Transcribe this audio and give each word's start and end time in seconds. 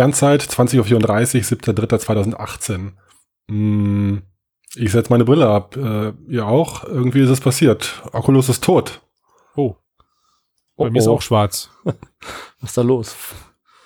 Sternzeit 0.00 0.42
20.34 0.42 0.82
Uhr, 0.82 0.92
7.3.2018. 0.92 2.90
Hm, 3.48 4.20
ich 4.74 4.92
setze 4.92 5.08
meine 5.10 5.24
Brille 5.24 5.48
ab. 5.48 5.74
Äh, 5.74 6.12
ihr 6.28 6.46
auch? 6.46 6.84
Irgendwie 6.84 7.22
ist 7.22 7.30
es 7.30 7.40
passiert. 7.40 8.02
Oculus 8.12 8.50
ist 8.50 8.62
tot. 8.62 9.00
Oh. 9.54 9.74
Bei 10.76 10.88
Oh, 10.88 10.90
mir 10.90 10.98
ist 10.98 11.06
oh. 11.08 11.14
auch 11.14 11.22
schwarz. 11.22 11.70
Was 11.84 11.94
ist 12.70 12.76
da 12.76 12.82
los? 12.82 13.16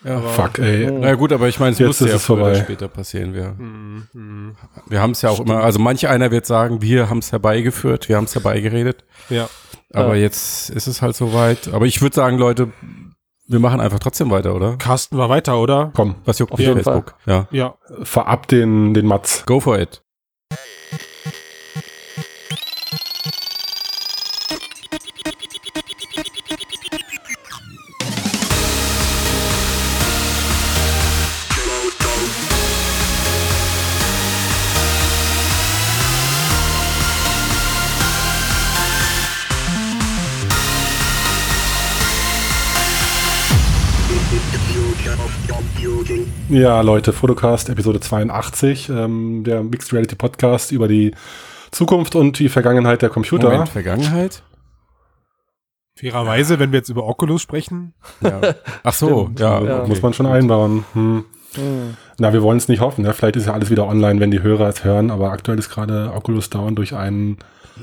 Ja, 0.02 0.20
Fuck, 0.20 0.58
ey. 0.58 0.90
Na 0.90 1.14
gut, 1.14 1.32
aber 1.32 1.46
ich 1.46 1.60
meine, 1.60 1.74
es 1.74 1.78
Jetzt 1.78 1.86
musste 1.86 2.06
ist 2.06 2.10
ja 2.10 2.16
es 2.16 2.24
früher 2.24 2.36
oder 2.38 2.44
vorbei. 2.54 2.60
später 2.64 2.88
passieren. 2.88 3.32
Wir, 3.32 3.52
Mhm. 3.52 4.56
wir 4.88 5.00
haben 5.00 5.12
es 5.12 5.22
ja 5.22 5.30
auch 5.30 5.38
immer, 5.38 5.62
also 5.62 5.78
manch 5.78 6.08
einer 6.08 6.32
wird 6.32 6.44
sagen, 6.44 6.82
wir 6.82 7.08
haben 7.08 7.18
es 7.18 7.30
herbeigeführt, 7.30 8.08
wir 8.08 8.16
haben 8.16 8.24
es 8.24 8.34
herbeigeredet. 8.34 9.04
Ja. 9.28 9.48
Aber 9.92 10.16
Ja. 10.16 10.22
jetzt 10.22 10.70
ist 10.70 10.88
es 10.88 11.02
halt 11.02 11.14
soweit. 11.14 11.68
Aber 11.72 11.86
ich 11.86 12.02
würde 12.02 12.16
sagen, 12.16 12.36
Leute, 12.38 12.72
wir 13.50 13.58
machen 13.58 13.80
einfach 13.80 13.98
trotzdem 13.98 14.30
weiter, 14.30 14.54
oder? 14.54 14.76
Carsten 14.76 15.18
war 15.18 15.28
weiter, 15.28 15.58
oder? 15.60 15.90
Komm, 15.94 16.14
Was 16.24 16.38
juckt 16.38 16.52
Auf 16.52 16.60
Facebook? 16.60 17.14
Ja. 17.26 17.48
Ja. 17.50 17.74
fahr 18.04 18.28
ab 18.28 18.46
den, 18.46 18.94
den 18.94 19.06
Matz. 19.06 19.44
Go 19.44 19.58
for 19.58 19.78
it. 19.78 20.02
Ja, 46.50 46.80
Leute, 46.80 47.12
Fotocast 47.12 47.68
Episode 47.68 48.00
82, 48.00 48.88
ähm, 48.88 49.44
der 49.44 49.62
Mixed 49.62 49.92
Reality 49.92 50.16
Podcast 50.16 50.72
über 50.72 50.88
die 50.88 51.14
Zukunft 51.70 52.16
und 52.16 52.40
die 52.40 52.48
Vergangenheit 52.48 53.02
der 53.02 53.08
Computer. 53.08 53.50
Moment, 53.50 53.68
Vergangenheit? 53.68 54.42
Fairerweise, 55.94 56.58
wenn 56.58 56.72
wir 56.72 56.78
jetzt 56.80 56.88
über 56.88 57.06
Oculus 57.06 57.40
sprechen. 57.40 57.94
Ja. 58.20 58.40
Ach 58.82 58.92
so, 58.92 59.26
Stimmt. 59.26 59.38
ja. 59.38 59.62
Ja. 59.62 59.78
okay. 59.78 59.88
Muss 59.90 60.02
man 60.02 60.12
schon 60.12 60.26
einbauen. 60.26 60.84
Hm. 60.92 61.24
Hm. 61.54 61.96
Na, 62.20 62.32
wir 62.34 62.42
wollen 62.42 62.58
es 62.58 62.68
nicht 62.68 62.80
hoffen. 62.80 63.04
Ja? 63.04 63.12
Vielleicht 63.14 63.36
ist 63.36 63.46
ja 63.46 63.54
alles 63.54 63.70
wieder 63.70 63.86
online, 63.86 64.20
wenn 64.20 64.30
die 64.30 64.42
Hörer 64.42 64.68
es 64.68 64.84
hören, 64.84 65.10
aber 65.10 65.32
aktuell 65.32 65.58
ist 65.58 65.70
gerade 65.70 66.12
Oculus 66.14 66.50
down 66.50 66.74
durch 66.76 66.94
einen 66.94 67.38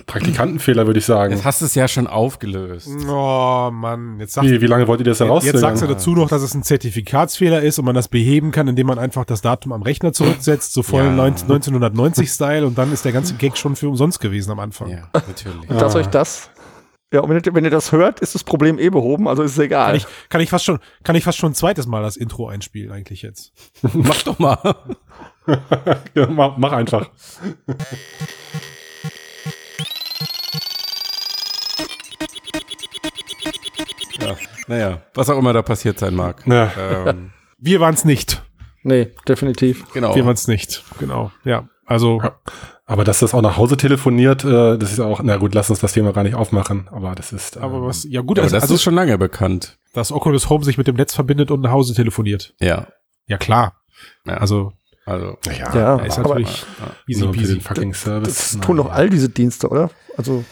Praktikantenfehler, 0.06 0.86
würde 0.86 1.00
ich 1.00 1.06
sagen. 1.08 1.34
Jetzt 1.34 1.44
hast 1.44 1.62
du 1.62 1.66
es 1.66 1.74
ja 1.74 1.88
schon 1.88 2.06
aufgelöst. 2.06 2.88
Oh 3.10 3.70
Mann, 3.74 4.18
jetzt 4.20 4.34
sagst, 4.34 4.48
Wie, 4.48 4.62
wie 4.62 4.68
lange 4.68 4.88
wollt 4.88 5.00
ihr 5.02 5.06
das 5.06 5.18
denn 5.18 5.32
jetzt, 5.34 5.46
jetzt 5.46 5.60
sagst 5.60 5.82
du 5.82 5.88
dazu 5.88 6.12
noch, 6.12 6.30
dass 6.30 6.44
es 6.44 6.54
ein 6.54 6.62
Zertifikatsfehler 6.62 7.62
ist 7.62 7.80
und 7.80 7.86
man 7.86 7.96
das 7.96 8.08
beheben 8.08 8.52
kann, 8.52 8.68
indem 8.68 8.86
man 8.86 9.00
einfach 9.00 9.26
das 9.26 9.42
Datum 9.42 9.72
am 9.74 9.82
Rechner 9.82 10.14
zurücksetzt, 10.14 10.74
so 10.74 10.84
voll 10.84 11.06
Ja. 11.06 11.10
19 11.12 11.48
1990-Style 11.50 12.68
und 12.68 12.78
dann 12.78 12.94
ist 12.94 13.06
der 13.06 13.12
ganze 13.12 13.34
Gag 13.36 13.58
schon 13.58 13.76
für 13.76 13.90
umsonst 13.90 14.20
gewesen 14.20 14.52
am 14.52 14.60
Anfang. 14.60 14.90
Ja, 14.90 15.08
natürlich. 15.14 15.68
Dass 15.68 15.96
Ah. 15.96 16.00
euch 16.00 16.08
das. 16.08 16.52
Ja, 17.14 17.22
und 17.22 17.30
wenn 17.30 17.42
ihr, 17.42 17.56
wenn 17.56 17.64
ihr 17.64 17.72
das 17.72 17.94
hört, 17.94 18.20
ist 18.20 18.36
das 18.36 18.44
Problem 18.44 18.78
eh 18.80 18.90
behoben, 18.90 19.30
also 19.30 19.42
ist 19.42 19.54
es 19.54 19.60
egal. 19.60 19.88
Kann 19.88 19.96
ich, 19.96 20.08
kann 20.30 20.42
ich 20.42 20.50
fast 20.50 20.66
schon, 20.66 20.80
kann 21.04 21.16
ich 21.16 21.24
fast 21.24 21.38
schon 21.38 21.52
ein 21.52 21.56
zweites 21.56 21.88
Mal 21.88 22.02
das 22.02 22.18
Intro 22.18 22.50
einspielen 22.50 22.92
eigentlich 22.92 23.22
jetzt. 23.22 23.54
Mach 23.94 24.22
doch 24.24 24.40
mal. 24.40 24.58
ja, 26.14 26.28
mach, 26.28 26.58
mach 26.58 26.74
einfach. 26.74 27.10
Ja. 34.20 34.36
Naja, 34.68 35.02
was 35.14 35.30
auch 35.30 35.38
immer 35.38 35.54
da 35.54 35.62
passiert 35.62 36.00
sein 36.00 36.14
mag. 36.14 36.46
Ja. 36.46 36.72
Ähm, 37.08 37.32
Wir 37.58 37.80
waren 37.80 37.94
es 37.94 38.04
nicht. 38.04 38.44
nee, 38.84 39.14
definitiv. 39.26 39.92
genau. 39.94 40.14
Wir 40.14 40.26
waren 40.26 40.34
es 40.34 40.50
nicht. 40.50 40.84
Genau. 41.00 41.32
Ja. 41.46 41.70
Also, 41.86 42.22
Aber 42.90 43.04
dass 43.04 43.20
das 43.20 43.34
auch 43.34 43.42
nach 43.42 43.58
Hause 43.58 43.76
telefoniert, 43.76 44.46
äh, 44.46 44.78
das 44.78 44.94
ist 44.94 45.02
auch, 45.02 45.22
na 45.22 45.36
gut, 45.36 45.54
lass 45.54 45.70
uns 45.70 45.80
das 45.80 45.92
Thema 45.92 46.14
gar 46.14 46.23
nicht 46.23 46.36
aufmachen, 46.36 46.88
aber 46.89 47.16
das 47.16 47.34
ist. 47.34 47.58
Äh, 47.58 47.60
aber 47.60 47.82
was, 47.86 48.06
ja 48.06 48.22
gut, 48.22 48.39
Aber 48.39 48.45
also, 48.45 48.56
das 48.56 48.64
also 48.64 48.76
ist 48.76 48.84
schon 48.84 48.95
lange 48.95 49.17
bekannt. 49.17 49.78
dass 49.94 50.11
Oculus 50.11 50.50
Home 50.50 50.64
sich 50.64 50.78
mit 50.78 50.88
dem 50.88 50.95
Netz 50.95 51.14
verbindet 51.14 51.52
und 51.52 51.60
nach 51.61 51.72
Hause 51.72 51.94
telefoniert. 51.94 52.54
Ja. 52.61 52.88
Ja, 53.28 53.38
klar. 53.38 53.73
ja. 54.26 54.36
Also, 54.38 54.72
Also, 55.06 55.38
Ja, 55.45 55.76
Ja, 55.76 55.95
ist 56.00 56.17
aber 56.17 56.30
natürlich 56.36 56.61
ja. 56.80 56.88
easy 57.08 57.20
so 57.22 57.32
peasy. 57.32 57.60
fucking 57.60 57.94
Service. 57.94 58.34
das 58.36 58.56
Na, 58.56 58.61
tun 58.61 58.78
doch 58.78 58.90
all 58.90 59.10
diese 59.10 59.28
Dienste, 59.30 59.67
oder? 59.67 59.90
Also, 60.16 60.45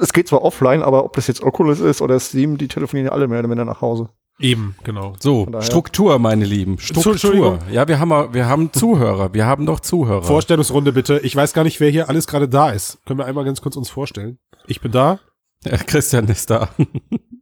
es 0.00 0.12
geht 0.12 0.26
zwar 0.26 0.42
offline, 0.42 0.82
aber 0.82 1.04
ob 1.04 1.12
das 1.14 1.28
jetzt 1.28 1.42
Oculus 1.44 1.78
ist 1.80 2.02
oder 2.02 2.18
Steam, 2.18 2.58
die 2.58 2.66
telefonieren 2.66 3.06
ja 3.06 3.12
alle 3.12 3.28
mehr 3.28 3.38
oder 3.38 3.48
weniger 3.50 3.64
nach 3.66 3.80
Hause. 3.82 4.08
Eben, 4.38 4.74
genau. 4.84 5.14
So, 5.18 5.46
Struktur, 5.60 6.18
meine 6.18 6.44
Lieben. 6.44 6.78
Struktur. 6.78 7.58
Ja, 7.70 7.88
wir 7.88 7.98
haben, 7.98 8.34
wir 8.34 8.46
haben 8.48 8.72
Zuhörer. 8.72 9.32
Wir 9.32 9.46
haben 9.46 9.64
doch 9.64 9.80
Zuhörer. 9.80 10.22
Vorstellungsrunde 10.22 10.92
bitte. 10.92 11.18
Ich 11.20 11.34
weiß 11.34 11.54
gar 11.54 11.64
nicht, 11.64 11.80
wer 11.80 11.88
hier 11.90 12.08
alles 12.10 12.26
gerade 12.26 12.48
da 12.48 12.70
ist. 12.70 12.98
Können 13.06 13.18
wir 13.18 13.24
einmal 13.26 13.44
ganz 13.44 13.62
kurz 13.62 13.76
uns 13.76 13.88
vorstellen? 13.88 14.38
Ich 14.66 14.80
bin 14.80 14.92
da. 14.92 15.20
Ja, 15.64 15.76
Christian 15.78 16.26
ist 16.28 16.50
da. 16.50 16.68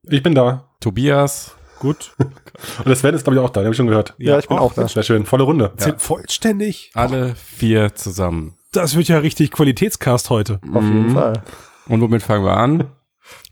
Ich 0.09 0.23
bin 0.23 0.35
da. 0.37 0.69
Tobias. 0.81 1.57
Gut. 1.81 2.13
Und 2.19 2.87
das 2.89 3.01
Sven 3.01 3.15
ist, 3.15 3.25
glaube 3.25 3.39
ich, 3.39 3.45
auch 3.45 3.51
da, 3.51 3.61
den 3.61 3.67
habe 3.67 3.73
ich 3.73 3.77
schon 3.77 3.89
gehört. 3.89 4.15
Ja, 4.19 4.39
ich 4.39 4.47
bin 4.49 4.57
auch 4.59 4.73
da. 4.73 4.87
Sehr 4.87 5.03
schön, 5.03 5.27
volle 5.27 5.43
Runde. 5.43 5.73
Sind 5.77 6.01
vollständig. 6.01 6.93
Alle 6.95 7.35
vier 7.35 7.95
zusammen. 7.95 8.55
Das 8.73 8.97
wird 8.97 9.09
ja 9.09 9.19
richtig 9.19 9.51
Qualitätscast 9.51 10.31
heute. 10.31 10.61
Auf 10.73 10.83
jeden 10.85 11.09
Mhm. 11.09 11.13
Fall. 11.15 11.43
Und 11.89 12.01
womit 12.01 12.23
fangen 12.23 12.45
wir 12.45 12.57
an? 12.57 12.93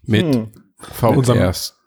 Mit 0.05 0.35
Hm. 0.35 0.53
unserem- 1.17 1.39
VRs. 1.41 1.79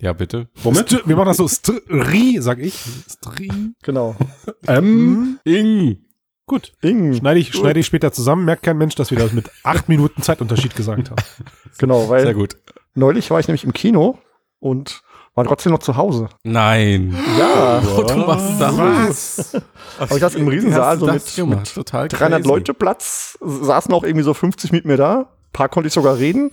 Ja, 0.00 0.12
bitte. 0.12 0.48
Womit? 0.62 0.90
St 0.90 1.06
wir 1.06 1.16
machen 1.16 1.28
das 1.28 1.38
so. 1.38 1.48
Stri, 1.48 2.38
sag 2.40 2.58
ich. 2.58 2.78
Stri. 3.08 3.50
Genau. 3.82 4.14
Ähm, 4.68 5.38
Ing. 5.44 5.98
Gut. 6.46 6.72
Ing. 6.82 7.14
Schneide 7.14 7.38
ich, 7.40 7.52
schneide 7.52 7.78
ich 7.80 7.86
später 7.86 8.12
zusammen. 8.12 8.44
Merkt 8.44 8.62
kein 8.64 8.78
Mensch, 8.78 8.94
dass 8.96 9.10
wir 9.10 9.18
das 9.18 9.32
mit 9.32 9.50
acht 9.62 9.88
Minuten 9.88 10.22
Zeitunterschied 10.22 10.74
gesagt 10.74 11.10
haben. 11.10 11.22
Genau, 11.78 12.08
weil 12.08 12.22
Sehr 12.22 12.32
gut. 12.34 12.56
neulich 12.94 13.30
war 13.30 13.38
ich 13.38 13.48
nämlich 13.48 13.64
im 13.64 13.74
Kino 13.74 14.18
und 14.60 15.02
war 15.34 15.44
trotzdem 15.44 15.72
noch 15.72 15.80
zu 15.80 15.96
Hause. 15.96 16.30
Nein. 16.42 17.14
Ja. 17.38 17.82
Oh, 17.96 18.02
du 18.02 18.16
machst 18.16 18.58
das. 18.58 18.78
Was? 18.78 19.62
Aber 19.98 20.14
ich 20.14 20.20
saß 20.20 20.34
im 20.36 20.48
Riesensaal 20.48 20.98
so 20.98 21.06
mit, 21.06 21.36
mit 21.48 21.74
Total 21.74 22.08
300 22.08 22.40
crazy. 22.40 22.48
Leute 22.48 22.72
Platz, 22.74 23.38
saßen 23.42 23.92
auch 23.92 24.04
irgendwie 24.04 24.24
so 24.24 24.32
50 24.32 24.72
mit 24.72 24.86
mir 24.86 24.96
da. 24.96 25.18
Ein 25.18 25.52
paar 25.52 25.68
konnte 25.68 25.88
ich 25.88 25.92
sogar 25.92 26.16
reden. 26.18 26.50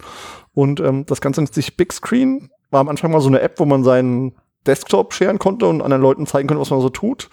Und 0.53 0.81
ähm, 0.81 1.05
das 1.05 1.21
Ganze 1.21 1.39
nennt 1.41 1.53
sich 1.53 1.77
Big 1.77 1.93
Screen. 1.93 2.49
War 2.73 2.81
am 2.81 2.89
Anfang 2.89 3.11
mal 3.11 3.21
so 3.21 3.29
eine 3.29 3.41
App, 3.41 3.59
wo 3.59 3.65
man 3.65 3.83
seinen 3.83 4.33
Desktop 4.65 5.13
scheren 5.13 5.39
konnte 5.39 5.67
und 5.67 5.81
anderen 5.81 6.01
Leuten 6.01 6.25
zeigen 6.25 6.47
konnte, 6.47 6.61
was 6.61 6.71
man 6.71 6.81
so 6.81 6.89
tut. 6.89 7.29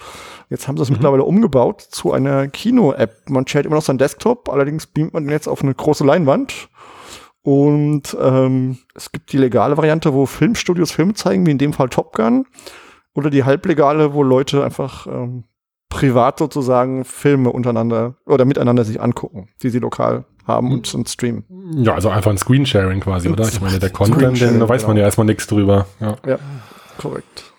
Jetzt 0.51 0.69
haben 0.69 0.77
sie 0.77 0.83
das 0.83 0.91
mittlerweile 0.91 1.25
umgebaut 1.25 1.81
zu 1.81 2.13
einer 2.13 2.49
Kino-App. 2.49 3.31
Man 3.31 3.47
shared 3.47 3.67
immer 3.67 3.77
noch 3.77 3.83
seinen 3.83 3.99
Desktop, 3.99 4.49
allerdings 4.49 4.87
beamt 4.87 5.15
man 5.15 5.25
den 5.25 5.31
jetzt 5.31 5.49
auf 5.49 5.63
eine 5.63 5.75
große 5.75 6.05
Leinwand. 6.05 6.69
Und 7.43 8.15
ähm, 8.21 8.79
es 8.95 9.13
gibt 9.13 9.33
die 9.33 9.39
legale 9.39 9.79
Variante, 9.79 10.13
wo 10.13 10.27
Filmstudios 10.27 10.93
Filme 10.93 11.15
zeigen, 11.15 11.47
wie 11.47 11.53
in 11.53 11.59
dem 11.59 11.73
Fall 11.73 11.89
Top 11.89 12.15
Gun. 12.15 12.47
Oder 13.15 13.31
die 13.31 13.45
halblegale, 13.45 14.13
wo 14.13 14.23
Leute 14.23 14.63
einfach 14.63 15.07
ähm, 15.07 15.45
privat 15.89 16.39
sozusagen 16.39 17.05
Filme 17.05 17.51
untereinander 17.51 18.17
oder 18.27 18.45
miteinander 18.45 18.85
sich 18.85 19.01
angucken, 19.01 19.49
die 19.63 19.71
sie 19.71 19.79
lokal 19.79 20.27
haben 20.47 20.73
und, 20.73 20.95
und 20.95 21.09
streamen. 21.09 21.45
ja, 21.77 21.95
also 21.95 22.09
einfach 22.09 22.31
ein 22.31 22.39
Screensharing 22.39 23.01
quasi, 23.01 23.29
oder? 23.29 23.47
Ich 23.49 23.61
meine, 23.61 23.79
der 23.79 23.91
Content, 23.91 24.41
den 24.41 24.61
weiß 24.69 24.83
man 24.83 24.93
genau. 24.93 25.01
ja 25.01 25.05
erstmal 25.07 25.27
nichts 25.27 25.47
drüber. 25.47 25.87
Ja. 26.01 26.17
Ja, 26.27 26.39
korrekt. 26.99 27.51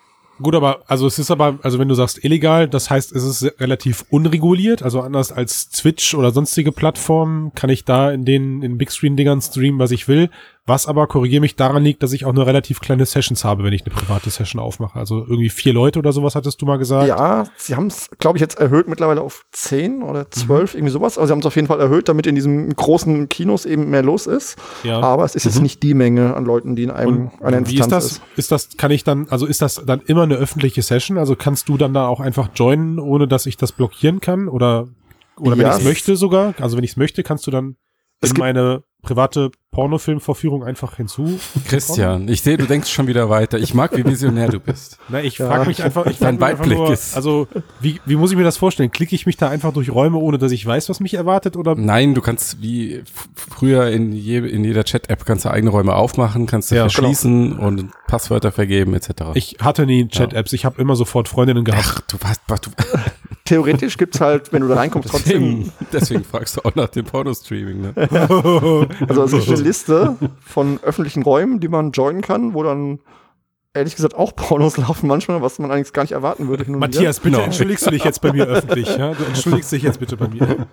Gut, 0.42 0.56
aber 0.56 0.82
also 0.86 1.06
es 1.06 1.18
ist 1.18 1.30
aber, 1.30 1.58
also 1.62 1.78
wenn 1.78 1.88
du 1.88 1.94
sagst 1.94 2.24
illegal, 2.24 2.68
das 2.68 2.90
heißt, 2.90 3.12
es 3.14 3.22
ist 3.22 3.60
relativ 3.60 4.04
unreguliert, 4.10 4.82
also 4.82 5.00
anders 5.00 5.30
als 5.30 5.70
Twitch 5.70 6.14
oder 6.14 6.32
sonstige 6.32 6.72
Plattformen 6.72 7.52
kann 7.54 7.70
ich 7.70 7.84
da 7.84 8.10
in 8.10 8.24
den 8.24 8.62
in 8.62 8.76
Big 8.76 8.90
Screen 8.90 9.16
Dingern 9.16 9.40
streamen, 9.40 9.78
was 9.78 9.92
ich 9.92 10.08
will. 10.08 10.30
Was 10.64 10.86
aber 10.86 11.08
korrigiere 11.08 11.40
mich 11.40 11.56
daran 11.56 11.82
liegt, 11.82 12.04
dass 12.04 12.12
ich 12.12 12.24
auch 12.24 12.32
nur 12.32 12.46
relativ 12.46 12.80
kleine 12.80 13.04
Sessions 13.04 13.44
habe, 13.44 13.64
wenn 13.64 13.72
ich 13.72 13.84
eine 13.84 13.92
private 13.92 14.30
Session 14.30 14.60
aufmache. 14.60 14.96
Also 14.96 15.18
irgendwie 15.18 15.48
vier 15.48 15.72
Leute 15.72 15.98
oder 15.98 16.12
sowas 16.12 16.36
hattest 16.36 16.62
du 16.62 16.66
mal 16.66 16.78
gesagt. 16.78 17.08
Ja, 17.08 17.46
sie 17.56 17.74
haben 17.74 17.88
es, 17.88 18.08
glaube 18.20 18.38
ich, 18.38 18.40
jetzt 18.40 18.60
erhöht 18.60 18.86
mittlerweile 18.86 19.22
auf 19.22 19.44
10 19.50 20.04
oder 20.04 20.30
12, 20.30 20.74
irgendwie 20.74 20.92
sowas. 20.92 21.18
Aber 21.18 21.26
sie 21.26 21.32
haben 21.32 21.40
es 21.40 21.46
auf 21.46 21.56
jeden 21.56 21.66
Fall 21.66 21.80
erhöht, 21.80 22.08
damit 22.08 22.28
in 22.28 22.36
diesen 22.36 22.76
großen 22.76 23.28
Kinos 23.28 23.66
eben 23.66 23.90
mehr 23.90 24.04
los 24.04 24.28
ist. 24.28 24.56
Ja. 24.84 25.00
Aber 25.00 25.24
es 25.24 25.34
ist 25.34 25.44
jetzt 25.46 25.60
nicht 25.60 25.82
die 25.82 25.94
Menge 25.94 26.36
an 26.36 26.44
Leuten, 26.44 26.76
die 26.76 26.84
in 26.84 26.92
einem 26.92 27.30
Und 27.40 27.44
einer 27.44 27.66
wie 27.66 27.74
ist 27.74 27.80
Instanz 27.80 28.20
das? 28.20 28.20
Ist 28.36 28.52
das, 28.52 28.76
kann 28.76 28.92
ich 28.92 29.02
dann, 29.02 29.26
also 29.30 29.46
ist 29.46 29.62
das 29.62 29.82
dann 29.84 30.00
immer 30.06 30.22
eine 30.22 30.36
öffentliche 30.36 30.82
Session? 30.82 31.18
Also 31.18 31.34
kannst 31.34 31.68
du 31.68 31.76
dann 31.76 31.92
da 31.92 32.06
auch 32.06 32.20
einfach 32.20 32.50
joinen, 32.54 33.00
ohne 33.00 33.26
dass 33.26 33.46
ich 33.46 33.56
das 33.56 33.72
blockieren 33.72 34.20
kann? 34.20 34.46
Oder, 34.46 34.86
oder 35.40 35.58
wenn 35.58 35.66
Ja, 35.66 35.72
ich 35.72 35.78
es 35.78 35.84
möchte 35.84 36.14
sogar? 36.14 36.54
Also 36.60 36.76
wenn 36.76 36.84
ich 36.84 36.92
es 36.92 36.96
möchte, 36.96 37.24
kannst 37.24 37.48
du 37.48 37.50
dann 37.50 37.74
in 38.22 38.28
gibt- 38.28 38.38
meine 38.38 38.82
private 39.02 39.50
Pornofilmvorführung 39.72 40.62
einfach 40.62 40.96
hinzu. 40.96 41.40
Christian, 41.66 42.28
ich 42.28 42.42
sehe, 42.42 42.56
du 42.56 42.66
denkst 42.66 42.88
schon 42.88 43.08
wieder 43.08 43.28
weiter. 43.28 43.58
Ich 43.58 43.74
mag, 43.74 43.96
wie 43.96 44.04
visionär 44.04 44.48
du 44.48 44.60
bist. 44.60 44.98
Na, 45.08 45.20
ich 45.20 45.38
Ja. 45.38 45.48
frage 45.48 45.66
mich 45.66 45.82
einfach, 45.82 46.06
ich 46.06 46.18
Dein 46.18 46.38
frag 46.38 46.40
mich 46.40 46.48
einfach 46.50 46.60
Weitblick 46.60 46.78
nur, 46.78 46.92
ist- 46.92 47.16
also 47.16 47.48
wie, 47.80 48.00
wie 48.06 48.14
muss 48.14 48.30
ich 48.30 48.36
mir 48.36 48.44
das 48.44 48.58
vorstellen? 48.58 48.92
Klicke 48.92 49.16
ich 49.16 49.26
mich 49.26 49.36
da 49.36 49.48
einfach 49.48 49.72
durch 49.72 49.90
Räume, 49.90 50.18
ohne 50.18 50.38
dass 50.38 50.52
ich 50.52 50.64
weiß, 50.64 50.88
was 50.88 51.00
mich 51.00 51.14
erwartet? 51.14 51.56
Oder 51.56 51.74
Nein, 51.74 52.14
du 52.14 52.20
kannst 52.20 52.62
wie 52.62 53.02
früher 53.34 53.88
in, 53.88 54.12
je, 54.12 54.38
in 54.38 54.62
jeder 54.62 54.84
Chat-App 54.84 55.24
kannst 55.24 55.46
du 55.46 55.50
eigene 55.50 55.70
Räume 55.72 55.94
aufmachen, 55.96 56.46
kannst 56.46 56.70
du 56.70 56.76
Ja, 56.76 56.82
verschließen 56.82 57.58
und 57.58 57.90
Passwörter 58.06 58.52
vergeben 58.52 58.94
etc. 58.94 59.10
ich 59.34 59.56
hatte 59.60 59.84
nie 59.86 60.06
Chat-Apps, 60.06 60.52
ich 60.52 60.64
habe 60.64 60.80
immer 60.80 60.94
sofort 60.94 61.26
Freundinnen 61.28 61.64
gehabt. 61.64 61.84
Ach, 61.88 62.00
du 62.02 62.18
warst, 62.20 62.40
du, 62.66 62.70
Theoretisch 63.44 63.96
gibt's 63.98 64.20
halt, 64.20 64.52
wenn 64.52 64.62
du 64.62 64.68
da 64.68 64.76
reinkommst, 64.76 65.08
trotzdem. 65.10 65.42
deswegen, 65.64 65.72
deswegen 65.92 66.24
fragst 66.24 66.56
du 66.56 66.60
auch 66.64 66.74
nach 66.74 66.88
dem 66.88 67.04
Porno-Streaming. 67.04 67.80
Ne? 67.80 67.92
Also 69.08 69.24
es 69.24 69.32
gibt 69.32 69.48
eine 69.48 69.60
Liste 69.62 70.16
von 70.40 70.78
öffentlichen 70.82 71.22
Räumen, 71.22 71.58
die 71.60 71.68
man 71.68 71.90
joinen 71.92 72.22
kann, 72.22 72.54
wo 72.54 72.62
dann 72.62 73.00
ehrlich 73.74 73.96
gesagt 73.96 74.14
auch 74.14 74.36
Pornos 74.36 74.76
laufen 74.76 75.06
manchmal, 75.08 75.42
was 75.42 75.58
man 75.58 75.70
eigentlich 75.70 75.92
gar 75.92 76.02
nicht 76.02 76.12
erwarten 76.12 76.46
würde. 76.48 76.70
Matthias, 76.70 77.20
bitte 77.20 77.36
Genau. 77.36 77.44
entschuldigst 77.46 77.86
du 77.86 77.90
dich 77.90 78.04
jetzt 78.04 78.20
bei 78.20 78.32
mir 78.32 78.44
öffentlich. 78.46 78.96
Ja? 78.96 79.12
Du 79.14 79.24
entschuldigst 79.24 79.72
dich 79.72 79.82
jetzt 79.82 79.98
bitte 79.98 80.16
bei 80.16 80.28
mir. 80.28 80.66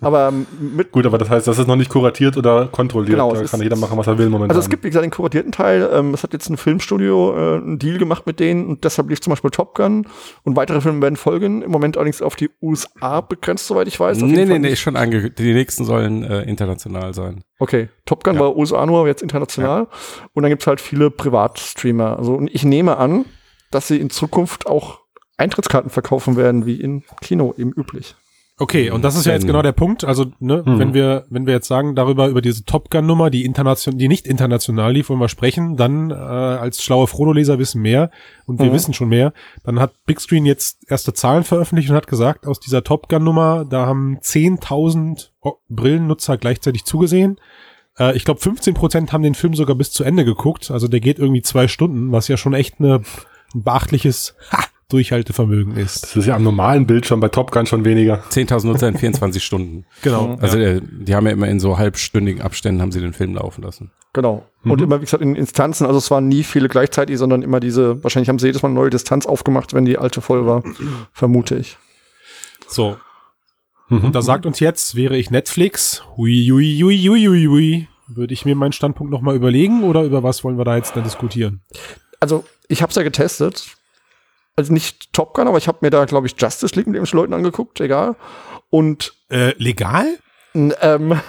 Aber 0.00 0.32
mit 0.60 0.92
Gut, 0.92 1.06
aber 1.06 1.16
das 1.18 1.30
heißt, 1.30 1.46
das 1.46 1.58
ist 1.58 1.66
noch 1.66 1.76
nicht 1.76 1.90
kuratiert 1.90 2.36
oder 2.36 2.66
kontrolliert. 2.66 3.12
Genau, 3.12 3.32
da 3.32 3.40
es 3.40 3.50
kann 3.50 3.60
ist- 3.60 3.64
jeder 3.64 3.76
machen, 3.76 3.96
was 3.96 4.06
er 4.06 4.18
will 4.18 4.28
momentan. 4.28 4.50
Also 4.50 4.60
es 4.60 4.68
gibt, 4.68 4.84
wie 4.84 4.88
gesagt, 4.88 5.04
den 5.04 5.10
kuratierten 5.10 5.52
Teil. 5.52 5.88
Ähm, 5.92 6.12
es 6.12 6.22
hat 6.22 6.32
jetzt 6.34 6.48
ein 6.50 6.56
Filmstudio 6.56 7.34
äh, 7.34 7.56
einen 7.56 7.78
Deal 7.78 7.98
gemacht 7.98 8.26
mit 8.26 8.40
denen 8.40 8.66
und 8.66 8.84
deshalb 8.84 9.08
lief 9.08 9.20
zum 9.20 9.30
Beispiel 9.30 9.50
Top 9.50 9.74
Gun 9.74 10.06
und 10.42 10.56
weitere 10.56 10.80
Filme 10.80 11.00
werden 11.00 11.16
folgen. 11.16 11.62
Im 11.62 11.70
Moment 11.70 11.96
allerdings 11.96 12.20
auf 12.20 12.36
die 12.36 12.50
USA 12.60 13.20
begrenzt, 13.22 13.66
soweit 13.66 13.88
ich 13.88 13.98
weiß. 13.98 14.22
Auf 14.22 14.28
Nee, 14.28 14.44
nee, 14.44 14.58
nee, 14.58 14.76
schon 14.76 14.96
angekündigt. 14.96 15.38
Die 15.38 15.54
nächsten 15.54 15.84
sollen 15.84 16.24
äh, 16.24 16.42
international 16.42 17.14
sein. 17.14 17.42
Okay, 17.58 17.88
Top 18.04 18.22
Gun 18.24 18.34
Ja. 18.34 18.40
war 18.40 18.56
USA 18.56 18.84
nur, 18.84 18.98
aber 18.98 19.08
jetzt 19.08 19.22
international. 19.22 19.86
Und 20.34 20.42
dann 20.42 20.50
gibt's 20.50 20.66
halt 20.66 20.80
viele 20.80 21.10
Privatstreamer. 21.10 22.18
Also 22.18 22.34
und 22.34 22.48
ich 22.52 22.64
nehme 22.64 22.96
an, 22.98 23.24
dass 23.70 23.88
sie 23.88 23.98
in 23.98 24.10
Zukunft 24.10 24.66
auch 24.66 25.00
Eintrittskarten 25.38 25.90
verkaufen 25.90 26.36
werden, 26.36 26.66
wie 26.66 26.80
im 26.80 27.02
Kino 27.22 27.54
eben 27.56 27.72
üblich. 27.72 28.14
Okay, 28.60 28.90
und 28.90 29.02
das 29.02 29.16
ist 29.16 29.24
ja 29.24 29.32
jetzt 29.32 29.46
genau 29.46 29.62
der 29.62 29.72
Punkt. 29.72 30.04
Also, 30.04 30.26
ne, 30.38 30.62
Mhm. 30.66 30.78
wenn 30.78 30.94
wir, 30.94 31.24
wenn 31.30 31.46
wir 31.46 31.54
jetzt 31.54 31.66
sagen, 31.66 31.94
darüber, 31.94 32.28
über 32.28 32.42
diese 32.42 32.64
Top 32.66 32.90
Gun-Nummer, 32.90 33.30
die 33.30 33.46
international, 33.46 33.96
die 33.98 34.06
nicht 34.06 34.26
international 34.26 34.92
lief, 34.92 35.08
wollen 35.08 35.18
wir 35.18 35.30
sprechen, 35.30 35.78
dann 35.78 36.10
äh, 36.10 36.14
als 36.14 36.82
schlaue 36.82 37.06
Frodo-Leser 37.06 37.58
wissen 37.58 37.80
mehr 37.80 38.10
und 38.44 38.58
wir 38.60 38.66
Mhm. 38.66 38.72
wissen 38.74 38.92
schon 38.94 39.08
mehr. 39.08 39.32
Dann 39.64 39.80
hat 39.80 39.94
Big 40.04 40.20
Screen 40.20 40.44
jetzt 40.44 40.84
erste 40.90 41.14
Zahlen 41.14 41.44
veröffentlicht 41.44 41.88
und 41.88 41.96
hat 41.96 42.06
gesagt, 42.06 42.46
aus 42.46 42.60
dieser 42.60 42.84
Top 42.84 43.08
Gun-Nummer, 43.08 43.64
da 43.64 43.86
haben 43.86 44.18
10.000 44.20 45.32
O- 45.40 45.54
Brillennutzer 45.70 46.36
gleichzeitig 46.36 46.84
zugesehen. 46.84 47.40
Äh, 47.98 48.14
ich 48.14 48.24
glaube, 48.26 48.40
15 48.40 48.74
Prozent 48.74 49.12
haben 49.12 49.22
den 49.22 49.34
Film 49.34 49.54
sogar 49.54 49.74
bis 49.74 49.90
zu 49.90 50.04
Ende 50.04 50.24
geguckt. 50.26 50.70
Also 50.70 50.86
der 50.86 51.00
geht 51.00 51.18
irgendwie 51.18 51.42
zwei 51.42 51.66
Stunden, 51.66 52.12
was 52.12 52.28
ja 52.28 52.36
schon 52.36 52.52
echt 52.54 52.74
eine, 52.78 52.96
ein 53.54 53.62
beachtliches 53.62 54.34
ha, 54.52 54.64
Durchhaltevermögen 54.90 55.76
ist. 55.76 56.02
das 56.02 56.16
ist 56.16 56.26
ja 56.26 56.36
am 56.36 56.42
normalen 56.42 56.86
Bildschirm 56.86 57.20
bei 57.20 57.28
Top 57.28 57.50
Gun 57.50 57.66
schon 57.66 57.84
weniger. 57.84 58.22
10.000 58.30 58.66
Nutzer 58.66 58.88
in 58.88 58.98
24 58.98 59.42
Stunden. 59.42 59.86
Genau. 60.02 60.36
Also 60.40 60.58
äh, 60.58 60.80
die 60.82 61.14
haben 61.14 61.26
ja 61.26 61.32
immer 61.32 61.48
in 61.48 61.60
so 61.60 61.78
halbstündigen 61.78 62.42
Abständen 62.42 62.82
haben 62.82 62.92
sie 62.92 63.00
den 63.00 63.12
Film 63.12 63.34
laufen 63.34 63.62
lassen. 63.62 63.90
Genau. 64.12 64.44
Und 64.64 64.82
immer, 64.82 65.00
wie 65.00 65.04
gesagt, 65.04 65.22
in 65.22 65.36
Instanzen, 65.36 65.86
also 65.86 65.98
es 65.98 66.10
waren 66.10 66.28
nie 66.28 66.42
viele 66.42 66.68
gleichzeitig, 66.68 67.16
sondern 67.16 67.42
immer 67.42 67.60
diese, 67.60 68.02
wahrscheinlich 68.04 68.28
haben 68.28 68.38
sie 68.38 68.46
jedes 68.46 68.62
Mal 68.62 68.68
eine 68.68 68.78
neue 68.78 68.90
Distanz 68.90 69.24
aufgemacht, 69.26 69.72
wenn 69.72 69.84
die 69.84 69.96
alte 69.96 70.20
voll 70.20 70.46
war, 70.46 70.62
vermute 71.12 71.56
ich. 71.56 71.78
So, 72.68 72.96
Mhm. 73.90 74.04
Und 74.04 74.14
da 74.14 74.22
sagt 74.22 74.46
uns 74.46 74.60
jetzt, 74.60 74.94
wäre 74.94 75.16
ich 75.16 75.30
Netflix, 75.30 76.04
hui, 76.16 76.46
hui, 76.50 76.80
hui, 76.80 76.96
hui, 76.96 77.26
hui, 77.26 77.46
hui, 77.46 77.88
würde 78.06 78.32
ich 78.32 78.44
mir 78.44 78.54
meinen 78.54 78.72
Standpunkt 78.72 79.12
nochmal 79.12 79.34
überlegen 79.36 79.82
oder 79.82 80.02
über 80.04 80.22
was 80.22 80.42
wollen 80.44 80.56
wir 80.56 80.64
da 80.64 80.76
jetzt 80.76 80.96
dann 80.96 81.04
diskutieren? 81.04 81.60
Also, 82.20 82.44
ich 82.68 82.82
habe 82.82 82.90
es 82.90 82.96
ja 82.96 83.02
getestet. 83.02 83.76
Also 84.56 84.72
nicht 84.72 85.12
Top 85.12 85.34
Gun, 85.34 85.48
aber 85.48 85.58
ich 85.58 85.68
habe 85.68 85.78
mir 85.80 85.90
da, 85.90 86.04
glaube 86.04 86.26
ich, 86.26 86.34
Justice 86.38 86.74
League 86.74 86.86
mit 86.86 86.96
irgendwelchen 86.96 87.18
Leuten 87.18 87.34
angeguckt, 87.34 87.80
egal. 87.80 88.16
Und 88.68 89.14
Äh, 89.30 89.54
legal? 89.58 90.06
ähm, 90.54 91.12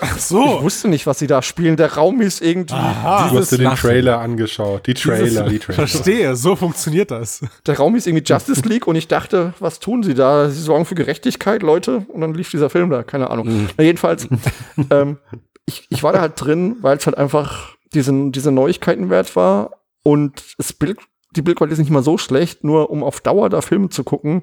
Ach 0.00 0.16
ich 0.16 0.22
so. 0.22 0.62
wusste 0.62 0.88
nicht, 0.88 1.06
was 1.06 1.18
sie 1.18 1.26
da 1.26 1.40
spielen. 1.40 1.76
Der 1.76 1.94
Raum 1.94 2.20
ist 2.20 2.42
irgendwie, 2.42 2.74
Aha. 2.74 3.28
Du 3.30 3.38
hast 3.38 3.50
dir 3.52 3.58
den. 3.58 3.74
Trailer 3.74 4.18
angeschaut. 4.20 4.86
Die 4.86 4.92
Trailer, 4.94 5.48
die 5.48 5.58
Trailer. 5.58 5.86
Verstehe, 5.88 6.36
so 6.36 6.56
funktioniert 6.56 7.10
das. 7.10 7.42
der 7.66 7.76
Raum 7.78 7.96
ist 7.96 8.06
irgendwie 8.06 8.24
Justice 8.30 8.60
League 8.68 8.86
und 8.86 8.96
ich 8.96 9.08
dachte, 9.08 9.54
was 9.60 9.80
tun 9.80 10.02
sie 10.02 10.12
da? 10.14 10.50
Sie 10.50 10.60
sorgen 10.60 10.84
für 10.84 10.94
Gerechtigkeit, 10.94 11.62
Leute. 11.62 12.04
Und 12.08 12.20
dann 12.20 12.34
lief 12.34 12.50
dieser 12.50 12.68
Film 12.70 12.90
da, 12.90 13.02
keine 13.02 13.30
Ahnung. 13.30 13.70
Na, 13.78 13.84
jedenfalls, 13.84 14.28
ähm, 14.90 15.18
ich, 15.64 15.86
ich 15.88 16.02
war 16.02 16.12
da 16.12 16.20
halt 16.20 16.34
drin, 16.36 16.76
weil 16.82 16.98
es 16.98 17.06
halt 17.06 17.16
einfach 17.16 17.76
diese, 17.94 18.12
diese 18.30 18.52
Neuigkeiten 18.52 19.08
wert 19.10 19.34
war 19.36 19.70
und 20.02 20.42
das 20.58 20.72
Bild, 20.74 20.98
die 21.36 21.42
Bildqualität 21.42 21.74
ist 21.74 21.84
nicht 21.84 21.90
mal 21.92 22.02
so 22.02 22.18
schlecht, 22.18 22.64
nur 22.64 22.90
um 22.90 23.02
auf 23.04 23.20
Dauer 23.20 23.48
da 23.48 23.60
Filme 23.60 23.88
zu 23.88 24.04
gucken, 24.04 24.42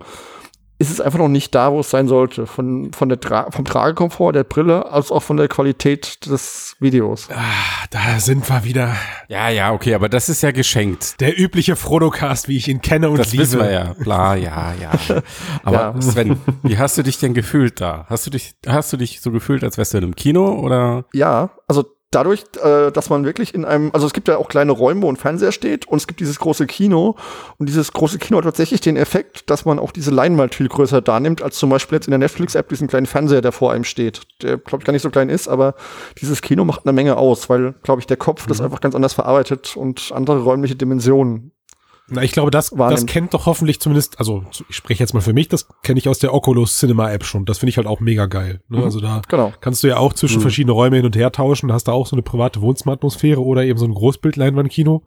ist 0.79 0.91
es 0.91 1.01
einfach 1.01 1.17
noch 1.17 1.27
nicht 1.27 1.55
da, 1.55 1.71
wo 1.71 1.79
es 1.79 1.89
sein 1.89 2.07
sollte. 2.07 2.45
Von, 2.45 2.93
von 2.93 3.09
der 3.09 3.19
Tra 3.19 3.49
vom 3.49 3.65
Tragekomfort 3.65 4.33
der 4.33 4.43
Brille, 4.43 4.91
als 4.91 5.11
auch 5.11 5.23
von 5.23 5.35
der 5.35 5.47
Qualität 5.47 6.23
des 6.27 6.75
Videos. 6.79 7.29
Ah, 7.33 7.85
da 7.89 8.19
sind 8.19 8.47
wir 8.47 8.63
wieder. 8.63 8.95
Ja, 9.27 9.49
ja, 9.49 9.71
okay, 9.73 9.95
aber 9.95 10.07
das 10.07 10.29
ist 10.29 10.43
ja 10.43 10.51
geschenkt. 10.51 11.19
Der 11.19 11.35
übliche 11.39 11.75
Frodocast, 11.75 12.47
wie 12.47 12.57
ich 12.57 12.67
ihn 12.67 12.81
kenne 12.83 13.09
und 13.09 13.17
Das 13.17 13.31
liebe. 13.31 13.41
wissen 13.41 13.59
wir 13.59 13.71
ja. 13.71 13.93
Bla, 13.97 14.35
ja, 14.35 14.73
ja. 14.79 14.91
Aber 15.63 15.95
Ja. 15.95 16.01
Sven, 16.01 16.39
wie 16.61 16.77
hast 16.77 16.95
du 16.95 17.01
dich 17.01 17.17
denn 17.17 17.33
gefühlt 17.33 17.81
da? 17.81 18.05
Hast 18.07 18.27
du 18.27 18.29
dich, 18.29 18.53
hast 18.67 18.93
du 18.93 18.97
dich 18.97 19.19
so 19.21 19.31
gefühlt, 19.31 19.63
als 19.63 19.79
wärst 19.79 19.95
du 19.95 19.97
in 19.97 20.03
einem 20.03 20.15
Kino 20.15 20.59
oder? 20.59 21.05
Ja, 21.11 21.49
also 21.67 21.85
dadurch, 22.11 22.43
äh, 22.63 22.91
dass 22.91 23.09
man 23.09 23.25
wirklich 23.25 23.53
in 23.53 23.65
einem, 23.65 23.91
also 23.93 24.07
es 24.07 24.13
gibt 24.13 24.27
ja 24.27 24.37
auch 24.37 24.47
kleine 24.47 24.71
Räume, 24.71 25.01
wo 25.01 25.11
ein 25.11 25.17
Fernseher 25.17 25.51
steht 25.51 25.87
und 25.87 25.97
es 25.97 26.07
gibt 26.07 26.19
dieses 26.19 26.39
große 26.39 26.65
Kino 26.65 27.15
und 27.57 27.67
dieses 27.67 27.91
große 27.91 28.17
Kino 28.17 28.37
hat 28.37 28.45
tatsächlich 28.45 28.81
den 28.81 28.95
Effekt, 28.95 29.49
dass 29.49 29.65
man 29.65 29.77
auch 29.79 29.91
diese 29.91 30.11
Leinwand 30.11 30.55
viel 30.55 30.69
größer 30.69 31.01
da 31.01 31.19
nimmt, 31.19 31.41
als 31.41 31.57
zum 31.57 31.69
Beispiel 31.69 31.97
jetzt 31.97 32.07
in 32.07 32.11
der 32.11 32.19
Netflix-App 32.19 32.69
diesen 32.69 32.87
kleinen 32.87 33.05
Fernseher, 33.05 33.41
der 33.41 33.51
vor 33.51 33.73
einem 33.73 33.83
steht. 33.83 34.21
Der, 34.41 34.57
glaube 34.57 34.81
ich, 34.81 34.85
gar 34.85 34.93
nicht 34.93 35.01
so 35.01 35.09
klein 35.09 35.29
ist, 35.29 35.47
aber 35.47 35.75
dieses 36.21 36.41
Kino 36.41 36.63
macht 36.63 36.85
eine 36.85 36.93
Menge 36.93 37.17
aus, 37.17 37.49
weil, 37.49 37.73
glaube 37.83 37.99
ich, 37.99 38.07
der 38.07 38.17
Kopf 38.17 38.47
das 38.47 38.61
einfach 38.61 38.81
ganz 38.81 38.95
anders 38.95 39.13
verarbeitet 39.13 39.75
und 39.75 40.11
andere 40.13 40.41
räumliche 40.41 40.75
Dimensionen. 40.75 41.51
Na, 42.09 42.23
ich 42.23 42.31
glaube, 42.31 42.51
das, 42.51 42.69
das 42.69 43.05
kennt 43.05 43.33
doch 43.33 43.45
hoffentlich 43.47 43.81
zumindest, 43.81 44.17
also 44.19 44.45
ich 44.69 44.75
spreche 44.77 45.03
jetzt 45.03 45.13
mal 45.13 45.19
für 45.19 45.33
mich, 45.33 45.49
das 45.49 45.67
kenne 45.83 45.99
ich 45.99 46.07
aus 46.07 46.19
der 46.19 46.33
Oculus 46.33 46.77
Cinema 46.77 47.11
App 47.11 47.25
schon. 47.25 47.43
Das 47.45 47.57
finde 47.57 47.71
ich 47.71 47.77
halt 47.77 47.85
auch 47.87 47.99
mega 47.99 48.27
geil. 48.27 48.61
Ne? 48.69 48.81
Also 48.81 49.01
da 49.01 49.21
Genau. 49.27 49.51
kannst 49.59 49.83
du 49.83 49.87
ja 49.89 49.97
auch 49.97 50.13
zwischen 50.13 50.39
verschiedene 50.39 50.71
Räume 50.71 50.95
hin 50.95 51.05
und 51.05 51.15
her 51.17 51.31
tauschen, 51.33 51.71
hast 51.73 51.89
da 51.89 51.91
auch 51.91 52.07
so 52.07 52.15
eine 52.15 52.23
private 52.23 52.61
Wohnzimmeratmosphäre 52.61 53.43
oder 53.43 53.63
eben 53.65 53.77
so 53.77 53.85
ein 53.85 53.93
Großbildleinwandkino. 53.93 55.03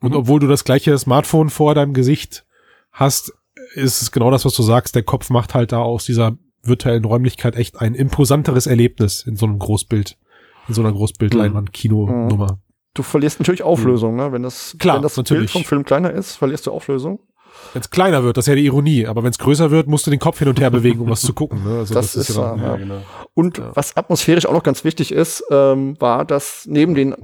Und 0.00 0.14
obwohl 0.14 0.38
du 0.38 0.46
das 0.46 0.64
gleiche 0.64 0.96
Smartphone 0.96 1.50
vor 1.50 1.74
deinem 1.74 1.92
Gesicht 1.94 2.44
hast, 2.92 3.32
ist 3.74 4.02
es 4.02 4.12
genau 4.12 4.30
das, 4.30 4.44
was 4.44 4.54
du 4.54 4.62
sagst. 4.62 4.94
Der 4.94 5.02
Kopf 5.02 5.30
macht 5.30 5.54
halt 5.54 5.72
da 5.72 5.78
aus 5.82 6.04
dieser 6.04 6.36
virtuellen 6.62 7.04
Räumlichkeit 7.04 7.56
echt 7.56 7.80
ein 7.80 7.94
imposanteres 7.94 8.66
Erlebnis 8.68 9.22
in 9.26 9.36
so 9.36 9.46
einem 9.46 9.58
Großbild, 9.58 10.16
in 10.68 10.74
so 10.74 10.82
einer 10.82 10.92
Großbildleinwand-Kino-Nummer. 10.92 12.58
Du 12.94 13.02
verlierst 13.02 13.40
natürlich 13.40 13.62
Auflösung, 13.62 14.16
ne? 14.16 14.30
Wenn 14.32 14.42
das, 14.42 14.76
Klar, 14.78 14.96
wenn 14.96 15.02
das 15.02 15.16
natürlich. 15.16 15.40
Bild 15.46 15.50
vom 15.50 15.64
Film 15.64 15.84
kleiner 15.84 16.12
ist, 16.12 16.36
verlierst 16.36 16.66
du 16.66 16.70
Auflösung. 16.72 17.18
Wenn 17.72 17.82
es 17.82 17.90
kleiner 17.90 18.22
wird, 18.24 18.36
das 18.36 18.44
ist 18.44 18.48
ja 18.48 18.54
die 18.54 18.66
Ironie, 18.66 19.06
aber 19.06 19.22
wenn 19.22 19.30
es 19.30 19.38
größer 19.38 19.70
wird, 19.70 19.86
musst 19.88 20.06
du 20.06 20.10
den 20.10 20.20
Kopf 20.20 20.38
hin 20.38 20.48
und 20.48 20.60
her 20.60 20.70
bewegen, 20.70 21.00
um 21.00 21.10
was 21.10 21.20
zu 21.22 21.32
gucken. 21.32 21.62
Ne? 21.64 21.78
Also 21.78 21.94
Das 21.94 22.14
ist 22.16 22.28
ja 22.30 22.36
wahr. 22.42 22.56
dann, 22.56 22.64
Ja. 22.64 22.76
genau. 22.76 23.02
Und 23.34 23.58
Ja. 23.58 23.70
was 23.74 23.96
atmosphärisch 23.96 24.46
auch 24.46 24.52
noch 24.52 24.62
ganz 24.62 24.84
wichtig 24.84 25.12
ist, 25.12 25.44
ähm, 25.50 25.96
war, 26.00 26.24
dass 26.24 26.66
neben 26.68 26.94
den 26.94 27.14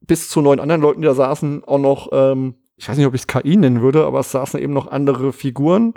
bis 0.00 0.28
zu 0.28 0.40
neun 0.40 0.60
anderen 0.60 0.82
Leuten, 0.82 1.00
die 1.02 1.06
da 1.06 1.14
saßen, 1.14 1.64
auch 1.64 1.78
noch, 1.78 2.08
ähm, 2.12 2.54
ich 2.76 2.88
weiß 2.88 2.96
nicht, 2.96 3.06
ob 3.06 3.14
ich 3.14 3.22
es 3.22 3.26
KI 3.26 3.56
nennen 3.56 3.80
würde, 3.80 4.04
aber 4.04 4.20
es 4.20 4.30
saßen 4.32 4.60
eben 4.60 4.72
noch 4.72 4.88
andere 4.88 5.32
Figuren. 5.32 5.94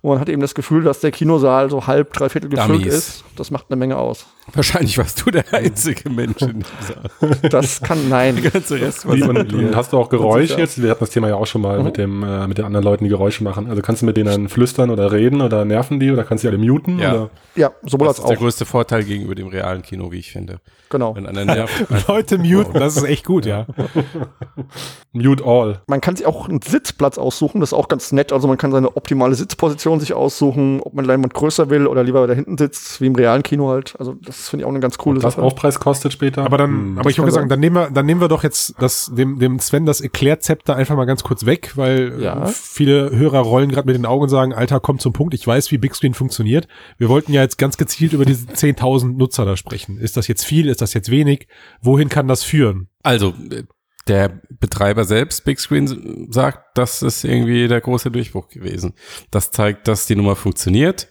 Und 0.00 0.10
man 0.10 0.18
hat 0.20 0.28
eben 0.28 0.40
das 0.40 0.54
Gefühl, 0.54 0.82
dass 0.82 1.00
der 1.00 1.12
Kinosaal 1.12 1.70
so 1.70 1.86
halb, 1.86 2.12
dreiviertel 2.14 2.48
gefüllt 2.50 2.86
ist. 2.86 3.24
Das 3.36 3.50
macht 3.50 3.66
eine 3.68 3.76
Menge 3.76 3.96
aus. 3.98 4.26
Wahrscheinlich 4.52 4.98
warst 4.98 5.24
du 5.24 5.30
der 5.30 5.44
einzige 5.52 6.10
Mensch 6.10 6.42
in 6.42 6.62
dieser. 6.80 7.48
Das 7.48 7.80
kann, 7.80 8.08
nein. 8.08 8.36
Der 8.42 8.50
ganze 8.50 8.80
Rest 8.80 9.06
war 9.06 9.14
und, 9.14 9.52
und 9.54 9.74
hast 9.76 9.92
du 9.92 9.98
auch 9.98 10.08
Geräusch 10.08 10.48
sicher. 10.48 10.58
jetzt? 10.60 10.82
Wir 10.82 10.90
hatten 10.90 11.00
das 11.00 11.10
Thema 11.10 11.28
ja 11.28 11.36
auch 11.36 11.46
schon 11.46 11.62
mal 11.62 11.78
Mhm. 11.78 11.84
mit 11.84 11.96
dem 11.96 12.22
äh, 12.22 12.46
mit 12.46 12.58
den 12.58 12.64
anderen 12.64 12.84
Leuten, 12.84 13.04
die 13.04 13.10
Geräusche 13.10 13.42
machen. 13.44 13.68
Also 13.70 13.80
kannst 13.82 14.02
du 14.02 14.06
mit 14.06 14.16
denen 14.16 14.26
dann 14.30 14.48
flüstern 14.48 14.90
oder 14.90 15.12
reden 15.12 15.40
oder 15.40 15.64
nerven 15.64 15.98
die 16.00 16.10
oder 16.10 16.24
kannst 16.24 16.44
du 16.44 16.48
die 16.50 16.56
alle 16.56 16.64
muten? 16.64 16.98
Ja. 16.98 17.12
Oder? 17.14 17.30
Ja, 17.56 17.70
sowohl 17.84 18.08
Das 18.08 18.16
als 18.16 18.24
ist 18.24 18.28
der 18.28 18.36
auch. 18.36 18.40
größte 18.42 18.64
Vorteil 18.66 19.04
gegenüber 19.04 19.34
dem 19.34 19.46
realen 19.48 19.82
Kino, 19.82 20.10
wie 20.12 20.18
ich 20.18 20.30
finde. 20.32 20.58
Genau. 20.90 21.14
Wenn 21.16 21.26
einer 21.26 21.44
nervt. 21.44 21.86
Leute 22.08 22.38
muten, 22.38 22.74
das 22.78 22.96
ist 22.96 23.04
echt 23.04 23.24
gut, 23.24 23.46
ja. 23.46 23.66
Mute 25.12 25.44
all. 25.44 25.80
Man 25.86 26.00
kann 26.00 26.16
sich 26.16 26.24
sich 26.24 26.26
auch 26.26 26.48
einen 26.48 26.60
Sitzplatz 26.62 27.18
aussuchen. 27.18 27.60
Das 27.60 27.70
ist 27.70 27.74
auch 27.74 27.88
ganz 27.88 28.12
nett. 28.12 28.32
Also 28.32 28.46
man 28.48 28.56
kann 28.56 28.70
seine 28.72 28.96
optimale 28.96 29.34
Sitzposition 29.34 29.98
sich 30.00 30.12
aussuchen, 30.14 30.80
ob 30.80 30.94
man 30.94 31.04
Leinwand 31.04 31.34
größer 31.34 31.70
will 31.70 31.86
oder 31.88 32.04
lieber 32.04 32.26
da 32.26 32.34
hinten 32.34 32.56
sitzt, 32.56 33.00
wie 33.00 33.06
im 33.06 33.14
realen 33.16 33.42
Kino 33.42 33.68
halt. 33.68 33.94
Also 33.98 34.14
das 34.14 34.33
finde 34.48 34.62
ich 34.62 34.66
auch 34.66 34.70
eine 34.70 34.80
ganz 34.80 34.98
coole 34.98 35.16
Ob 35.18 35.22
das 35.22 35.34
Sache. 35.34 35.42
Aufpreis 35.44 35.80
kostet 35.80 36.12
später. 36.12 36.44
Aber 36.44 36.58
dann, 36.58 36.70
Hm. 36.70 36.98
aber 36.98 37.10
ich 37.10 37.18
würde 37.18 37.30
sagen, 37.32 37.44
sein. 37.44 37.48
dann 37.50 37.60
nehmen 37.60 37.76
wir, 37.76 37.90
dann 37.90 38.06
nehmen 38.06 38.20
wir 38.20 38.28
doch 38.28 38.42
jetzt 38.42 38.74
das, 38.80 39.10
dem, 39.14 39.38
dem 39.38 39.58
Sven 39.58 39.86
das 39.86 40.00
Erklärzepter 40.00 40.76
einfach 40.76 40.96
mal 40.96 41.04
ganz 41.04 41.22
kurz 41.22 41.46
weg, 41.46 41.72
weil 41.76 42.20
Ja. 42.20 42.44
äh, 42.44 42.52
viele 42.52 43.10
Hörer 43.10 43.40
rollen 43.40 43.70
gerade 43.70 43.86
mit 43.86 43.96
den 43.96 44.06
Augen 44.06 44.24
und 44.24 44.28
sagen, 44.28 44.52
Alter, 44.52 44.80
komm 44.80 44.98
zum 44.98 45.12
Punkt, 45.12 45.34
ich 45.34 45.46
weiß, 45.46 45.70
wie 45.70 45.78
Big 45.78 45.94
Screen 45.94 46.14
funktioniert. 46.14 46.68
Wir 46.98 47.08
wollten 47.08 47.32
ja 47.32 47.42
jetzt 47.42 47.58
ganz 47.58 47.76
gezielt 47.76 48.12
über 48.12 48.24
diese 48.24 48.46
10.000 48.54 49.16
Nutzer 49.16 49.44
da 49.44 49.56
sprechen. 49.56 49.98
Ist 49.98 50.16
das 50.16 50.28
jetzt 50.28 50.44
viel? 50.44 50.68
Ist 50.68 50.80
das 50.80 50.94
jetzt 50.94 51.10
wenig? 51.10 51.48
Wohin 51.80 52.08
kann 52.08 52.28
das 52.28 52.42
führen? 52.42 52.88
Also, 53.02 53.34
der 54.06 54.40
Betreiber 54.60 55.04
selbst, 55.04 55.44
Big 55.46 55.58
Screen, 55.58 56.26
sagt, 56.30 56.76
das 56.76 57.00
ist 57.02 57.24
irgendwie 57.24 57.68
der 57.68 57.80
große 57.80 58.10
Durchbruch 58.10 58.48
gewesen. 58.48 58.92
Das 59.30 59.50
zeigt, 59.50 59.88
dass 59.88 60.06
die 60.06 60.14
Nummer 60.14 60.36
funktioniert 60.36 61.08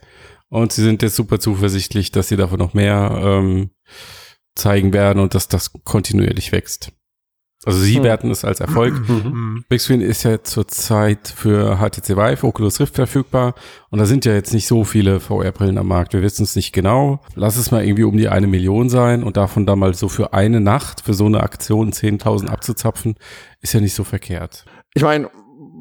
und 0.53 0.71
sie 0.71 0.83
sind 0.83 1.01
jetzt 1.01 1.15
super 1.15 1.39
zuversichtlich, 1.39 2.11
dass 2.11 2.27
sie 2.27 2.37
davon 2.37 2.59
noch 2.59 2.75
mehr 2.75 3.19
ähm, 3.23 3.71
zeigen 4.55 4.93
werden 4.93 5.19
und 5.19 5.33
dass 5.33 5.47
das 5.47 5.71
kontinuierlich 5.83 6.51
wächst. 6.51 6.91
Also 7.65 7.79
sie 7.79 7.95
Hm. 7.95 8.03
werten 8.03 8.29
es 8.29 8.45
als 8.45 8.59
Erfolg. 8.59 8.93
Mhm. 9.09 9.63
Big 9.67 9.81
Screen 9.81 10.01
ist 10.01 10.23
ja 10.23 10.43
zurzeit 10.43 11.27
für 11.35 11.77
HTC 11.77 12.09
Vive, 12.17 12.45
Oculus 12.45 12.79
Rift 12.79 12.93
verfügbar 12.93 13.55
und 13.89 13.97
da 13.97 14.05
sind 14.05 14.25
ja 14.25 14.33
jetzt 14.33 14.53
nicht 14.53 14.67
so 14.67 14.83
viele 14.83 15.19
VR-Brillen 15.19 15.77
am 15.79 15.87
Markt. 15.87 16.13
Wir 16.13 16.21
wissen 16.21 16.43
es 16.43 16.55
nicht 16.55 16.71
genau. 16.71 17.21
Lass 17.33 17.55
es 17.55 17.71
mal 17.71 17.83
irgendwie 17.83 18.03
um 18.03 18.17
die 18.17 18.27
eine 18.27 18.47
Million 18.47 18.89
sein 18.89 19.23
und 19.23 19.37
davon 19.37 19.65
dann 19.65 19.79
mal 19.79 19.95
so 19.95 20.07
für 20.07 20.33
eine 20.33 20.59
Nacht, 20.59 21.01
für 21.01 21.13
so 21.15 21.25
eine 21.25 21.41
Aktion 21.41 21.91
10.000 21.93 22.47
abzuzapfen, 22.49 23.15
ist 23.61 23.73
ja 23.73 23.79
nicht 23.79 23.95
so 23.95 24.03
verkehrt. 24.03 24.65
Ich 24.93 25.01
meine, 25.01 25.31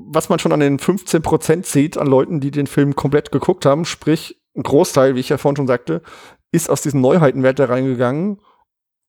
was 0.06 0.28
man 0.28 0.38
schon 0.38 0.52
an 0.52 0.60
den 0.60 0.78
15 0.78 1.20
Prozent 1.20 1.66
sieht 1.66 1.98
an 1.98 2.06
Leuten, 2.06 2.40
die 2.40 2.52
den 2.52 2.68
Film 2.68 2.94
komplett 2.94 3.32
geguckt 3.32 3.66
haben, 3.66 3.84
sprich 3.84 4.38
ein 4.56 4.62
Großteil, 4.62 5.14
wie 5.14 5.20
ich 5.20 5.28
ja 5.28 5.38
vorhin 5.38 5.56
schon 5.56 5.66
sagte, 5.66 6.02
ist 6.52 6.68
aus 6.70 6.82
diesen 6.82 7.00
Neuheitenwert 7.00 7.58
da 7.58 7.66
reingegangen. 7.66 8.38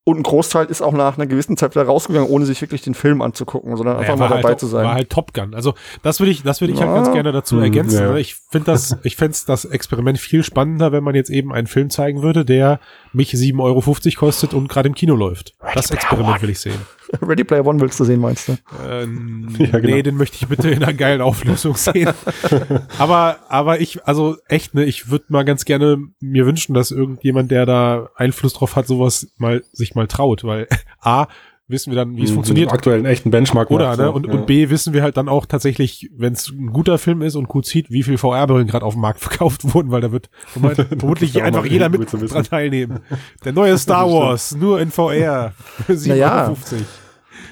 Und 0.05 0.17
ein 0.17 0.23
Großteil 0.23 0.65
ist 0.65 0.81
auch 0.81 0.91
nach 0.91 1.15
einer 1.17 1.27
gewissen 1.27 1.55
Zeit 1.55 1.75
wieder 1.75 1.85
rausgegangen, 1.85 2.27
ohne 2.29 2.45
sich 2.45 2.59
wirklich 2.59 2.81
den 2.81 2.93
Film 2.93 3.21
anzugucken, 3.21 3.77
sondern 3.77 3.95
einfach 3.95 4.15
Naja, 4.15 4.19
mal 4.19 4.29
war 4.31 4.37
dabei 4.37 4.49
halt, 4.49 4.59
zu 4.59 4.67
sein. 4.67 4.83
War 4.83 4.95
halt 4.95 5.09
Top 5.09 5.33
Gun. 5.33 5.55
Also 5.55 5.75
das 6.01 6.19
würde 6.19 6.31
ich, 6.31 6.43
das 6.43 6.59
würde 6.59 6.73
ich 6.73 6.79
halt 6.81 6.89
Ja. 6.89 6.95
ganz 6.95 7.13
gerne 7.13 7.31
dazu 7.31 7.55
Mhm, 7.55 7.63
ergänzen. 7.63 7.99
ja. 8.03 8.15
Ich 8.17 8.35
finde 8.35 8.65
das, 8.65 8.97
ich 9.03 9.15
fände 9.15 9.37
das 9.47 9.63
Experiment 9.63 10.19
viel 10.19 10.43
spannender, 10.43 10.91
wenn 10.91 11.05
man 11.05 11.15
jetzt 11.15 11.29
eben 11.29 11.53
einen 11.53 11.67
Film 11.67 11.89
zeigen 11.89 12.21
würde, 12.21 12.43
der 12.43 12.81
mich 13.13 13.31
7,50 13.31 13.59
Euro 13.63 14.25
kostet 14.25 14.53
und 14.53 14.67
gerade 14.67 14.89
im 14.89 14.95
Kino 14.95 15.15
läuft. 15.15 15.53
Das 15.73 15.89
Experiment 15.89 16.41
will 16.41 16.49
ich 16.49 16.59
sehen. 16.59 16.81
Ready 17.21 17.43
Player 17.43 17.65
One 17.65 17.79
willst 17.79 17.99
du 17.99 18.03
sehen, 18.05 18.19
meinst 18.21 18.47
du? 18.47 18.57
Ähm, 18.87 19.47
Ja, 19.57 19.79
genau. 19.79 19.95
Nee, 19.95 20.03
den 20.03 20.15
möchte 20.17 20.37
ich 20.39 20.47
bitte 20.47 20.69
in 20.69 20.83
einer 20.83 20.93
geilen 20.93 21.21
Auflösung 21.21 21.75
sehen. 21.75 22.09
aber, 22.97 23.37
aber 23.49 23.79
ich, 23.81 24.05
also 24.05 24.37
echt, 24.47 24.73
ne, 24.73 24.83
ich 24.85 25.09
würde 25.09 25.25
mal 25.29 25.43
ganz 25.45 25.65
gerne 25.65 25.97
mir 26.19 26.45
wünschen, 26.45 26.73
dass 26.73 26.91
irgendjemand, 26.91 27.51
der 27.51 27.65
da 27.65 28.09
Einfluss 28.15 28.53
drauf 28.53 28.75
hat, 28.75 28.87
sowas 28.87 29.27
mal, 29.37 29.63
sich 29.71 29.95
mal 29.95 30.07
traut, 30.07 30.43
weil 30.43 30.67
A, 30.99 31.27
wissen 31.69 31.91
wir 31.91 31.95
dann, 31.95 32.17
wie 32.17 32.23
es 32.23 32.29
Mhm, 32.31 32.35
funktioniert. 32.35 32.71
Aktuell 32.71 32.97
einen 32.97 33.05
echten 33.05 33.31
Benchmark. 33.31 33.71
Oder, 33.71 33.87
macht, 33.89 33.99
ne? 33.99 34.11
Und, 34.11 34.27
Ja. 34.27 34.33
und 34.33 34.45
B, 34.45 34.69
wissen 34.69 34.93
wir 34.93 35.01
halt 35.01 35.15
dann 35.17 35.29
auch 35.29 35.45
tatsächlich, 35.45 36.09
wenn 36.15 36.33
es 36.33 36.49
ein 36.49 36.67
guter 36.73 36.97
Film 36.97 37.21
ist 37.21 37.35
und 37.35 37.47
gut 37.47 37.65
zieht, 37.65 37.89
wie 37.89 38.03
viel 38.03 38.17
VR-Brillen 38.17 38.67
gerade 38.67 38.85
auf 38.85 38.93
dem 38.93 39.01
Markt 39.01 39.21
verkauft 39.21 39.73
wurden, 39.73 39.89
weil 39.89 40.01
da 40.01 40.11
wird 40.11 40.29
vermutlich 40.51 41.41
einfach 41.41 41.65
jeder 41.65 41.89
mit 41.89 42.11
dran 42.11 42.43
teilnehmen. 42.43 42.99
Der 43.45 43.53
neue 43.53 43.77
Star. 43.77 44.11
Wars, 44.11 44.53
nur 44.55 44.81
in 44.81 44.91
VR. 44.91 45.53
für 45.85 45.93
7,50 45.93 46.07
Naja. 46.09 46.53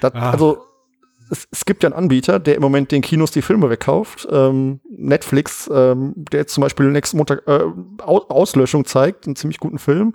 Das, 0.01 0.13
Ah. 0.13 0.31
Also 0.31 0.63
es, 1.29 1.47
es 1.49 1.65
gibt 1.65 1.83
ja 1.83 1.87
einen 1.89 1.95
Anbieter, 1.97 2.39
der 2.39 2.55
im 2.55 2.61
Moment 2.61 2.91
den 2.91 3.01
Kinos 3.01 3.31
die 3.31 3.41
Filme 3.41 3.69
wegkauft. 3.69 4.27
Ähm, 4.29 4.81
Netflix, 4.89 5.69
ähm, 5.73 6.13
der 6.15 6.41
jetzt 6.41 6.53
zum 6.53 6.61
Beispiel 6.61 6.87
nächsten 6.91 7.17
Montag 7.17 7.43
äh, 7.47 7.61
Au- 8.01 8.25
Auslöschung 8.27 8.83
zeigt, 8.85 9.25
einen 9.27 9.35
ziemlich 9.37 9.59
guten 9.59 9.79
Film. 9.79 10.13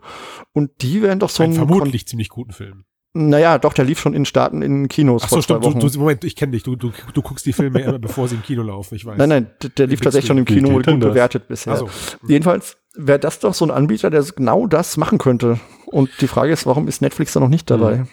Und 0.52 0.70
die 0.82 1.00
werden 1.02 1.18
doch 1.18 1.30
so 1.30 1.42
Ein 1.42 1.50
ein 1.50 1.54
vermutlich 1.56 2.06
ziemlich 2.06 2.28
guten 2.28 2.52
Film. 2.52 2.72
Kon 2.72 2.84
naja, 3.30 3.56
doch, 3.56 3.72
der 3.72 3.86
lief 3.86 3.98
schon 3.98 4.12
in 4.12 4.26
Staaten 4.26 4.60
in 4.60 4.88
Kinos 4.88 5.22
Ach 5.24 5.28
so, 5.30 5.36
vor 5.36 5.42
zwei 5.42 5.70
stimmt. 5.70 5.82
Du, 5.82 5.88
du, 5.88 5.98
Moment, 6.00 6.22
ich 6.24 6.36
kenne 6.36 6.52
dich. 6.52 6.64
Du, 6.64 6.76
du, 6.76 6.92
du 7.14 7.22
guckst 7.22 7.46
die 7.46 7.54
Filme 7.54 7.80
immer, 7.80 7.98
bevor 7.98 8.28
sie 8.28 8.34
im 8.34 8.42
Kino 8.42 8.62
laufen. 8.62 8.94
Ich 8.94 9.06
weiß. 9.06 9.16
nein, 9.16 9.28
nein, 9.30 9.50
der, 9.62 9.70
der 9.70 9.86
lief 9.86 10.02
tatsächlich 10.02 10.28
schon 10.28 10.36
im. 10.36 10.44
Kino 10.44 10.68
und 10.68 10.84
gut 10.86 11.00
bewertet 11.00 11.48
bisher. 11.48 11.72
Also, 11.72 11.88
Jedenfalls 12.28 12.76
wäre 12.94 13.18
das 13.18 13.38
doch 13.38 13.54
so 13.54 13.64
ein 13.64 13.70
Anbieter, 13.70 14.10
der 14.10 14.22
genau 14.22 14.66
das 14.66 14.98
machen 14.98 15.16
könnte. 15.16 15.58
Und 15.86 16.10
die 16.20 16.26
Frage 16.28 16.52
ist, 16.52 16.66
warum 16.66 16.88
ist 16.88 17.00
Netflix 17.00 17.32
da 17.32 17.40
noch 17.40 17.48
nicht 17.48 17.70
dabei? 17.70 18.04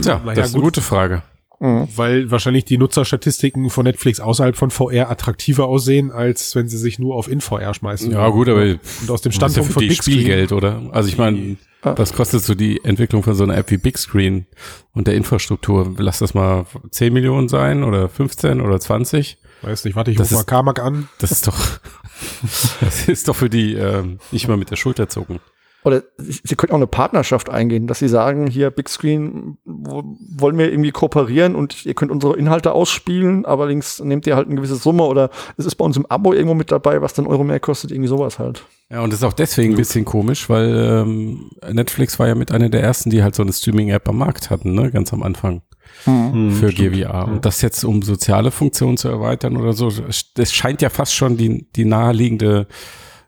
Tja, 0.00 0.20
Naja, 0.24 0.34
das 0.34 0.48
ist 0.48 0.54
eine 0.54 0.62
gut. 0.62 0.74
gute 0.74 0.80
Frage. 0.82 1.22
Mhm. 1.62 1.88
weil 1.94 2.30
wahrscheinlich 2.30 2.64
die 2.64 2.78
Nutzerstatistiken 2.78 3.68
von 3.68 3.84
Netflix 3.84 4.18
außerhalb 4.18 4.56
von 4.56 4.70
VR 4.70 5.10
attraktiver 5.10 5.66
aussehen, 5.66 6.10
als 6.10 6.54
wenn 6.56 6.68
sie 6.70 6.78
sich 6.78 6.98
nur 6.98 7.16
auf 7.16 7.28
In-VR 7.28 7.74
schmeißen. 7.74 8.10
Ja, 8.12 8.30
gut, 8.30 8.48
aber 8.48 8.62
Und 8.62 8.80
aus 9.10 9.20
dem 9.20 9.30
ja 9.32 9.36
Standpunkt 9.36 9.66
für 9.66 9.72
von 9.74 9.82
die 9.82 9.88
Big 9.90 10.02
Screen- 10.02 10.14
Spielgeld, 10.14 10.52
oder? 10.52 10.80
Also 10.92 11.10
ich 11.10 11.18
meine, 11.18 11.58
Ah. 11.82 11.92
das 11.92 12.14
kostet 12.14 12.42
so 12.42 12.54
die 12.54 12.82
Entwicklung 12.82 13.22
von 13.22 13.34
so 13.34 13.44
einer 13.44 13.58
App 13.58 13.70
wie 13.70 13.76
Big 13.76 13.98
Screen 13.98 14.46
und 14.94 15.06
der 15.06 15.14
Infrastruktur. 15.16 15.94
Lass 15.98 16.20
das 16.20 16.32
mal 16.32 16.64
10 16.92 17.12
Millionen 17.12 17.48
sein 17.50 17.84
oder 17.84 18.08
15 18.08 18.62
oder 18.62 18.80
20. 18.80 19.36
Weiß 19.60 19.84
nicht, 19.84 19.96
warte, 19.96 20.10
ich 20.12 20.18
rufe 20.18 20.32
mal 20.34 20.44
Carmack 20.44 20.78
an. 20.78 21.08
Das 21.18 21.30
ist 21.30 21.46
doch, 21.46 21.58
das 22.80 23.06
ist 23.08 23.28
doch 23.28 23.36
für 23.36 23.50
die 23.50 23.74
ähm, 23.74 24.18
nicht 24.32 24.48
mal 24.48 24.56
mit 24.56 24.70
der 24.70 24.76
Schulter 24.76 25.10
zucken. 25.10 25.40
Oder 25.84 26.02
sie, 26.18 26.40
sie 26.44 26.54
könnten 26.56 26.74
auch 26.74 26.78
eine 26.78 26.86
Partnerschaft 26.86 27.48
eingehen, 27.48 27.86
dass 27.86 27.98
sie 28.00 28.08
sagen, 28.08 28.46
hier 28.46 28.70
Big 28.70 28.88
Screen 28.88 29.58
wo, 29.64 30.02
wollen 30.36 30.58
wir 30.58 30.70
irgendwie 30.70 30.90
kooperieren 30.90 31.54
und 31.54 31.86
ihr 31.86 31.94
könnt 31.94 32.10
unsere 32.10 32.36
Inhalte 32.36 32.72
ausspielen, 32.72 33.46
aber 33.46 33.62
allerdings 33.62 34.00
nehmt 34.00 34.26
ihr 34.26 34.36
halt 34.36 34.46
eine 34.46 34.56
gewisse 34.56 34.76
Summe 34.76 35.04
oder 35.04 35.30
es 35.56 35.66
ist 35.66 35.76
bei 35.76 35.84
uns 35.84 35.96
im 35.96 36.06
Abo 36.06 36.32
irgendwo 36.32 36.54
mit 36.54 36.70
dabei, 36.70 37.00
was 37.00 37.14
dann 37.14 37.26
Euro 37.26 37.44
mehr 37.44 37.60
kostet, 37.60 37.92
irgendwie 37.92 38.08
sowas 38.08 38.38
halt. 38.38 38.64
Ja, 38.90 39.02
und 39.02 39.12
das 39.12 39.20
ist 39.20 39.24
auch 39.24 39.32
deswegen 39.32 39.74
ein 39.74 39.76
bisschen 39.76 40.04
komisch, 40.04 40.48
weil 40.50 41.04
ähm, 41.04 41.50
Netflix 41.70 42.18
war 42.18 42.28
ja 42.28 42.34
mit 42.34 42.52
einer 42.52 42.68
der 42.68 42.82
ersten, 42.82 43.10
die 43.10 43.22
halt 43.22 43.34
so 43.34 43.42
eine 43.42 43.52
Streaming-App 43.52 44.08
am 44.08 44.18
Markt 44.18 44.50
hatten, 44.50 44.74
ne, 44.74 44.90
ganz 44.90 45.12
am 45.12 45.22
Anfang 45.22 45.62
Hm, 46.04 46.52
für 46.52 46.70
stimmt. 46.70 46.94
GVR. 46.94 47.28
Und 47.28 47.44
das 47.44 47.62
jetzt 47.62 47.84
um 47.84 48.02
soziale 48.02 48.50
Funktionen 48.50 48.96
zu 48.96 49.08
erweitern 49.08 49.56
oder 49.56 49.72
so, 49.72 49.90
das 50.34 50.52
scheint 50.52 50.82
ja 50.82 50.88
fast 50.88 51.14
schon 51.14 51.36
die, 51.36 51.66
die 51.76 51.84
naheliegende 51.84 52.66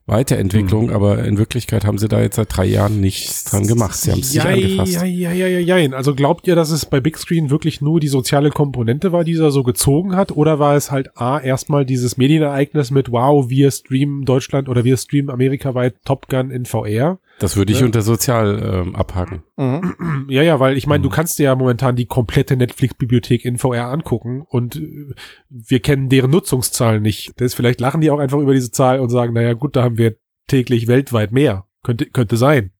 Weiterentwicklung, 0.06 0.90
aber 0.90 1.24
in 1.24 1.38
Wirklichkeit 1.38 1.84
haben 1.84 1.96
sie 1.96 2.08
da 2.08 2.20
jetzt 2.20 2.34
seit 2.34 2.56
drei 2.56 2.64
Jahren 2.64 3.00
nichts 3.00 3.44
dran 3.44 3.66
gemacht. 3.68 3.94
Sie 3.94 4.10
haben 4.10 4.20
es 4.20 4.34
nicht 4.34 4.44
ja, 4.44 4.50
angefasst. 4.50 4.92
ja, 4.94 5.04
ja, 5.04 5.32
ja, 5.32 5.46
ja, 5.46 5.76
ja. 5.76 5.92
Also 5.92 6.14
glaubt 6.14 6.48
ihr, 6.48 6.56
dass 6.56 6.70
es 6.70 6.86
bei 6.86 7.00
Big 7.00 7.16
Screen 7.16 7.50
wirklich 7.50 7.80
nur 7.80 8.00
die 8.00 8.08
soziale 8.08 8.50
Komponente 8.50 9.12
war, 9.12 9.22
die 9.22 9.36
er 9.36 9.52
so 9.52 9.62
gezogen 9.62 10.16
hat? 10.16 10.32
Oder 10.32 10.58
war 10.58 10.74
es 10.74 10.90
halt 10.90 11.16
A, 11.16 11.38
erstmal 11.38 11.86
dieses 11.86 12.16
Medienereignis 12.16 12.90
mit, 12.90 13.12
wow, 13.12 13.48
wir 13.48 13.70
streamen 13.70 14.24
Deutschland 14.24 14.68
oder 14.68 14.84
wir 14.84 14.96
streamen 14.96 15.30
amerikaweit 15.30 15.94
Top 16.04 16.28
Gun 16.28 16.50
in 16.50 16.64
VR? 16.64 17.18
Das 17.42 17.56
würde 17.56 17.72
ich 17.72 17.80
Ja. 17.80 17.86
unter 17.86 18.02
sozial 18.02 18.62
ähm, 18.86 18.94
abhaken. 18.96 19.42
Mhm. 19.56 20.26
Ja, 20.28 20.42
ja, 20.42 20.60
weil 20.60 20.76
ich 20.76 20.86
meine, 20.86 21.02
du 21.02 21.08
Mhm. 21.08 21.12
kannst 21.12 21.38
dir 21.38 21.44
ja 21.44 21.54
momentan 21.54 21.96
die 21.96 22.06
komplette 22.06 22.56
Netflix-Bibliothek 22.56 23.44
in 23.44 23.58
VR 23.58 23.88
angucken 23.88 24.42
und 24.48 24.76
äh, 24.76 25.14
wir 25.48 25.80
kennen 25.80 26.08
deren 26.08 26.30
Nutzungszahlen 26.30 27.02
nicht. 27.02 27.32
Das 27.40 27.54
vielleicht 27.54 27.80
lachen 27.80 28.00
die 28.00 28.10
auch 28.10 28.18
einfach 28.18 28.38
über 28.38 28.54
diese 28.54 28.70
Zahl 28.70 29.00
und 29.00 29.10
sagen, 29.10 29.32
naja 29.34 29.52
gut, 29.54 29.76
da 29.76 29.82
haben 29.82 29.98
wir 29.98 30.16
täglich 30.46 30.86
weltweit 30.86 31.32
mehr. 31.32 31.66
Könnte, 31.82 32.06
könnte 32.06 32.36
sein. 32.36 32.70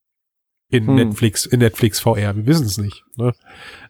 In 0.69 0.87
Hm. 0.87 0.95
Netflix, 0.95 1.45
in 1.45 1.59
Netflix 1.59 2.01
VR. 2.01 2.35
Wir 2.37 2.47
wissen 2.47 2.65
es 2.67 2.79
nicht. 2.79 3.05
Ne? 3.17 3.33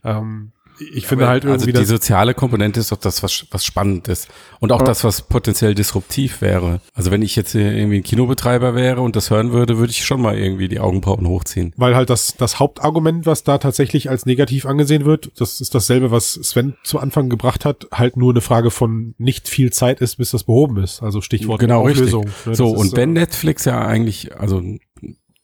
Ähm, 0.04 0.52
ich 0.94 1.06
finde 1.06 1.28
halt 1.28 1.44
also 1.44 1.54
irgendwie 1.54 1.72
die 1.72 1.78
das. 1.80 1.88
soziale 1.88 2.34
Komponente 2.34 2.80
ist 2.80 2.92
doch 2.92 2.96
das, 2.98 3.22
was, 3.22 3.46
was 3.50 3.64
spannend 3.64 4.08
ist. 4.08 4.28
Und 4.60 4.72
auch 4.72 4.80
Ja. 4.80 4.86
das, 4.86 5.04
was 5.04 5.22
potenziell 5.22 5.74
disruptiv 5.74 6.40
wäre. 6.40 6.80
Also 6.94 7.10
wenn 7.10 7.22
ich 7.22 7.36
jetzt 7.36 7.54
irgendwie 7.54 7.98
ein 7.98 8.02
Kinobetreiber 8.02 8.74
wäre 8.74 9.00
und 9.00 9.16
das 9.16 9.30
hören 9.30 9.52
würde, 9.52 9.78
würde 9.78 9.90
ich 9.90 10.04
schon 10.04 10.20
mal 10.20 10.36
irgendwie 10.38 10.68
die 10.68 10.80
Augenbrauen 10.80 11.26
hochziehen. 11.26 11.72
Weil 11.76 11.94
halt 11.96 12.10
das, 12.10 12.34
das 12.36 12.58
Hauptargument, 12.58 13.26
was 13.26 13.44
da 13.44 13.58
tatsächlich 13.58 14.10
als 14.10 14.26
negativ 14.26 14.66
angesehen 14.66 15.04
wird, 15.04 15.32
das 15.38 15.60
ist 15.60 15.74
dasselbe, 15.74 16.10
was 16.10 16.32
Sven 16.34 16.74
zu 16.84 16.98
Anfang 16.98 17.28
gebracht 17.28 17.64
hat, 17.64 17.86
halt 17.92 18.16
nur 18.16 18.32
eine 18.32 18.40
Frage 18.40 18.70
von 18.70 19.14
nicht 19.18 19.48
viel 19.48 19.72
Zeit 19.72 20.00
ist, 20.00 20.16
bis 20.16 20.30
das 20.30 20.44
behoben 20.44 20.82
ist. 20.82 21.02
Also 21.02 21.20
Stichwort 21.20 21.60
Genau, 21.60 21.82
richtig. 21.82 22.14
Auflösung. 22.14 22.24
ne? 22.46 22.54
So, 22.54 22.70
Das 22.72 22.80
und 22.80 22.86
ist, 22.88 22.96
wenn 22.96 23.16
äh, 23.16 23.20
Netflix 23.20 23.64
ja 23.64 23.80
eigentlich, 23.86 24.36
also 24.36 24.62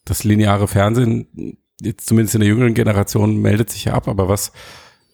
das 0.05 0.25
lineare 0.25 0.69
Fernsehen, 0.69 1.59
jetzt 1.81 2.09
zumindest 2.09 2.35
in 2.35 2.41
der 2.41 2.49
jüngeren 2.49 2.75
Generation, 2.75 3.37
meldet 3.37 3.71
sich 3.71 3.85
ja 3.85 3.95
ab, 3.95 4.09
aber 4.09 4.29
was, 4.29 4.53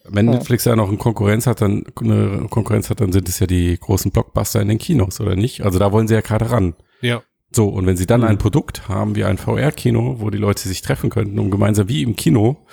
wenn. 0.08 0.26
Netflix 0.26 0.64
ja 0.64 0.76
noch 0.76 0.88
eine 0.88 0.98
Konkurrenz 0.98 1.46
hat, 1.46 1.60
dann 1.60 1.84
eine 2.00 2.46
Konkurrenz 2.50 2.90
hat, 2.90 3.00
dann 3.00 3.12
sind 3.12 3.28
es 3.28 3.38
ja 3.38 3.46
die 3.46 3.78
großen 3.78 4.10
Blockbuster 4.10 4.60
in 4.60 4.68
den 4.68 4.78
Kinos, 4.78 5.20
oder 5.20 5.36
nicht? 5.36 5.62
Also 5.62 5.78
da 5.78 5.92
wollen 5.92 6.08
sie 6.08 6.14
ja 6.14 6.20
gerade 6.20 6.50
ran. 6.50 6.74
Ja. 7.00 7.22
So, 7.52 7.68
und 7.68 7.86
wenn 7.86 7.96
sie 7.96 8.06
dann 8.06 8.20
Mhm. 8.22 8.26
ein 8.26 8.38
Produkt 8.38 8.88
haben 8.88 9.14
wie 9.14 9.24
ein 9.24 9.38
VR-Kino, 9.38 10.16
wo 10.18 10.30
die 10.30 10.38
Leute 10.38 10.66
sich 10.68 10.82
treffen 10.82 11.10
könnten, 11.10 11.38
um 11.38 11.50
gemeinsam 11.50 11.88
wie 11.88 12.02
im 12.02 12.16
Kino 12.16 12.66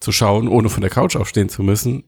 zu 0.00 0.12
schauen, 0.12 0.48
ohne 0.48 0.68
von 0.68 0.80
der 0.82 0.90
Couch 0.90 1.16
aufstehen 1.16 1.48
zu 1.48 1.62
müssen, 1.62 2.04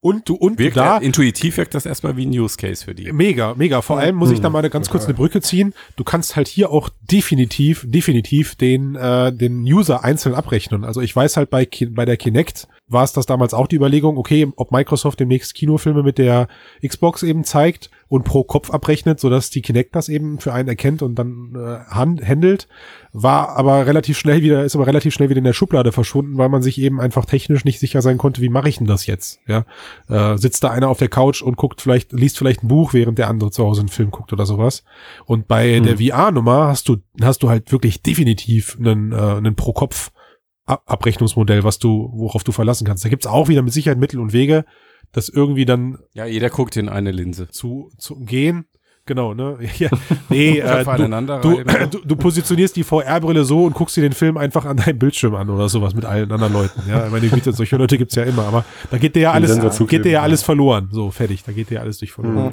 Und 0.00 0.28
du, 0.28 0.34
und 0.34 0.60
du 0.60 0.64
wirkt 0.64 0.76
da, 0.76 0.98
intuitiv 0.98 1.56
wirkt 1.56 1.74
das 1.74 1.84
erstmal 1.86 2.16
wie 2.16 2.26
ein 2.26 2.30
Use 2.30 2.56
Case 2.56 2.84
für 2.84 2.94
die. 2.94 3.10
Mega, 3.12 3.54
mega. 3.56 3.82
Vor 3.82 3.98
allem 3.98 4.14
muss 4.14 4.30
ich 4.30 4.38
Mhm. 4.38 4.42
da 4.42 4.50
mal 4.50 4.58
eine 4.60 4.70
ganz 4.70 4.88
kurz 4.88 5.04
eine 5.06 5.14
Brücke 5.14 5.40
ziehen. 5.40 5.74
Du 5.96 6.04
kannst 6.04 6.36
halt 6.36 6.46
hier 6.48 6.70
auch 6.70 6.90
definitiv, 7.10 7.84
definitiv 7.88 8.54
den, 8.54 8.94
äh, 8.94 9.32
den 9.32 9.62
User 9.62 10.04
einzeln 10.04 10.34
abrechnen. 10.34 10.84
Also 10.84 11.00
ich 11.00 11.16
weiß 11.16 11.36
halt 11.36 11.50
bei, 11.50 11.66
bei 11.90 12.04
der 12.04 12.16
Kinect, 12.16 12.68
war 12.88 13.02
es 13.02 13.12
das 13.14 13.26
damals 13.26 13.52
auch 13.52 13.66
die 13.66 13.76
Überlegung, 13.76 14.16
okay, 14.16 14.46
ob 14.56 14.70
Microsoft 14.70 15.18
demnächst 15.18 15.54
Kinofilme 15.54 16.02
mit 16.04 16.18
der 16.18 16.46
Xbox 16.86 17.22
eben 17.24 17.42
zeigt 17.42 17.90
und 18.08 18.24
pro 18.24 18.44
Kopf 18.44 18.70
abrechnet, 18.70 19.18
sodass 19.18 19.50
die 19.50 19.62
Kinect 19.62 19.96
das 19.96 20.08
eben 20.08 20.38
für 20.38 20.52
einen 20.52 20.68
erkennt 20.68 21.02
und 21.02 21.16
dann 21.16 21.54
äh, 21.56 21.90
hand, 21.92 22.26
handelt, 22.26 22.68
war 23.12 23.56
aber 23.56 23.86
relativ 23.86 24.16
schnell 24.16 24.42
wieder, 24.42 24.64
ist 24.64 24.76
aber 24.76 24.86
relativ 24.86 25.12
schnell 25.12 25.28
wieder 25.28 25.38
in 25.38 25.44
der 25.44 25.52
Schublade 25.52 25.90
verschwunden, 25.90 26.38
weil 26.38 26.48
man 26.48 26.62
sich 26.62 26.80
eben 26.80 27.00
einfach 27.00 27.24
technisch 27.24 27.64
nicht 27.64 27.80
sicher 27.80 28.02
sein 28.02 28.16
konnte, 28.18 28.40
wie 28.42 28.48
mache 28.48 28.68
ich 28.68 28.78
denn 28.78 28.86
das 28.86 29.06
jetzt? 29.06 29.40
Ja, 29.48 29.64
äh, 30.08 30.38
sitzt 30.38 30.62
da 30.62 30.70
einer 30.70 30.88
auf 30.88 30.98
der 30.98 31.08
Couch 31.08 31.42
und 31.42 31.56
guckt 31.56 31.80
vielleicht, 31.80 32.12
liest 32.12 32.38
vielleicht 32.38 32.62
ein 32.62 32.68
Buch, 32.68 32.92
während 32.92 33.18
der 33.18 33.28
andere 33.28 33.50
zu 33.50 33.64
Hause 33.64 33.80
einen 33.80 33.88
Film 33.88 34.10
guckt 34.12 34.32
oder 34.32 34.46
sowas. 34.46 34.84
Und 35.24 35.48
bei 35.48 35.76
Hm. 35.78 35.84
der 35.84 35.98
VR-Nummer 35.98 36.68
hast 36.68 36.88
du, 36.88 36.98
hast 37.20 37.42
du 37.42 37.48
halt 37.48 37.72
wirklich 37.72 38.02
definitiv 38.02 38.76
einen, 38.78 39.10
äh, 39.12 39.16
einen 39.16 39.56
pro 39.56 39.72
Kopf 39.72 40.12
Ab- 40.68 40.82
Abrechnungsmodell, 40.86 41.62
was 41.62 41.78
du, 41.78 42.10
worauf 42.12 42.42
du 42.42 42.50
verlassen 42.50 42.84
kannst. 42.86 43.04
Da 43.04 43.08
gibt's 43.08 43.26
auch 43.28 43.46
wieder 43.46 43.62
mit 43.62 43.72
Sicherheit 43.72 43.98
Mittel 43.98 44.18
und 44.18 44.32
Wege, 44.32 44.64
das 45.16 45.30
irgendwie 45.30 45.64
dann 45.64 45.98
Ja, 46.12 46.26
jeder 46.26 46.50
guckt 46.50 46.76
in 46.76 46.88
eine 46.88 47.10
Linse. 47.10 47.48
zu, 47.48 47.90
zu 47.98 48.14
umgehen. 48.14 48.66
Genau, 49.06 49.34
ne? 49.34 49.58
Ja, 49.78 49.88
nee, 50.28 50.58
äh, 50.58 50.84
du, 50.84 51.38
du, 51.40 51.64
du, 51.90 51.98
du 52.04 52.16
positionierst 52.16 52.76
die 52.76 52.84
VR-Brille 52.84 53.44
so 53.44 53.64
und 53.64 53.74
guckst 53.74 53.96
dir 53.96 54.02
den 54.02 54.12
Film 54.12 54.36
einfach 54.36 54.64
an 54.66 54.76
deinem 54.76 54.98
Bildschirm 54.98 55.34
an 55.36 55.48
oder 55.48 55.68
sowas 55.68 55.94
mit 55.94 56.04
allen 56.04 56.30
anderen 56.30 56.52
Leuten. 56.52 56.82
Ja, 56.88 57.06
ich 57.06 57.12
meine, 57.12 57.28
Güte, 57.28 57.52
solche 57.52 57.76
Leute 57.76 57.96
gibt's 57.96 58.14
ja 58.16 58.24
immer, 58.24 58.44
aber 58.46 58.64
da 58.90 58.98
geht 58.98 59.14
dir 59.14 59.22
ja 59.22 59.32
alles, 59.32 59.58
geht 59.86 60.04
dir 60.04 60.10
ja 60.10 60.12
ja. 60.18 60.22
alles 60.22 60.42
verloren. 60.42 60.88
So, 60.90 61.10
fertig, 61.10 61.44
da 61.44 61.52
geht 61.52 61.70
dir 61.70 61.76
ja 61.76 61.80
alles 61.80 61.98
durch 61.98 62.12
verloren. 62.12 62.52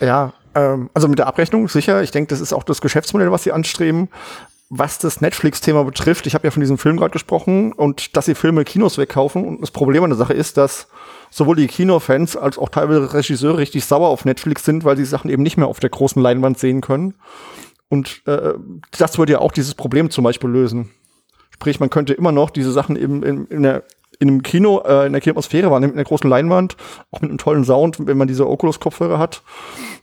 Ja, 0.00 0.32
ähm, 0.54 0.90
also 0.94 1.06
mit 1.06 1.18
der 1.18 1.26
Abrechnung 1.26 1.68
sicher. 1.68 2.02
Ich 2.02 2.10
denke, 2.10 2.30
das 2.30 2.40
ist 2.40 2.52
auch 2.52 2.64
das 2.64 2.80
Geschäftsmodell, 2.80 3.30
was 3.30 3.44
sie 3.44 3.52
anstreben. 3.52 4.08
Was 4.72 5.00
das 5.00 5.20
Netflix-Thema 5.20 5.82
betrifft, 5.82 6.28
ich 6.28 6.34
habe 6.34 6.46
ja 6.46 6.52
von 6.52 6.60
diesem 6.60 6.78
Film 6.78 6.96
gerade 6.96 7.10
gesprochen 7.10 7.72
und 7.72 8.16
dass 8.16 8.26
sie 8.26 8.36
Filme 8.36 8.64
Kinos 8.64 8.98
wegkaufen. 8.98 9.44
Und 9.44 9.60
das 9.60 9.72
Problem 9.72 10.04
an 10.04 10.10
der 10.10 10.16
Sache 10.16 10.32
ist, 10.32 10.56
dass 10.56 10.86
sowohl 11.28 11.56
die 11.56 11.66
Kinofans 11.66 12.36
als 12.36 12.56
auch 12.56 12.68
teilweise 12.68 13.12
Regisseure 13.12 13.58
richtig 13.58 13.84
sauer 13.84 14.08
auf 14.08 14.24
Netflix 14.24 14.64
sind, 14.64 14.84
weil 14.84 14.96
sie 14.96 15.04
Sachen 15.04 15.28
eben 15.28 15.42
nicht 15.42 15.56
mehr 15.56 15.66
auf 15.66 15.80
der 15.80 15.90
großen 15.90 16.22
Leinwand 16.22 16.56
sehen 16.60 16.82
können. 16.82 17.14
Und 17.88 18.22
äh, 18.26 18.54
das 18.96 19.18
würde 19.18 19.32
ja 19.32 19.38
auch 19.40 19.50
dieses 19.50 19.74
Problem 19.74 20.08
zum 20.08 20.22
Beispiel 20.22 20.48
lösen. 20.48 20.90
Sprich, 21.50 21.80
man 21.80 21.90
könnte 21.90 22.14
immer 22.14 22.30
noch 22.30 22.50
diese 22.50 22.70
Sachen 22.70 22.94
eben 22.94 23.24
in, 23.24 23.46
in, 23.46 23.64
der, 23.64 23.82
in 24.20 24.28
einem 24.28 24.42
Kino, 24.44 24.82
äh, 24.86 25.04
in 25.06 25.12
der 25.12 25.20
Kinoatmosphäre 25.20 25.72
wahrnehmen, 25.72 25.94
mit 25.94 25.98
einer 25.98 26.06
großen 26.06 26.30
Leinwand, 26.30 26.76
auch 27.10 27.20
mit 27.22 27.30
einem 27.30 27.38
tollen 27.38 27.64
Sound, 27.64 28.06
wenn 28.06 28.16
man 28.16 28.28
diese 28.28 28.48
Oculus-Kopfhörer 28.48 29.18
hat, 29.18 29.42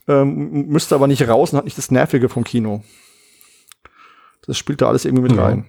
ähm, 0.10 0.68
müsste 0.68 0.94
aber 0.94 1.08
nicht 1.08 1.26
raus 1.26 1.54
und 1.54 1.58
hat 1.58 1.66
nicht 1.66 1.78
das 1.78 1.90
Nervige 1.90 2.28
vom 2.28 2.44
Kino. 2.44 2.84
Das 4.48 4.58
spielt 4.58 4.82
da 4.82 4.88
alles 4.88 5.06
irgendwie 5.06 5.24
mit 5.24 5.34
Ja. 5.34 5.44
rein. 5.44 5.66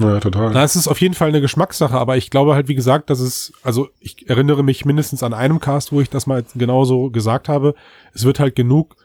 Ja, 0.00 0.18
total. 0.18 0.50
Na, 0.52 0.64
es 0.64 0.74
ist 0.74 0.88
auf 0.88 1.00
jeden 1.00 1.14
Fall 1.14 1.28
eine 1.28 1.40
Geschmackssache, 1.40 1.96
aber 1.96 2.16
ich 2.16 2.30
glaube 2.30 2.54
halt, 2.54 2.66
wie 2.66 2.74
gesagt, 2.74 3.08
dass 3.08 3.20
es, 3.20 3.52
also 3.62 3.88
ich 4.00 4.28
erinnere 4.28 4.64
mich 4.64 4.84
mindestens 4.84 5.22
an 5.22 5.32
einem 5.32 5.60
Cast, 5.60 5.92
wo 5.92 6.00
ich 6.00 6.10
das 6.10 6.26
mal 6.26 6.44
genauso 6.56 7.10
gesagt 7.10 7.48
habe. 7.48 7.74
Es 8.12 8.24
wird 8.24 8.40
halt 8.40 8.56
genug 8.56 8.96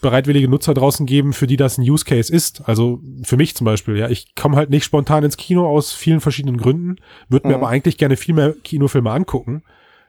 bereitwillige 0.00 0.46
Nutzer 0.48 0.72
draußen 0.74 1.04
geben, 1.06 1.32
für 1.32 1.48
die 1.48 1.56
das 1.56 1.78
ein 1.78 1.82
Use 1.82 2.04
Case 2.04 2.32
ist. 2.32 2.62
Also 2.68 3.00
für 3.24 3.36
mich 3.36 3.56
zum 3.56 3.64
Beispiel, 3.64 3.96
ja. 3.96 4.08
Ich 4.08 4.34
komme 4.36 4.54
halt 4.56 4.70
nicht 4.70 4.84
spontan 4.84 5.24
ins 5.24 5.36
Kino 5.36 5.66
aus 5.66 5.92
vielen 5.92 6.20
verschiedenen 6.20 6.58
Gründen, 6.58 6.96
würde 7.28 7.48
mir 7.48 7.56
Mhm. 7.56 7.62
aber 7.64 7.70
eigentlich 7.72 7.98
gerne 7.98 8.16
viel 8.16 8.34
mehr 8.34 8.52
Kinofilme 8.62 9.10
angucken. 9.10 9.62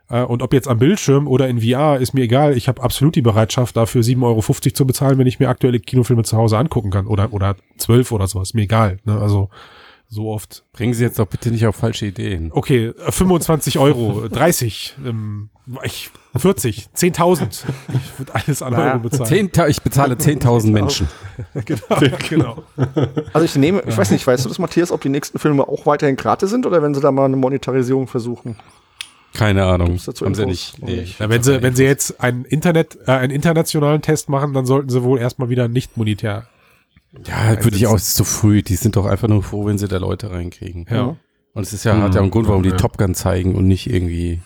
Äh, 0.10 0.22
Und 0.24 0.42
ob 0.42 0.54
jetzt 0.54 0.68
am 0.68 0.78
Bildschirm 0.80 1.28
oder 1.28 1.48
in 1.48 1.62
VR, 1.62 2.00
ist 2.00 2.14
mir 2.14 2.22
egal. 2.24 2.56
Ich 2.58 2.68
habe 2.68 2.82
absolut 2.82 3.16
die 3.16 3.22
Bereitschaft, 3.22 3.76
dafür 3.78 4.02
7,50 4.02 4.24
Euro 4.24 4.42
zu 4.42 4.88
bezahlen, 4.88 5.18
wenn 5.18 5.28
ich 5.28 5.40
mir 5.40 5.50
aktuelle 5.50 5.80
Kinofilme 5.80 6.24
zu 6.24 6.38
Hause 6.38 6.58
angucken 6.58 6.92
kann. 6.92 7.08
Oder, 7.08 7.34
oder 7.34 7.56
12 7.78 8.12
oder 8.12 8.28
sowas. 8.28 8.54
Mir 8.54 8.64
egal. 8.64 8.98
Ne? 9.06 9.20
Also 9.20 9.50
so 10.08 10.30
oft. 10.30 10.64
Bringen 10.74 10.94
Sie 10.94 11.04
jetzt 11.04 11.18
doch 11.20 11.26
bitte 11.26 11.50
nicht 11.52 11.66
auf 11.66 11.76
falsche 11.76 12.06
Ideen. 12.06 12.52
Okay, 12.54 12.94
äh, 13.06 13.12
25 13.12 13.80
Euro, 13.80 14.28
30, 14.30 14.96
ähm, 15.06 15.50
ich, 15.84 16.12
40, 16.36 16.90
10.000. 16.96 17.64
Ich 17.94 18.20
würde 18.20 18.36
alles 18.36 18.62
an 18.62 18.74
Naja, 18.74 18.92
Euro 18.94 19.00
bezahlen. 19.00 19.28
Zehnta 19.28 19.68
ich 19.68 19.82
bezahle 19.82 20.16
10.000 20.16 20.72
Menschen. 20.72 21.08
genau, 21.66 21.84
genau. 22.30 22.64
Also 23.34 23.46
ich 23.46 23.56
nehme, 23.56 23.82
ich 23.88 23.98
weiß 23.98 24.12
nicht, 24.12 24.26
weißt 24.28 24.46
du 24.46 24.50
das, 24.50 24.60
Matthias, 24.60 24.92
ob 24.92 25.02
die 25.02 25.10
nächsten 25.10 25.40
Filme 25.40 25.68
auch 25.68 25.86
weiterhin 25.88 26.16
gratis 26.16 26.52
sind 26.52 26.66
oder 26.68 26.84
wenn 26.84 26.94
sie 26.94 27.02
da 27.02 27.12
mal 27.12 27.26
eine 27.26 27.38
Monetarisierung 27.38 28.08
versuchen? 28.08 28.58
Keine 29.36 29.65
Ahnung. 29.65 30.00
Dazu 30.04 30.25
Haben 30.25 30.34
sie 30.36 30.46
nicht. 30.46 30.82
Nee, 30.82 31.01
Nicht. 31.01 31.20
Ja, 31.20 31.30
wenn 31.30 31.44
sie, 31.44 31.62
wenn 31.62 31.75
sie 31.75 31.84
jetzt 31.84 32.22
einen 32.22 32.46
Internet, 32.46 32.98
äh, 33.06 33.12
einen 33.12 33.32
internationalen 33.32 34.01
Test 34.01 34.30
machen, 34.30 34.54
dann 34.54 34.65
sollten 34.65 34.89
sie 34.89 35.04
wohl 35.04 35.20
erstmal 35.20 35.50
wieder 35.50 35.68
nicht 35.68 35.98
monetär. 35.98 36.48
Ja, 37.25 37.63
würde 37.63 37.77
ich 37.77 37.88
auch, 37.88 37.96
es 37.96 38.10
ist 38.10 38.15
zu 38.15 38.24
früh. 38.24 38.62
Die 38.62 38.75
sind 38.75 38.96
doch 38.96 39.06
einfach 39.06 39.27
nur 39.27 39.44
froh, 39.44 39.65
wenn 39.65 39.77
sie 39.77 39.88
da 39.88 39.98
Leute 39.98 40.32
reinkriegen. 40.32 40.86
Ja. 40.89 41.15
Und 41.54 41.63
es 41.63 41.72
ist 41.74 41.86
ja, 41.86 41.98
hat 42.01 42.15
ja 42.15 42.22
einen 42.22 42.32
Grund, 42.32 42.48
warum 42.48 42.63
die 42.63 42.70
Ja. 42.70 42.75
Top 42.77 42.98
Gun 42.98 43.15
zeigen 43.15 43.56
und 43.56 43.68
nicht 43.68 43.89
irgendwie. 43.89 44.42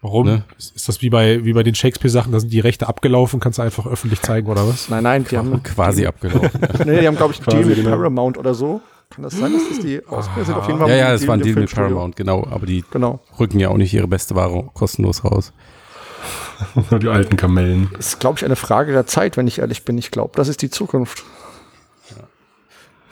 Warum? 0.00 0.26
Ne? 0.26 0.44
Ist 0.58 0.88
das 0.88 1.02
wie 1.02 1.10
bei, 1.10 1.44
wie 1.44 1.52
bei 1.52 1.64
den 1.64 1.74
Shakespeare-Sachen, 1.74 2.30
da 2.30 2.38
sind 2.38 2.52
die 2.52 2.60
Rechte 2.60 2.88
abgelaufen, 2.88 3.40
kannst 3.40 3.58
du 3.58 3.62
einfach 3.62 3.86
öffentlich 3.86 4.20
zeigen 4.22 4.48
oder 4.48 4.66
was? 4.68 4.88
Nein, 4.88 5.02
nein, 5.02 5.26
die 5.28 5.36
haben, 5.36 5.60
Quasi 5.64 6.06
abgelaufen. 6.06 6.50
nee, 6.86 7.00
die 7.00 7.06
haben, 7.06 7.16
glaube 7.16 7.34
ich, 7.34 7.40
einen 7.40 7.58
Deal 7.58 7.64
mit 7.66 7.76
genau. 7.76 7.96
Paramount 7.96 8.38
oder 8.38 8.54
so. 8.54 8.80
Kann 9.10 9.22
das 9.24 9.34
sein, 9.34 9.52
dass 9.52 9.68
das 9.68 9.80
die 9.80 10.04
Ausgabe 10.06 10.44
sind? 10.44 10.54
Auf 10.56 10.66
jeden 10.66 10.78
Fall. 10.78 10.90
ja, 10.90 10.96
ja, 10.96 11.06
die 11.06 11.12
das 11.12 11.26
war 11.26 11.34
ein 11.34 11.40
dem 11.40 11.54
Deal 11.54 11.60
mit. 11.62 11.74
Paramount, 11.74 12.16
genau. 12.16 12.46
Aber 12.50 12.66
die 12.66 12.84
Genau. 12.90 13.20
rücken 13.40 13.58
ja 13.58 13.68
auch 13.70 13.76
nicht 13.76 13.92
ihre 13.94 14.06
beste 14.08 14.34
Ware 14.34 14.68
kostenlos 14.74 15.24
raus. 15.24 15.52
Die 17.00 17.06
alten 17.08 17.36
Kamellen. 17.36 17.88
Ist, 17.98 18.18
glaube 18.18 18.38
ich, 18.38 18.44
eine 18.44 18.56
Frage 18.56 18.92
der 18.92 19.06
Zeit, 19.06 19.36
wenn 19.36 19.46
ich 19.46 19.60
ehrlich 19.60 19.84
bin. 19.84 19.96
Ich 19.96 20.10
glaube, 20.10 20.32
das 20.34 20.48
ist 20.48 20.60
die 20.60 20.70
Zukunft. 20.70 21.22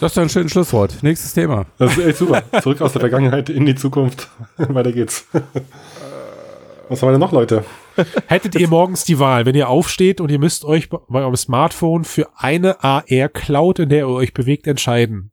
Das 0.01 0.12
ist 0.12 0.18
ein 0.18 0.29
schönes 0.29 0.51
Schlusswort. 0.53 1.03
Nächstes 1.03 1.33
Thema. 1.33 1.64
Das 1.79 1.97
ist 1.97 2.05
echt 2.05 2.18
super. 2.18 2.42
Zurück 2.62 2.81
aus 2.83 2.92
der 2.92 3.01
Vergangenheit 3.01 3.49
in 3.49 3.64
die 3.64 3.75
Zukunft. 3.77 4.29
Weiter 4.59 4.92
geht's. 4.92 5.27
Was 6.88 7.01
haben 7.01 7.09
wir 7.09 7.12
denn 7.12 7.20
noch, 7.20 7.33
Leute? 7.33 7.64
Hättet 8.27 8.57
ihr 8.57 8.68
morgens 8.68 9.05
die 9.05 9.18
Wahl, 9.18 9.47
wenn 9.47 9.55
ihr 9.55 9.68
aufsteht 9.70 10.20
und 10.20 10.31
ihr 10.31 10.38
müsst 10.38 10.64
euch 10.64 10.90
bei 10.90 10.99
bei 11.09 11.20
eurem 11.20 11.37
Smartphone 11.37 12.05
für 12.05 12.29
eine 12.37 12.83
AR-Cloud, 12.85 13.79
in 13.79 13.88
der 13.88 14.01
ihr 14.01 14.09
euch 14.09 14.35
bewegt, 14.35 14.66
entscheiden, 14.66 15.31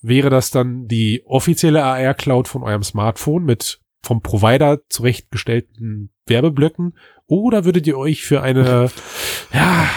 wäre 0.00 0.30
das 0.30 0.50
dann 0.50 0.86
die 0.86 1.22
offizielle 1.26 1.84
AR-Cloud 1.84 2.48
von 2.48 2.62
eurem 2.62 2.82
Smartphone 2.82 3.44
mit 3.44 3.80
vom 4.02 4.22
Provider 4.22 4.78
zurechtgestellten 4.88 6.10
Werbeblöcken 6.26 6.96
oder 7.26 7.64
würdet 7.64 7.86
ihr 7.86 7.98
euch 7.98 8.22
für 8.22 8.42
eine, 8.42 8.90
ja, 9.52 9.88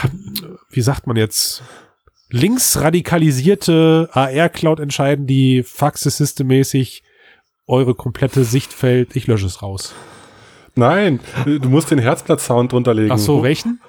wie 0.69 0.81
sagt 0.81 1.07
man 1.07 1.17
jetzt, 1.17 1.63
linksradikalisierte 2.29 4.09
AR-Cloud 4.11 4.79
entscheiden, 4.79 5.27
die 5.27 5.63
faxesystemmäßig 5.63 7.03
eure 7.67 7.93
komplette 7.93 8.43
Sichtfeld, 8.43 9.15
ich 9.15 9.27
lösche 9.27 9.45
es 9.45 9.61
raus. 9.61 9.93
Nein, 10.75 11.19
du 11.45 11.69
musst 11.69 11.91
den 11.91 11.99
Herzblatt-Sound 11.99 12.71
drunter 12.71 12.93
legen. 12.93 13.11
Ach 13.11 13.17
so, 13.17 13.43
welchen? 13.43 13.81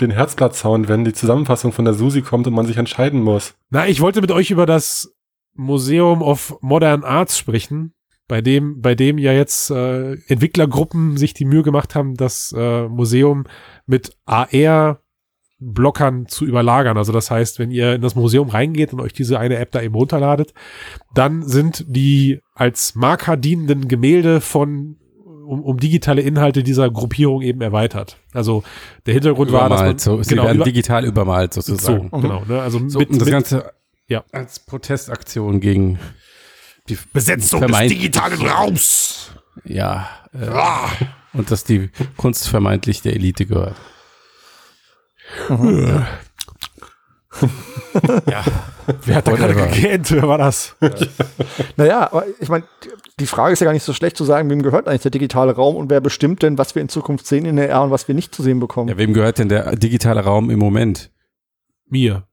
Den 0.00 0.10
Herzblatt-Sound, 0.10 0.88
wenn 0.88 1.04
die 1.04 1.12
Zusammenfassung 1.12 1.72
von 1.72 1.84
der 1.84 1.94
Susi 1.94 2.22
kommt 2.22 2.46
und 2.46 2.54
man 2.54 2.66
sich 2.66 2.76
entscheiden 2.76 3.22
muss. 3.22 3.54
Na, 3.70 3.86
ich 3.86 4.00
wollte 4.00 4.20
mit 4.20 4.30
euch 4.30 4.50
über 4.50 4.66
das 4.66 5.14
Museum 5.54 6.22
of 6.22 6.56
Modern 6.60 7.04
Arts 7.04 7.36
sprechen, 7.36 7.94
bei 8.28 8.40
dem, 8.40 8.80
bei 8.80 8.94
dem 8.94 9.18
ja 9.18 9.32
jetzt 9.32 9.70
äh, 9.70 10.14
Entwicklergruppen 10.28 11.18
sich 11.18 11.34
die 11.34 11.44
Mühe 11.44 11.62
gemacht 11.62 11.94
haben, 11.94 12.14
das 12.14 12.54
äh, 12.56 12.88
Museum 12.88 13.44
mit 13.84 14.16
AR-Blockern 14.24 16.26
zu 16.28 16.46
überlagern. 16.46 16.96
Also 16.96 17.12
das 17.12 17.30
heißt, 17.30 17.58
wenn 17.58 17.70
ihr 17.70 17.94
in 17.94 18.00
das 18.00 18.14
Museum 18.14 18.48
reingeht 18.48 18.94
und 18.94 19.00
euch 19.00 19.12
diese 19.12 19.38
eine 19.38 19.56
App 19.56 19.72
da 19.72 19.82
eben 19.82 19.94
runterladet, 19.94 20.54
dann 21.14 21.46
sind 21.46 21.84
die 21.88 22.40
als 22.54 22.94
Marker 22.94 23.36
dienenden 23.36 23.88
Gemälde 23.88 24.40
von 24.40 24.96
um, 25.44 25.62
um 25.62 25.78
digitale 25.78 26.22
Inhalte 26.22 26.62
dieser 26.62 26.90
Gruppierung 26.90 27.42
eben 27.42 27.60
erweitert. 27.60 28.16
Also 28.32 28.62
der 29.06 29.14
Hintergrund 29.14 29.52
war, 29.52 29.68
dass 29.68 29.70
man 29.70 29.78
Übermalt, 29.80 30.00
so. 30.00 30.22
Sie 30.22 30.30
genau, 30.30 30.44
werden 30.44 30.56
über- 30.56 30.64
digital 30.64 31.04
übermalt 31.04 31.54
so, 31.54 31.60
sozusagen. 31.60 32.10
genau, 32.10 32.44
ne? 32.46 32.60
Also 32.62 32.78
So, 32.88 32.98
mit, 32.98 33.10
das 33.10 33.18
mit 33.18 33.28
Ganze 33.30 33.72
Ja. 34.08 34.24
als 34.32 34.60
Protestaktion 34.60 35.60
gegen 35.60 35.98
die 36.88 36.98
Besetzung 37.12 37.60
vermeint- 37.60 37.90
digitalen 37.90 38.40
Raums. 38.46 39.30
Ja. 39.64 40.08
Äh, 40.32 40.48
Und 41.38 41.50
dass 41.50 41.64
die 41.64 41.90
Kunst 42.16 42.48
vermeintlich 42.48 43.02
der 43.02 43.14
Elite 43.14 43.46
gehört. 43.46 43.76
Ja. 45.48 46.06
Wer 49.04 49.16
hat 49.16 49.26
da 49.26 49.32
gerade 49.32 49.54
gegähnt? 49.54 50.10
Wer 50.10 50.28
war 50.28 50.38
das? 50.38 50.76
Naja, 51.76 52.12
aber 52.12 52.24
ich 52.40 52.48
meine, 52.48 52.64
die 53.18 53.26
Frage 53.26 53.52
ist 53.52 53.60
ja 53.60 53.64
gar 53.66 53.72
nicht 53.72 53.84
so 53.84 53.92
schlecht 53.92 54.16
zu 54.16 54.24
sagen, 54.24 54.50
wem 54.50 54.62
gehört 54.62 54.88
eigentlich 54.88 55.02
der 55.02 55.10
digitale 55.10 55.52
Raum 55.54 55.76
und 55.76 55.90
wer 55.90 56.00
bestimmt 56.00 56.42
denn, 56.42 56.58
was 56.58 56.74
wir 56.74 56.82
in 56.82 56.88
Zukunft 56.88 57.26
sehen 57.26 57.44
in 57.46 57.56
der 57.56 57.74
AR 57.74 57.84
und 57.84 57.90
was 57.90 58.08
wir 58.08 58.14
nicht 58.14 58.34
zu 58.34 58.42
sehen 58.42 58.60
bekommen. 58.60 58.88
Ja, 58.88 58.98
wem 58.98 59.12
gehört 59.14 59.38
denn 59.38 59.48
der 59.48 59.76
digitale 59.76 60.20
Raum 60.20 60.50
im 60.50 60.58
Moment? 60.58 61.10
Mir. 61.86 62.26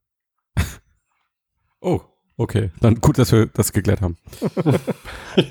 Oh, 1.81 2.01
okay. 2.37 2.71
Dann 2.81 2.95
gut, 2.95 3.17
dass 3.17 3.31
wir 3.31 3.45
das 3.47 3.71
geklärt 3.71 4.01
haben. 4.01 4.17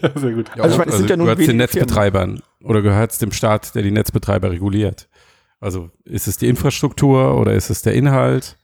Ja, 0.03 0.11
sehr 0.17 0.33
gut. 0.33 0.51
Also 0.59 0.73
ich 0.73 0.79
meine, 0.79 0.91
es 0.91 0.99
sind 0.99 1.09
ja 1.09 1.17
nun 1.17 1.25
gehört 1.25 1.41
es 1.41 1.47
den. 1.47 1.57
Netzbetreibern 1.57 2.43
oder 2.63 2.83
gehört 2.83 3.13
es 3.13 3.19
dem 3.19 3.33
Staat, 3.33 3.75
der 3.75 3.83
die 3.83 3.91
Netzbetreiber 3.91 4.51
reguliert? 4.51 5.09
Also 5.61 5.91
ist 6.05 6.29
es 6.29 6.37
die 6.37 6.47
Infrastruktur 6.47 7.39
oder 7.39 7.55
ist 7.55 7.71
es 7.71 7.81
der 7.81 7.95
Inhalt? 7.95 8.58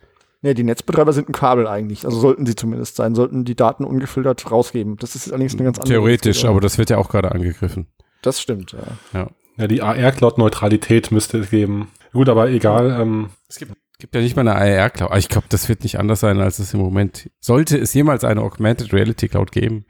Nee, 0.45 0.53
die 0.53 0.63
Netzbetreiber 0.63 1.15
sind 1.15 1.31
ein 1.31 1.33
Kabel 1.33 1.67
eigentlich. 1.67 2.05
Also 2.05 2.21
sollten 2.21 2.45
sie 2.45 2.55
zumindest 2.55 2.97
sein, 2.97 3.15
sollten 3.15 3.47
die 3.47 3.55
Daten 3.55 3.83
ungefiltert 3.83 4.51
rausgeben. 4.51 4.99
Das 4.99 5.17
ist 5.17 5.33
allerdings 5.33 5.55
eine 5.55 5.65
ganz 5.65 5.79
andere 5.79 5.95
Theoretisch, 5.95 6.33
Diskussion. 6.33 6.51
aber 6.51 6.61
das 6.61 6.77
wird 6.77 6.91
ja 6.91 6.99
auch 6.99 7.09
gerade 7.09 7.33
angegriffen. 7.33 7.87
Das 8.21 8.43
stimmt, 8.43 8.73
ja. 8.73 8.79
Ja. 9.19 9.31
Ja, 9.57 9.69
die 9.69 9.81
AR-Cloud-Neutralität 9.81 11.11
müsste 11.13 11.39
es 11.39 11.49
geben. 11.49 11.89
Gut, 12.13 12.29
aber 12.29 12.51
egal. 12.51 12.91
Ähm, 13.01 13.31
Es 13.49 13.57
gibt, 13.57 13.73
gibt 13.99 14.15
ja 14.15 14.21
nicht 14.21 14.37
mal 14.37 14.47
eine 14.47 14.55
AR-Cloud. 14.57 15.09
Aber 15.11 15.19
Ich 15.19 15.31
glaube, 15.31 15.47
das 15.49 15.71
wird 15.71 15.83
nicht 15.83 15.99
anders 15.99 16.21
sein, 16.21 16.39
als 16.39 16.59
es 16.59 16.75
im 16.75 16.81
Moment. 16.81 17.31
Sollte 17.41 17.79
es 17.79 17.95
jemals 17.95 18.23
eine 18.23 18.43
Augmented 18.43 18.93
Reality 18.93 19.29
Cloud 19.29 19.51
geben, 19.51 19.87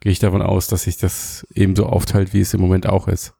gehe 0.00 0.12
ich 0.12 0.18
davon 0.18 0.40
aus, 0.40 0.66
dass 0.68 0.84
sich 0.84 0.96
das 0.96 1.46
ebenso 1.54 1.84
aufteilt, 1.84 2.32
wie 2.32 2.40
es 2.40 2.54
im 2.54 2.62
Moment 2.62 2.88
auch 2.88 3.06
ist. 3.06 3.34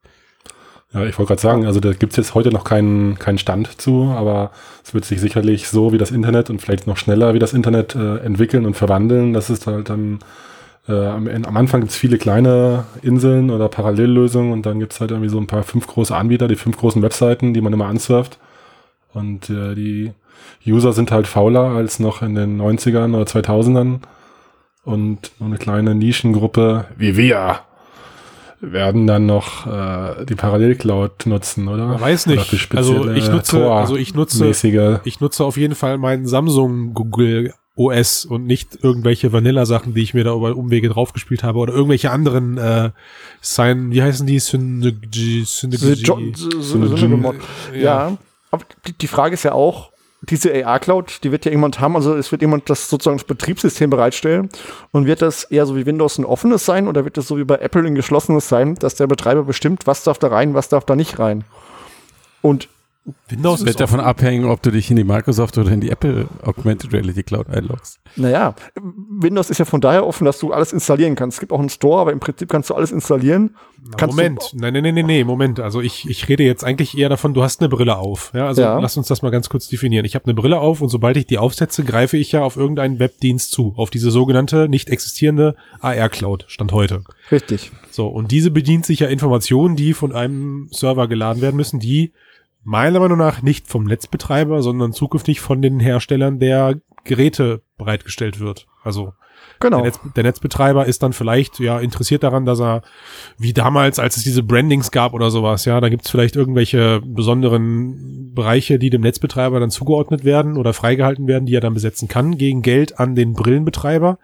Ja, 0.93 1.05
ich 1.05 1.17
wollte 1.19 1.29
gerade 1.29 1.41
sagen, 1.41 1.67
also 1.67 1.79
da 1.79 1.93
gibt's 1.93 2.17
jetzt 2.17 2.35
heute 2.35 2.51
noch 2.51 2.65
keinen, 2.65 3.19
keinen 3.19 3.39
Stand 3.39 3.81
zu, 3.81 4.13
aber 4.17 4.51
es 4.85 4.93
wird 4.93 5.05
sich 5.05 5.21
sicherlich 5.21 5.69
so 5.69 5.93
wie 5.93 5.99
das 5.99 6.11
Internet 6.11 6.51
und 6.51 6.61
vielleicht 6.61 6.89
noch 6.89 6.97
schneller 6.97 7.33
wie 7.33 7.39
das 7.39 7.53
Internet 7.53 7.95
äh, 7.95 8.19
entwickeln 8.19 8.67
und 8.67 8.75
verwandeln. 8.75 9.33
Das 9.33 9.51
ist 9.51 9.69
halt 9.69 9.89
dann 9.89 10.19
äh, 10.89 10.93
am, 10.93 11.29
am 11.29 11.57
Anfang 11.57 11.81
gibt's 11.81 11.97
viele 11.97 12.19
kleine 12.19 12.85
Inseln 13.03 13.51
oder 13.51 13.69
Parallellösungen 13.69 14.53
und 14.53 14.67
dann 14.67 14.81
gibt's 14.81 15.01
halt 15.01 15.13
irgendwie 15.13 15.31
so 15.31 15.39
ein 15.39 15.47
paar 15.47 15.63
fünf 15.63 15.87
große 15.87 16.15
Anbieter, 16.15 16.49
die 16.49 16.57
fünf 16.57 16.77
großen 16.77 17.03
Webseiten, 17.03 17.55
die 17.55 17.61
man 17.61 17.73
immer 17.73 17.87
ansurft. 17.87 18.39
Und 19.13 19.49
äh, 19.49 19.77
die 19.77 20.13
User 20.67 20.93
sind 20.93 21.13
halt 21.13 21.29
fauler 21.29 21.71
als 21.71 22.01
noch 22.01 22.23
in 22.23 22.35
den 22.35 22.61
90ern 22.61 23.15
oder 23.15 23.25
2000ern. 23.25 24.01
Und 24.83 25.31
nur 25.39 25.49
eine 25.49 25.59
kleine 25.59 25.95
Nischengruppe 25.95 26.87
wie 26.97 27.17
wir 27.17 27.61
werden 28.61 29.07
dann 29.07 29.27
noch 29.27 29.67
äh, 29.67 30.25
die 30.27 30.35
Parallelcloud 30.35 31.27
nutzen, 31.27 31.69
oder? 31.69 31.87
Man 31.87 32.01
weiß 32.01 32.27
nicht. 32.27 32.69
Also 32.77 33.11
ich 33.11 33.29
nutze, 33.31 33.57
Tor- 33.59 33.77
also 33.77 33.97
ich 33.97 34.15
nutze, 34.15 34.45
mäßige. 34.45 34.99
ich 35.05 35.21
nutze 35.21 35.45
auf 35.45 35.57
jeden 35.57 35.75
Fall 35.75 35.97
meinen 35.99 36.27
Samsung 36.27 36.93
Google 36.95 37.55
OS 37.77 38.27
und 38.27 38.45
nicht 38.47 38.79
irgendwelche 38.83 39.33
Vanilla-Sachen, 39.33 39.95
die 39.95 40.03
ich 40.03 40.13
mir 40.13 40.25
da 40.25 40.35
über 40.35 40.55
Umwege 40.55 40.91
draufgespielt 40.91 41.43
habe 41.43 41.59
oder 41.61 41.73
irgendwelche 41.73 42.11
anderen 42.11 42.59
äh, 42.59 42.91
Sign, 43.41 43.91
wie 43.93 44.03
heißen 44.03 44.27
die? 44.27 44.39
Synergy, 44.39 45.45
Synergy. 45.47 46.05
Mod- 47.23 47.37
Ja, 47.81 48.19
aber 48.51 48.65
die, 48.87 48.93
die 48.93 49.07
Frage 49.07 49.35
ist 49.35 49.45
ja 49.45 49.53
auch, 49.53 49.91
diese 50.31 50.65
AR-Cloud, 50.65 51.25
die 51.25 51.33
wird 51.33 51.45
ja 51.45 51.51
irgendjemand 51.51 51.81
haben, 51.81 51.97
also 51.97 52.15
es 52.15 52.31
wird 52.31 52.43
jemand 52.43 52.71
das 52.71 52.89
sozusagen 52.89 53.19
das 53.19 53.27
Betriebssystem 53.27 53.91
bereitstellen 53.91 54.49
und 54.93 55.07
wird 55.07 55.23
das 55.23 55.45
eher 55.45 55.67
so 55.67 55.77
wie 55.77 55.87
Windows 55.87 56.19
ein 56.19 56.25
offenes 56.25 56.65
sein 56.65 56.89
oder 56.89 57.05
wird 57.05 57.17
das 57.17 57.27
so 57.27 57.37
wie 57.37 57.45
bei 57.45 57.57
Apple 57.57 57.87
ein 57.87 57.95
geschlossenes 57.95 58.49
sein, 58.49 58.77
dass 58.77 58.95
der 58.95 59.07
Betreiber 59.07 59.45
bestimmt, 59.45 59.87
was 59.87 60.05
darf 60.05 60.19
da 60.19 60.29
rein, 60.29 60.55
was 60.55 60.69
darf 60.69 60.85
da 60.85 60.97
nicht 60.97 61.19
rein. 61.19 61.45
Und 62.43 62.69
Windows 63.29 63.65
wird 63.65 63.81
davon 63.81 64.01
abhängen, 64.01 64.45
ob 64.45 64.63
du 64.63 64.71
dich 64.71 64.91
in 64.91 64.97
die 64.97 65.05
Microsoft 65.05 65.57
oder 65.59 65.71
in 65.71 65.81
die 65.81 65.91
Apple 65.91 66.29
Augmented 66.43 66.93
Reality 66.93 67.23
Cloud 67.23 67.49
einloggst. 67.49 68.01
naja, 68.17 68.55
Windows 68.75 69.51
ist 69.51 69.59
ja 69.59 69.65
von 69.65 69.81
daher 69.81 70.07
offen, 70.07 70.25
dass 70.25 70.39
du 70.39 70.53
alles 70.53 70.73
installieren 70.73 71.15
kannst. 71.15 71.37
Es 71.37 71.41
gibt 71.41 71.53
auch 71.53 71.59
einen 71.61 71.69
Store, 71.69 72.01
aber 72.01 72.13
im 72.13 72.21
Prinzip 72.21 72.49
kannst 72.49 72.71
du 72.71 72.75
alles 72.75 72.93
installieren. 72.93 73.57
Na, 73.99 74.07
Moment, 74.07 74.53
nein, 74.55 74.73
nein, 74.75 74.83
nein, 74.83 74.95
nein, 74.95 75.07
nee, 75.07 75.25
Moment. 75.25 75.61
Also 75.61 75.81
ich, 75.81 76.09
ich 76.09 76.29
rede 76.29 76.43
jetzt 76.45 76.65
eigentlich 76.65 76.97
eher 76.99 77.09
davon, 77.09 77.33
du 77.35 77.43
hast 77.43 77.61
eine 77.61 77.69
Brille 77.69 77.97
auf. 77.97 78.31
Ja, 78.35 78.47
also 78.47 78.63
Ja. 78.63 78.79
lass 78.79 78.97
uns 78.97 79.09
das 79.09 79.23
mal 79.23 79.31
ganz 79.31 79.49
kurz 79.49 79.69
definieren. 79.69 80.05
Ich 80.05 80.15
habe 80.15 80.27
eine 80.27 80.35
Brille 80.35 80.59
auf 80.59 80.81
und 80.81 80.89
sobald 80.89 81.17
ich 81.17 81.27
die 81.27 81.39
aufsetze, 81.39 81.85
greife 81.85 82.17
ich 82.17 82.33
ja 82.33 82.43
auf 82.43 82.57
irgendeinen 82.57 82.99
Webdienst 82.99 83.53
zu, 83.53 83.75
auf 83.77 83.91
diese 83.91 84.11
sogenannte 84.11 84.69
nicht 84.69 84.91
existierende 84.91 85.57
AR-Cloud, 85.81 86.45
Stand 86.49 86.73
heute. 86.73 87.03
Richtig. 87.33 87.73
So, 87.91 88.07
und 88.09 88.31
diese 88.31 88.51
bedient 88.51 88.87
sich 88.87 89.01
ja 89.01 89.09
Informationen, 89.09 89.77
die 89.77 89.95
von 89.95 90.13
einem 90.13 90.69
Server 90.71 91.09
geladen 91.09 91.43
werden 91.43 91.57
müssen, 91.57 91.81
die 91.81 92.13
meiner 92.63 93.01
Meinung 93.01 93.19
nach 93.19 93.43
nicht 93.43 93.69
vom 93.69 93.85
Netzbetreiber, 93.85 94.63
sondern 94.63 94.93
zukünftig 94.93 95.41
von 95.41 95.63
den 95.63 95.81
Herstellern 95.81 96.39
der 96.39 96.81
Geräte 97.05 97.63
bereitgestellt 97.79 98.41
wird. 98.41 98.67
Also 98.83 99.13
Genau. 99.59 99.79
der, 99.79 99.87
Netz, 99.87 100.01
der 100.17 100.25
Netzbetreiber 100.25 100.87
ist 100.87 101.03
dann 101.03 101.13
vielleicht 101.13 101.61
ja 101.61 101.79
interessiert 101.81 102.23
daran, 102.23 102.47
dass 102.47 102.61
er, 102.61 102.83
wie 103.37 103.53
damals, 103.53 103.99
als 103.99 104.17
es 104.17 104.23
diese 104.23 104.43
Brandings 104.43 104.91
gab 104.91 105.13
oder 105.13 105.31
sowas, 105.31 105.67
ja, 105.67 105.81
da 105.81 105.91
gibt's 105.91 106.11
vielleicht 106.11 106.35
irgendwelche 106.35 107.03
besonderen 107.05 108.33
Bereiche, 108.35 108.79
die 108.79 108.89
dem 108.89 109.03
Netzbetreiber 109.03 109.61
dann 109.61 109.71
zugeordnet 109.71 110.25
werden 110.25 110.57
oder 110.57 110.73
freigehalten 110.73 111.27
werden, 111.27 111.45
die 111.45 111.55
er 111.55 111.61
dann 111.61 111.75
besetzen 111.75 112.09
kann, 112.09 112.39
gegen 112.39 112.63
Geld 112.63 112.99
an 112.99 113.15
den 113.15 113.35
Brillenbetreiber. 113.35 114.19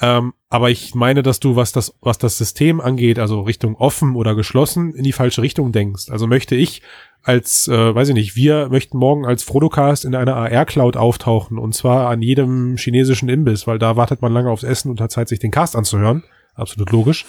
Ähm, 0.00 0.32
aber 0.48 0.70
ich 0.70 0.94
meine, 0.94 1.22
dass 1.22 1.40
du, 1.40 1.56
was 1.56 1.72
das, 1.72 1.94
was 2.00 2.18
das 2.18 2.38
System 2.38 2.80
angeht, 2.80 3.18
also 3.18 3.40
Richtung 3.40 3.74
offen 3.74 4.14
oder 4.14 4.34
geschlossen, 4.34 4.94
in 4.94 5.02
die 5.02 5.12
falsche 5.12 5.42
Richtung 5.42 5.72
denkst. 5.72 6.08
Also 6.10 6.26
möchte 6.26 6.54
ich 6.54 6.82
als, 7.22 7.68
äh, 7.68 7.94
weiß 7.94 8.08
ich 8.08 8.14
nicht, 8.14 8.36
wir 8.36 8.68
möchten 8.68 8.96
morgen 8.96 9.26
als 9.26 9.42
Frodocast 9.42 10.04
in 10.04 10.14
einer 10.14 10.36
AR-Cloud 10.36 10.96
auftauchen 10.96 11.58
und 11.58 11.74
zwar 11.74 12.08
an 12.08 12.22
jedem 12.22 12.76
chinesischen 12.76 13.28
Imbiss, 13.28 13.66
weil 13.66 13.78
da 13.78 13.96
wartet 13.96 14.22
man 14.22 14.32
lange 14.32 14.50
aufs 14.50 14.62
Essen 14.62 14.90
und 14.90 15.00
hat 15.00 15.10
Zeit, 15.10 15.28
sich 15.28 15.40
den 15.40 15.50
Cast 15.50 15.74
anzuhören. 15.74 16.22
Absolut 16.54 16.90
logisch. 16.92 17.26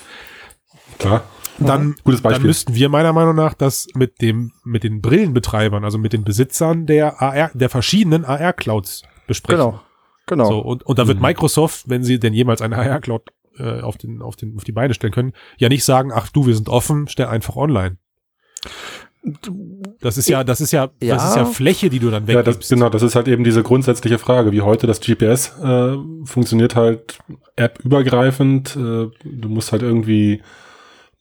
Klar. 0.99 1.23
Dann, 1.57 1.95
Gutes 2.03 2.21
dann 2.21 2.31
Beispiel. 2.31 2.47
müssten 2.47 2.75
wir 2.75 2.87
meiner 2.87 3.11
Meinung 3.11 3.35
nach 3.35 3.53
das 3.53 3.87
mit 3.93 4.21
dem, 4.21 4.53
mit 4.63 4.83
den 4.83 5.01
Brillenbetreibern, 5.01 5.83
also 5.83 5.97
mit 5.97 6.13
den 6.13 6.23
Besitzern 6.23 6.85
der 6.85 7.21
AR, 7.21 7.51
der 7.53 7.69
verschiedenen 7.69 8.23
AR-Clouds 8.23 9.03
besprechen. 9.27 9.59
Genau. 9.59 9.81
Genau. 10.29 10.45
So, 10.47 10.59
und, 10.59 10.83
und 10.83 10.97
da 10.99 11.07
wird 11.07 11.17
Mhm. 11.17 11.23
Microsoft, 11.25 11.89
wenn 11.89 12.03
sie 12.03 12.19
denn 12.19 12.33
jemals 12.33 12.61
eine 12.61 12.77
AR-Cloud 12.77 13.23
äh, 13.57 13.81
auf, 13.81 13.97
den, 13.97 14.21
auf, 14.21 14.35
den, 14.35 14.55
auf 14.55 14.63
die 14.63 14.71
Beine 14.71 14.93
stellen 14.93 15.11
können, 15.11 15.33
ja 15.57 15.67
nicht 15.69 15.83
sagen, 15.83 16.11
ach 16.13 16.29
du, 16.29 16.45
wir 16.47 16.55
sind 16.55 16.69
offen, 16.69 17.07
stell 17.07 17.25
einfach 17.25 17.55
online. 17.55 17.97
Das 19.99 20.17
ist 20.17 20.29
ja, 20.29 20.43
das 20.45 20.61
ist 20.61 20.71
ja, 20.71 20.89
Ja. 21.01 21.15
das 21.15 21.31
ist 21.31 21.35
ja 21.35 21.45
Fläche, 21.45 21.89
die 21.89 21.99
du 21.99 22.09
dann 22.09 22.25
Ja, 22.27 22.41
das, 22.41 22.55
weggibst. 22.55 22.69
genau, 22.69 22.89
das 22.89 23.01
ist 23.01 23.15
halt 23.15 23.27
eben 23.27 23.43
diese 23.43 23.63
grundsätzliche 23.63 24.17
Frage, 24.17 24.51
wie 24.53 24.61
heute 24.61 24.87
das 24.87 25.01
GPS 25.01 25.51
äh, 25.61 25.97
funktioniert 26.23 26.75
halt 26.75 27.19
app-übergreifend. 27.57 28.75
Äh, 28.77 28.79
du 28.79 29.49
musst 29.49 29.71
halt 29.73 29.81
irgendwie 29.81 30.41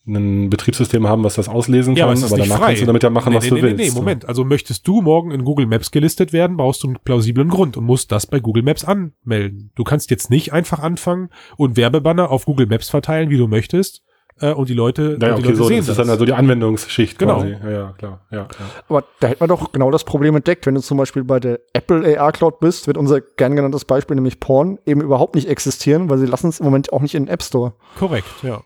ein 0.09 0.51
Betriebssystem 0.51 1.07
haben, 1.07 1.25
was 1.25 1.35
das 1.35 1.49
auslesen 1.49 1.95
Ja, 1.97 2.05
aber 2.07 2.15
kann, 2.15 2.25
aber 2.25 2.37
nicht 2.37 2.49
danach 2.49 2.59
frei. 2.59 2.67
kannst 2.69 2.83
du 2.83 2.87
damit 2.87 3.03
ja 3.03 3.11
machen, 3.11 3.31
nee, 3.31 3.37
was 3.37 3.45
nee, 3.45 3.51
du 3.51 3.55
nee, 3.57 3.63
willst. 3.63 3.79
Nee, 3.79 3.91
Moment. 3.91 4.29
Also 4.29 4.45
möchtest 4.45 4.87
du 4.89 5.03
morgen 5.03 5.31
in 5.31 5.45
Google 5.45 5.67
Maps 5.67 5.91
gelistet 5.91 6.33
werden, 6.33 6.57
brauchst 6.57 6.83
du 6.83 6.89
einen 6.89 6.99
plausiblen 7.05 7.49
Grund 7.49 7.77
und 7.77 7.85
musst 7.85 8.11
das 8.13 8.27
bei 8.27 8.41
Google 8.41 8.63
Maps 8.63 8.85
anmelden. 8.85 9.71
Du 9.75 9.85
kannst 9.85 10.11
jetzt 10.11 10.31
nicht 10.31 10.53
einfach 10.53 10.79
anfangen 10.81 11.31
und 11.57 11.77
Werbebanner 11.77 12.31
auf 12.31 12.45
Google 12.45 12.67
Maps 12.67 12.89
verteilen, 12.89 13.31
wie 13.31 13.37
du 13.37 13.47
möchtest, 13.47 14.03
äh, 14.41 14.53
und 14.53 14.69
die 14.69 14.75
Leute, 14.75 15.17
Naja, 15.19 15.35
die 15.35 15.41
okay, 15.41 15.43
Leute 15.43 15.57
so, 15.57 15.65
sehen 15.65 15.79
das 15.79 15.89
ist 15.89 15.99
dann 15.99 16.11
also 16.11 16.25
die 16.25 16.33
Anwendungsschicht 16.33 17.19
Genau. 17.19 17.37
quasi. 17.41 17.57
Ja, 17.63 17.71
ja, 17.71 17.95
klar. 17.99 18.21
Ja, 18.31 18.39
ja. 18.39 18.47
Aber 18.89 19.05
da 19.21 19.29
hätte 19.29 19.41
man 19.41 19.49
doch 19.49 19.73
genau 19.73 19.91
das 19.91 20.05
Problem 20.05 20.37
entdeckt. 20.37 20.67
Wenn 20.67 20.75
du 20.75 20.81
zum 20.81 20.99
Beispiel 20.99 21.25
bei 21.25 21.41
der 21.41 21.61
Apple 21.73 22.19
AR 22.19 22.33
Cloud 22.33 22.61
bist, 22.61 22.87
wird 22.87 22.97
unser 22.97 23.21
gern 23.21 23.57
genanntes 23.57 23.85
Beispiel, 23.85 24.15
nämlich 24.15 24.41
Porn, 24.41 24.79
eben 24.87 25.01
überhaupt 25.01 25.35
nicht 25.35 25.49
existieren, 25.49 26.09
weil 26.09 26.19
sie 26.19 26.27
lassen 26.27 26.49
es 26.49 26.61
im 26.61 26.67
Moment 26.67 26.93
auch 26.93 27.01
nicht 27.01 27.15
in 27.15 27.25
den 27.25 27.33
App 27.33 27.43
Store. 27.43 27.73
Korrekt, 27.99 28.29
ja. 28.43 28.63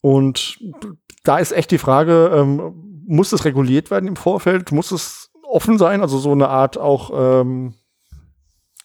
Und 0.00 0.58
da 1.24 1.38
ist 1.38 1.52
echt 1.52 1.70
die 1.70 1.78
Frage, 1.78 2.30
ähm, 2.34 2.72
muss 3.06 3.32
es 3.32 3.44
reguliert 3.44 3.90
werden 3.90 4.08
im 4.08 4.16
Vorfeld? 4.16 4.72
Muss 4.72 4.90
es 4.92 5.30
offen 5.48 5.78
sein? 5.78 6.00
Also 6.00 6.18
so 6.18 6.32
eine 6.32 6.48
Art 6.48 6.78
auch 6.78 7.10
ähm, 7.42 7.74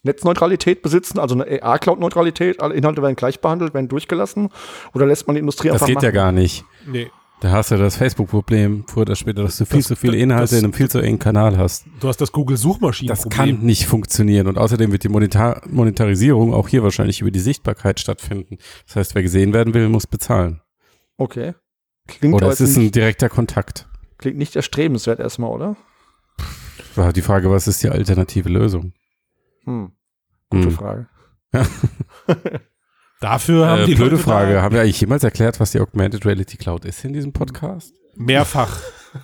Netzneutralität 0.03 0.81
besitzen, 0.81 1.17
also 1.19 1.35
eine 1.35 1.61
AR-Cloud-Neutralität, 1.63 2.61
alle 2.61 2.75
Inhalte 2.75 3.01
werden 3.01 3.15
gleich 3.15 3.39
behandelt, 3.39 3.73
werden 3.73 3.87
durchgelassen? 3.87 4.49
Oder 4.93 5.05
lässt 5.07 5.25
man 5.27 5.35
die 5.35 5.39
Industrie 5.39 5.67
Das 5.69 5.75
einfach 5.75 5.87
geht 5.87 5.95
machen? 5.95 6.05
ja 6.05 6.11
gar 6.11 6.31
nicht. 6.31 6.63
Nee. 6.85 7.09
Da 7.41 7.51
hast 7.51 7.69
du 7.71 7.77
das 7.77 7.97
Facebook-Problem, 7.97 8.85
früher 8.87 9.01
oder 9.01 9.15
später, 9.15 9.43
dass 9.43 9.57
du 9.57 9.65
viel 9.65 9.79
Das- 9.79 9.87
zu 9.87 9.95
viele 9.95 10.13
das- 10.13 10.21
Inhalte 10.21 10.55
in 10.57 10.63
einem 10.63 10.73
viel 10.73 10.89
zu 10.89 10.99
engen 10.99 11.19
Kanal 11.19 11.57
hast. 11.57 11.85
Du 11.99 12.07
hast 12.07 12.21
das 12.21 12.31
Google-Suchmaschinen. 12.31 13.09
Das 13.09 13.27
kann 13.29 13.59
nicht 13.59 13.85
funktionieren. 13.87 14.47
Und 14.47 14.57
außerdem 14.57 14.91
wird 14.91 15.03
die 15.03 15.09
Monetar 15.09 15.61
Monetarisierung 15.69 16.53
auch 16.53 16.67
hier 16.69 16.81
wahrscheinlich 16.83 17.21
über 17.21 17.31
die 17.31 17.39
Sichtbarkeit 17.39 17.99
stattfinden. 17.99 18.57
Das 18.87 18.95
heißt, 18.95 19.15
wer 19.15 19.21
gesehen 19.21 19.53
werden 19.53 19.73
will, 19.73 19.89
muss 19.89 20.07
bezahlen. 20.07 20.61
Okay. 21.17 21.53
Klingt, 22.07 22.35
Oder 22.35 22.49
es 22.49 22.61
ist 22.61 22.77
ein 22.77 22.91
direkter 22.91 23.29
Kontakt. 23.29 23.87
klingt 24.17 24.37
nicht 24.37 24.55
erstrebenswert 24.55 25.19
erstmal, 25.19 25.49
oder? 25.49 25.75
War 26.95 27.11
die 27.13 27.21
Frage, 27.21 27.49
was 27.49 27.67
ist 27.67 27.81
die 27.83 27.89
alternative 27.89 28.49
Lösung? 28.49 28.93
Hm. 29.65 29.91
Gute 30.49 30.67
Hm. 30.67 30.71
Frage. 30.71 31.07
Dafür 33.21 33.67
haben 33.67 33.81
Äh, 33.83 33.85
die 33.85 33.95
blöde 33.95 34.11
Leute 34.11 34.23
Frage. 34.23 34.53
da 34.55 34.61
Haben 34.61 34.75
wir 34.75 34.81
eigentlich 34.81 34.99
jemals 35.01 35.23
erklärt, 35.23 35.59
was 35.59 35.71
die 35.71 35.79
Augmented 35.79 36.25
Reality 36.25 36.57
Cloud 36.57 36.85
ist 36.85 37.03
in 37.05 37.13
diesem 37.13 37.33
Podcast? 37.33 37.93
mehrfach. 38.17 38.79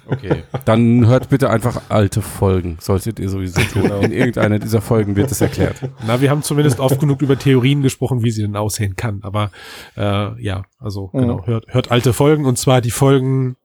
Okay. 0.07 0.43
Dann 0.65 1.05
hört 1.07 1.29
bitte 1.29 1.49
einfach 1.49 1.81
alte 1.89 2.21
Folgen. 2.21 2.77
Solltet 2.79 3.19
ihr 3.19 3.29
sowieso 3.29 3.61
tun. 3.61 3.89
In 4.01 4.11
irgendeiner 4.11 4.59
dieser 4.59 4.81
Folgen 4.81 5.15
wird 5.15 5.31
es 5.31 5.41
erklärt. 5.41 5.75
Na, 6.05 6.21
wir 6.21 6.29
haben 6.29 6.43
zumindest 6.43 6.79
oft 6.79 6.99
genug 6.99 7.21
über 7.21 7.37
Theorien 7.37 7.81
gesprochen, 7.81 8.23
wie 8.23 8.31
sie 8.31 8.41
denn 8.41 8.55
aussehen 8.55 8.95
kann. 8.95 9.19
Aber 9.23 9.51
äh, 9.97 10.41
ja, 10.41 10.63
also 10.79 11.09
Mhm. 11.13 11.19
genau, 11.19 11.45
hört, 11.45 11.65
hört 11.67 11.91
alte 11.91 12.13
Folgen 12.13 12.45
und 12.45 12.57
zwar 12.57 12.81
die 12.81 12.91
Folgen 12.91 13.55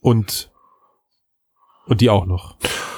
und 0.00 0.50
und 1.86 2.00
die 2.00 2.10
auch 2.10 2.26
noch. 2.26 2.56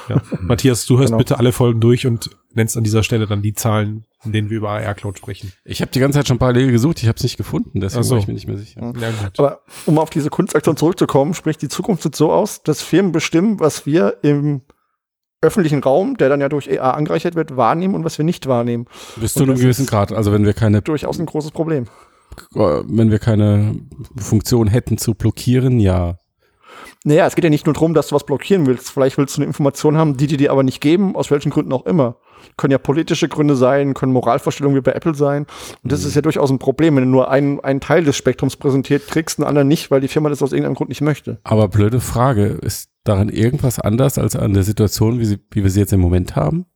Ja. 0.09 0.21
Matthias, 0.41 0.87
du 0.87 0.99
hörst 0.99 1.09
Genau. 1.09 1.19
bitte 1.19 1.39
alle 1.39 1.53
Folgen 1.53 1.81
durch 1.81 2.07
und 2.07 2.31
nennst 2.55 2.77
an 2.77 2.85
dieser 2.85 3.03
Stelle 3.03 3.27
dann 3.27 3.41
die 3.43 3.55
Zahlen, 3.55 4.05
in 4.25 4.33
denen 4.33 4.51
wir 4.51 4.59
über 4.59 4.71
AR 4.71 4.95
Cloud 4.95 5.19
sprechen. 5.19 5.53
Ich 5.65 5.81
habe 5.81 5.91
die 5.91 6.01
ganze 6.01 6.19
Zeit 6.19 6.29
schon 6.29 6.39
parallel 6.39 6.71
gesucht. 6.71 7.03
Ich 7.03 7.09
habe 7.09 7.17
es 7.17 7.23
nicht 7.23 7.37
gefunden. 7.37 7.81
Deswegen 7.81 8.05
so. 8.05 8.15
war 8.15 8.21
ich 8.21 8.29
mir 8.29 8.35
nicht 8.35 8.47
mehr 8.47 8.57
sicher. 8.59 8.81
Ja, 8.81 9.11
gut. 9.11 9.39
Aber 9.39 9.63
um 9.87 9.99
auf 9.99 10.11
diese 10.11 10.31
Kunstaktion 10.31 10.77
zurückzukommen, 10.77 11.35
spricht 11.35 11.63
die 11.63 11.69
Zukunft 11.69 12.03
sieht 12.03 12.15
so 12.15 12.33
aus, 12.33 12.63
dass 12.63 12.83
Firmen 12.83 13.13
bestimmen, 13.13 13.61
was 13.61 13.87
wir 13.87 14.19
im 14.23 14.63
öffentlichen 15.41 15.83
Raum, 15.83 16.17
der 16.17 16.29
dann 16.29 16.41
ja 16.41 16.49
durch 16.49 16.81
AR 16.81 16.97
angereichert 16.97 17.35
wird, 17.35 17.57
wahrnehmen 17.57 17.95
und 17.95 18.05
was 18.05 18.17
wir 18.17 18.25
nicht 18.25 18.47
wahrnehmen. 18.47 18.87
Bis 19.17 19.35
zu 19.35 19.43
einem 19.43 19.57
gewissen 19.57 19.87
Grad. 19.87 20.13
Also 20.13 20.33
wenn 20.33 20.45
wir 20.45 20.55
keine 20.55 20.83
Durchaus 20.83 21.19
ein 21.19 21.27
großes 21.27 21.51
Problem. 21.51 21.87
äh, 22.55 22.59
wenn 22.59 23.11
wir 23.11 23.19
keine 23.19 23.75
Funktion 24.17 24.69
hätten 24.69 24.99
zu 24.99 25.15
blockieren, 25.15 25.81
ja. 25.81 26.19
Naja, 27.05 27.27
es 27.27 27.35
geht 27.35 27.45
ja 27.45 27.51
nicht 27.51 27.67
nur 27.67 27.75
darum, 27.75 27.95
dass 27.95 28.09
du 28.09 28.15
was 28.15 28.25
blockieren 28.25 28.67
willst. 28.67 28.91
Vielleicht 28.91 29.19
willst 29.19 29.37
du 29.37 29.41
eine 29.41 29.47
Information 29.47 29.97
haben, 29.97 30.17
die 30.17 30.29
die 30.29 30.37
dir 30.37 30.53
aber 30.53 30.63
nicht 30.63 30.81
geben, 30.81 31.17
aus 31.17 31.31
welchen 31.31 31.51
Gründen 31.51 31.73
auch 31.73 31.85
immer. 31.85 32.17
Können 32.57 32.71
ja 32.71 32.79
politische 32.79 33.29
Gründe 33.29 33.57
sein, 33.57 33.95
können 33.95 34.13
Moralvorstellungen 34.13 34.77
wie 34.77 34.83
bei 34.83 34.93
Apple 34.93 35.15
sein. 35.15 35.47
Und 35.83 35.93
das 35.93 36.05
ist 36.05 36.15
ja 36.15 36.23
durchaus 36.23 36.51
ein 36.51 36.59
Problem, 36.59 36.97
wenn 36.97 37.05
du 37.05 37.11
nur 37.11 37.31
einen, 37.31 37.61
einen 37.61 37.81
Teil 37.81 38.05
des 38.05 38.17
Spektrums 38.17 38.57
präsentiert 38.57 39.09
kriegst, 39.09 39.39
einen 39.39 39.49
anderen 39.49 39.69
nicht, 39.69 39.91
weil 39.91 40.01
die 40.01 40.09
Firma 40.09 40.29
das 40.29 40.43
aus 40.43 40.53
irgendeinem 40.53 40.75
Grund 40.75 40.91
nicht 40.91 41.01
möchte. 41.01 41.41
Aber 41.45 41.69
blöde 41.69 42.01
Frage, 42.01 42.47
ist 42.47 42.91
daran 43.05 43.29
irgendwas 43.29 43.81
anders 43.81 44.19
als 44.19 44.37
an 44.37 44.55
der 44.55 44.63
Situation, 44.63 45.19
wie, 45.19 45.25
sie, 45.25 45.39
wie 45.51 45.63
wir 45.63 45.71
sie 45.71 45.81
jetzt 45.81 45.93
im 45.93 46.01
Moment 46.01 46.37
haben? 46.37 46.67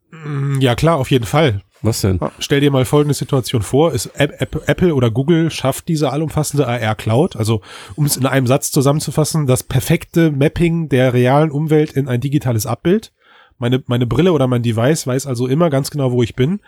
Ja, 0.61 0.75
klar, 0.75 0.97
auf 0.97 1.11
jeden 1.11 1.27
Fall. 1.27 1.62
Was 1.83 2.01
denn? 2.01 2.19
Stell 2.39 2.61
dir 2.61 2.71
mal 2.71 2.85
folgende 2.85 3.15
Situation 3.15 3.62
vor, 3.62 3.93
ist 3.93 4.07
App, 4.15 4.41
App, 4.41 4.69
Apple 4.69 4.95
oder 4.95 5.11
Google 5.11 5.51
schafft 5.51 5.89
diese 5.89 6.11
allumfassende 6.11 6.67
AR 6.67 6.95
Cloud, 6.95 7.37
also 7.37 7.61
um 7.97 8.07
es 8.07 8.17
in 8.17 8.27
einem 8.27 8.47
Satz 8.47 8.73
zusammenzufassen, 8.73 9.47
das 9.47 9.62
perfekte 9.62 10.31
Mapping 10.31 10.89
der 10.89 11.12
realen 11.12 11.51
Umwelt 11.51 11.93
in 11.93 12.09
ein 12.09 12.21
digitales 12.21 12.67
Abbild. 12.67 13.12
Meine, 13.59 13.83
meine 13.87 14.07
Brille 14.07 14.33
oder 14.33 14.47
mein 14.47 14.62
Device 14.62 15.07
weiß 15.07 15.27
also 15.27 15.47
immer 15.47 15.71
ganz 15.71 15.91
genau, 15.91 16.12
wo 16.12 16.23
ich 16.23 16.35
bin. 16.35 16.61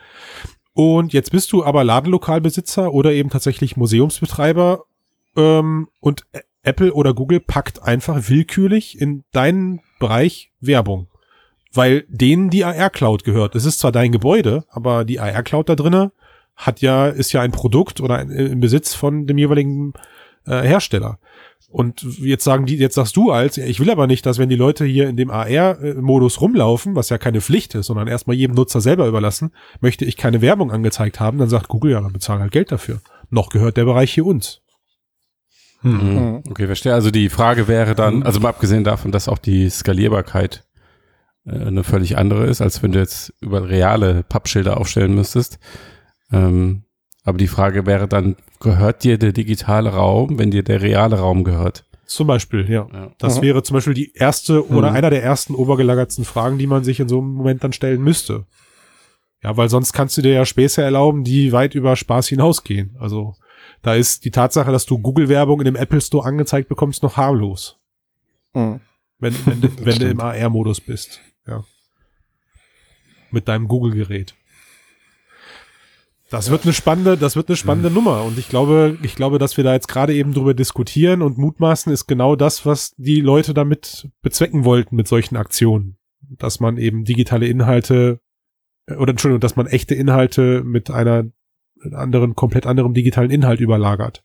Und 0.72 1.12
jetzt 1.12 1.32
bist 1.32 1.52
du 1.52 1.64
aber 1.64 1.84
Ladenlokalbesitzer 1.84 2.92
oder 2.92 3.12
eben 3.12 3.30
tatsächlich 3.30 3.76
Museumsbetreiber 3.76 4.84
ähm, 5.36 5.88
und 6.00 6.26
Apple 6.62 6.92
oder 6.92 7.14
Google 7.14 7.40
packt 7.40 7.82
einfach 7.82 8.28
willkürlich 8.28 9.00
in 9.00 9.24
deinen 9.32 9.80
Bereich 9.98 10.52
Werbung 10.60 11.08
weil 11.72 12.04
denen 12.08 12.50
die 12.50 12.64
AR 12.64 12.90
Cloud 12.90 13.24
gehört. 13.24 13.54
Es 13.54 13.64
ist 13.64 13.78
zwar 13.78 13.92
dein 13.92 14.12
Gebäude, 14.12 14.64
aber 14.68 15.04
die 15.04 15.20
AR 15.20 15.42
Cloud 15.42 15.68
da 15.68 15.74
drinne 15.74 16.12
hat 16.56 16.80
ja 16.80 17.06
ist 17.06 17.32
ja 17.32 17.40
ein 17.40 17.52
Produkt 17.52 18.00
oder 18.00 18.16
ein, 18.16 18.30
im 18.30 18.60
Besitz 18.60 18.94
von 18.94 19.26
dem 19.26 19.38
jeweiligen 19.38 19.92
äh, 20.46 20.62
Hersteller. 20.62 21.18
Und 21.70 22.02
jetzt 22.18 22.44
sagen 22.44 22.64
die, 22.64 22.76
jetzt 22.76 22.94
sagst 22.94 23.16
du 23.16 23.30
als, 23.30 23.58
ich 23.58 23.78
will 23.78 23.90
aber 23.90 24.06
nicht, 24.06 24.24
dass 24.24 24.38
wenn 24.38 24.48
die 24.48 24.56
Leute 24.56 24.86
hier 24.86 25.06
in 25.08 25.16
dem 25.16 25.30
AR-Modus 25.30 26.40
rumlaufen, 26.40 26.96
was 26.96 27.10
ja 27.10 27.18
keine 27.18 27.42
Pflicht 27.42 27.74
ist, 27.74 27.86
sondern 27.86 28.08
erstmal 28.08 28.36
jedem 28.36 28.56
Nutzer 28.56 28.80
selber 28.80 29.06
überlassen, 29.06 29.52
möchte 29.80 30.06
ich 30.06 30.16
keine 30.16 30.40
Werbung 30.40 30.72
angezeigt 30.72 31.20
haben, 31.20 31.36
dann 31.36 31.50
sagt 31.50 31.68
Google, 31.68 31.92
ja, 31.92 32.00
dann 32.00 32.12
bezahlen 32.12 32.40
halt 32.40 32.52
Geld 32.52 32.72
dafür. 32.72 33.02
Noch 33.28 33.50
gehört 33.50 33.76
der 33.76 33.84
Bereich 33.84 34.14
hier 34.14 34.24
uns. 34.24 34.62
Mhm. 35.82 36.42
Okay, 36.50 36.66
verstehe. 36.66 36.94
Also 36.94 37.10
die 37.10 37.28
Frage 37.28 37.68
wäre 37.68 37.94
dann, 37.94 38.22
also 38.22 38.40
mal 38.40 38.48
abgesehen 38.48 38.82
davon, 38.82 39.12
dass 39.12 39.28
auch 39.28 39.38
die 39.38 39.68
Skalierbarkeit 39.68 40.56
äh, 40.56 40.67
eine 41.48 41.84
völlig 41.84 42.16
andere 42.18 42.46
ist, 42.46 42.60
als 42.60 42.82
wenn 42.82 42.92
du 42.92 42.98
jetzt 42.98 43.32
über 43.40 43.68
reale 43.68 44.22
Pappschilder 44.22 44.76
aufstellen 44.78 45.14
müsstest. 45.14 45.58
Ähm, 46.32 46.82
aber 47.24 47.38
die 47.38 47.48
Frage 47.48 47.86
wäre 47.86 48.08
dann, 48.08 48.36
gehört 48.60 49.04
dir 49.04 49.18
der 49.18 49.32
digitale 49.32 49.90
Raum, 49.90 50.38
wenn 50.38 50.50
dir 50.50 50.62
der 50.62 50.82
reale 50.82 51.18
Raum 51.18 51.44
gehört? 51.44 51.84
Zum 52.06 52.26
Beispiel, 52.26 52.70
ja. 52.70 52.86
Ja. 52.92 53.10
Das 53.18 53.38
Mhm. 53.38 53.42
wäre 53.42 53.62
zum 53.62 53.74
Beispiel 53.74 53.94
die 53.94 54.12
erste 54.14 54.66
oder 54.68 54.90
Mhm. 54.90 54.96
einer 54.96 55.10
der 55.10 55.22
ersten 55.22 55.54
obergelagertsten 55.54 56.24
Fragen, 56.24 56.56
die 56.58 56.66
man 56.66 56.82
sich 56.84 57.00
in 57.00 57.08
so 57.08 57.18
einem 57.18 57.34
Moment 57.34 57.62
dann 57.64 57.72
stellen 57.74 58.02
müsste. 58.02 58.46
Ja, 59.42 59.56
weil 59.56 59.68
sonst 59.68 59.92
kannst 59.92 60.16
du 60.16 60.22
dir 60.22 60.32
ja 60.32 60.44
Späße 60.46 60.82
erlauben, 60.82 61.22
die 61.22 61.52
weit 61.52 61.74
über 61.74 61.94
Spaß 61.96 62.28
hinausgehen. 62.28 62.96
Also 62.98 63.34
da 63.82 63.94
ist 63.94 64.24
die 64.24 64.30
Tatsache, 64.30 64.72
dass 64.72 64.86
du 64.86 64.98
Google-Werbung 64.98 65.60
in 65.60 65.66
dem 65.66 65.76
Apple 65.76 66.00
Store 66.00 66.26
angezeigt 66.26 66.68
bekommst, 66.68 67.02
noch 67.02 67.16
harmlos, 67.18 67.76
Mhm. 68.54 68.80
wenn, 69.18 69.34
wenn, 69.46 69.60
du- 69.60 69.84
wenn 69.84 69.98
du 69.98 70.08
im 70.08 70.20
AR-Modus 70.20 70.80
bist. 70.80 71.20
Ja. 71.48 71.64
Mit 73.30 73.48
deinem 73.48 73.68
Google-Gerät. 73.68 74.34
Das 76.30 76.50
wird 76.50 76.64
eine 76.64 76.74
spannende, 76.74 77.16
das 77.16 77.36
wird 77.36 77.48
eine 77.48 77.56
spannende 77.56 77.90
Nummer. 77.90 78.22
Und 78.22 78.38
ich 78.38 78.50
glaube, 78.50 78.98
ich 79.02 79.14
glaube, 79.14 79.38
dass 79.38 79.56
wir 79.56 79.64
da 79.64 79.72
jetzt 79.72 79.88
gerade 79.88 80.14
eben 80.14 80.34
drüber 80.34 80.52
diskutieren 80.52 81.22
und 81.22 81.38
mutmaßen 81.38 81.90
ist 81.90 82.06
genau 82.06 82.36
das, 82.36 82.66
was 82.66 82.94
die 82.98 83.22
Leute 83.22 83.54
damit 83.54 84.08
bezwecken 84.20 84.64
wollten 84.64 84.94
mit 84.94 85.08
solchen 85.08 85.36
Aktionen. 85.36 85.96
Dass 86.20 86.60
man 86.60 86.76
eben 86.76 87.04
digitale 87.04 87.46
Inhalte, 87.46 88.20
äh, 88.86 88.94
oder 88.96 89.10
Entschuldigung, 89.10 89.40
dass 89.40 89.56
man 89.56 89.66
echte 89.66 89.94
Inhalte 89.94 90.62
mit 90.64 90.90
einer 90.90 91.24
anderen, 91.92 92.34
komplett 92.34 92.66
anderem 92.66 92.92
digitalen 92.92 93.30
Inhalt 93.30 93.60
überlagert. 93.60 94.22